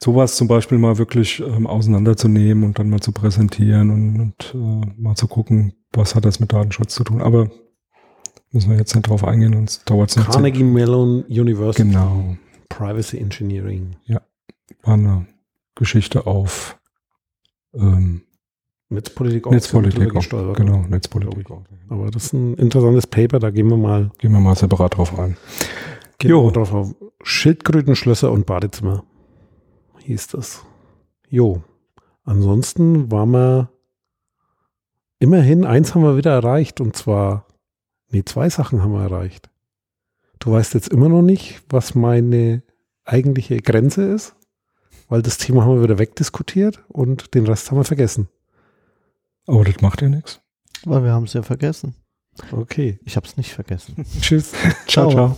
sowas 0.02 0.36
zum 0.36 0.48
Beispiel 0.48 0.78
mal 0.78 0.98
wirklich 0.98 1.40
ähm, 1.40 1.68
auseinanderzunehmen 1.68 2.64
und 2.64 2.80
dann 2.80 2.90
mal 2.90 3.02
zu 3.02 3.12
präsentieren 3.12 3.90
und, 3.92 4.20
und 4.20 4.56
äh, 4.56 5.02
mal 5.02 5.16
zu 5.16 5.28
gucken, 5.28 5.74
was 5.92 6.16
hat 6.16 6.26
das 6.26 6.40
mit 6.40 6.54
Datenschutz 6.54 6.96
zu 6.96 7.04
tun. 7.04 7.22
Aber 7.22 7.50
Müssen 8.52 8.72
wir 8.72 8.78
jetzt 8.78 8.96
nicht 8.96 9.08
drauf 9.08 9.24
eingehen, 9.24 9.54
sonst 9.54 9.88
dauert 9.90 10.10
es 10.10 10.16
noch. 10.16 10.30
Carnegie 10.30 10.64
Mellon 10.64 11.24
University. 11.26 11.84
Genau. 11.84 12.36
Privacy 12.68 13.18
Engineering. 13.18 13.96
Ja. 14.06 14.22
War 14.84 14.96
eine 14.96 15.28
Geschichte 15.76 16.26
auf 16.26 16.80
ähm, 17.74 18.24
Netzpolitik 18.90 19.46
auch 19.46 19.52
Netzpolitik 19.52 20.16
auch, 20.16 20.54
genau, 20.56 20.84
Netzpolitik. 20.90 21.46
Aber 21.90 22.10
das 22.10 22.26
ist 22.26 22.34
ein 22.34 22.56
interessantes 22.56 23.06
Paper, 23.06 23.38
da 23.38 23.52
gehen 23.52 23.68
wir 23.68 23.78
mal. 23.78 24.10
Gehen 24.18 24.32
wir 24.32 24.40
mal 24.40 24.56
separat 24.56 24.98
drauf 24.98 25.18
ein. 25.20 25.38
Gehen 26.18 26.32
jo. 26.32 26.46
wir 26.46 26.52
drauf 26.52 26.74
auf. 26.74 26.96
Schildkrötenschlösser 27.22 28.32
und 28.32 28.48
Badezimmer 28.48 29.04
hieß 30.10 30.28
das. 30.28 30.64
Jo. 31.28 31.64
Ansonsten 32.24 33.12
waren 33.12 33.32
wir 33.32 33.72
immerhin, 35.20 35.66
eins 35.66 35.96
haben 35.96 36.04
wir 36.04 36.18
wieder 36.18 36.32
erreicht 36.32 36.82
und 36.82 36.96
zwar 36.96 37.46
Nee, 38.12 38.24
zwei 38.26 38.50
Sachen 38.50 38.82
haben 38.82 38.94
wir 38.94 39.04
erreicht. 39.04 39.50
Du 40.40 40.52
weißt 40.52 40.74
jetzt 40.74 40.88
immer 40.88 41.10
noch 41.10 41.22
nicht, 41.22 41.62
was 41.70 41.96
meine 41.96 42.64
eigentliche 43.06 43.58
Grenze 43.58 44.04
ist, 44.04 44.36
weil 45.10 45.22
das 45.22 45.38
Thema 45.38 45.64
haben 45.64 45.76
wir 45.76 45.84
wieder 45.84 46.00
wegdiskutiert 46.00 46.84
und 46.88 47.34
den 47.34 47.46
Rest 47.46 47.70
haben 47.70 47.78
wir 47.78 47.84
vergessen. 47.84 48.28
Aber 49.46 49.64
das 49.64 49.82
macht 49.82 50.02
ja 50.02 50.10
nichts. 50.10 50.42
Weil 50.86 51.04
wir 51.04 51.12
haben 51.12 51.26
es 51.26 51.34
ja 51.34 51.44
vergessen. 51.44 51.96
Okay. 52.52 53.00
Ich 53.04 53.16
habe 53.16 53.28
es 53.28 53.38
nicht 53.38 53.54
vergessen. 53.54 54.06
Tschüss. 54.22 54.54
ciao, 54.88 55.12
ciao. 55.12 55.38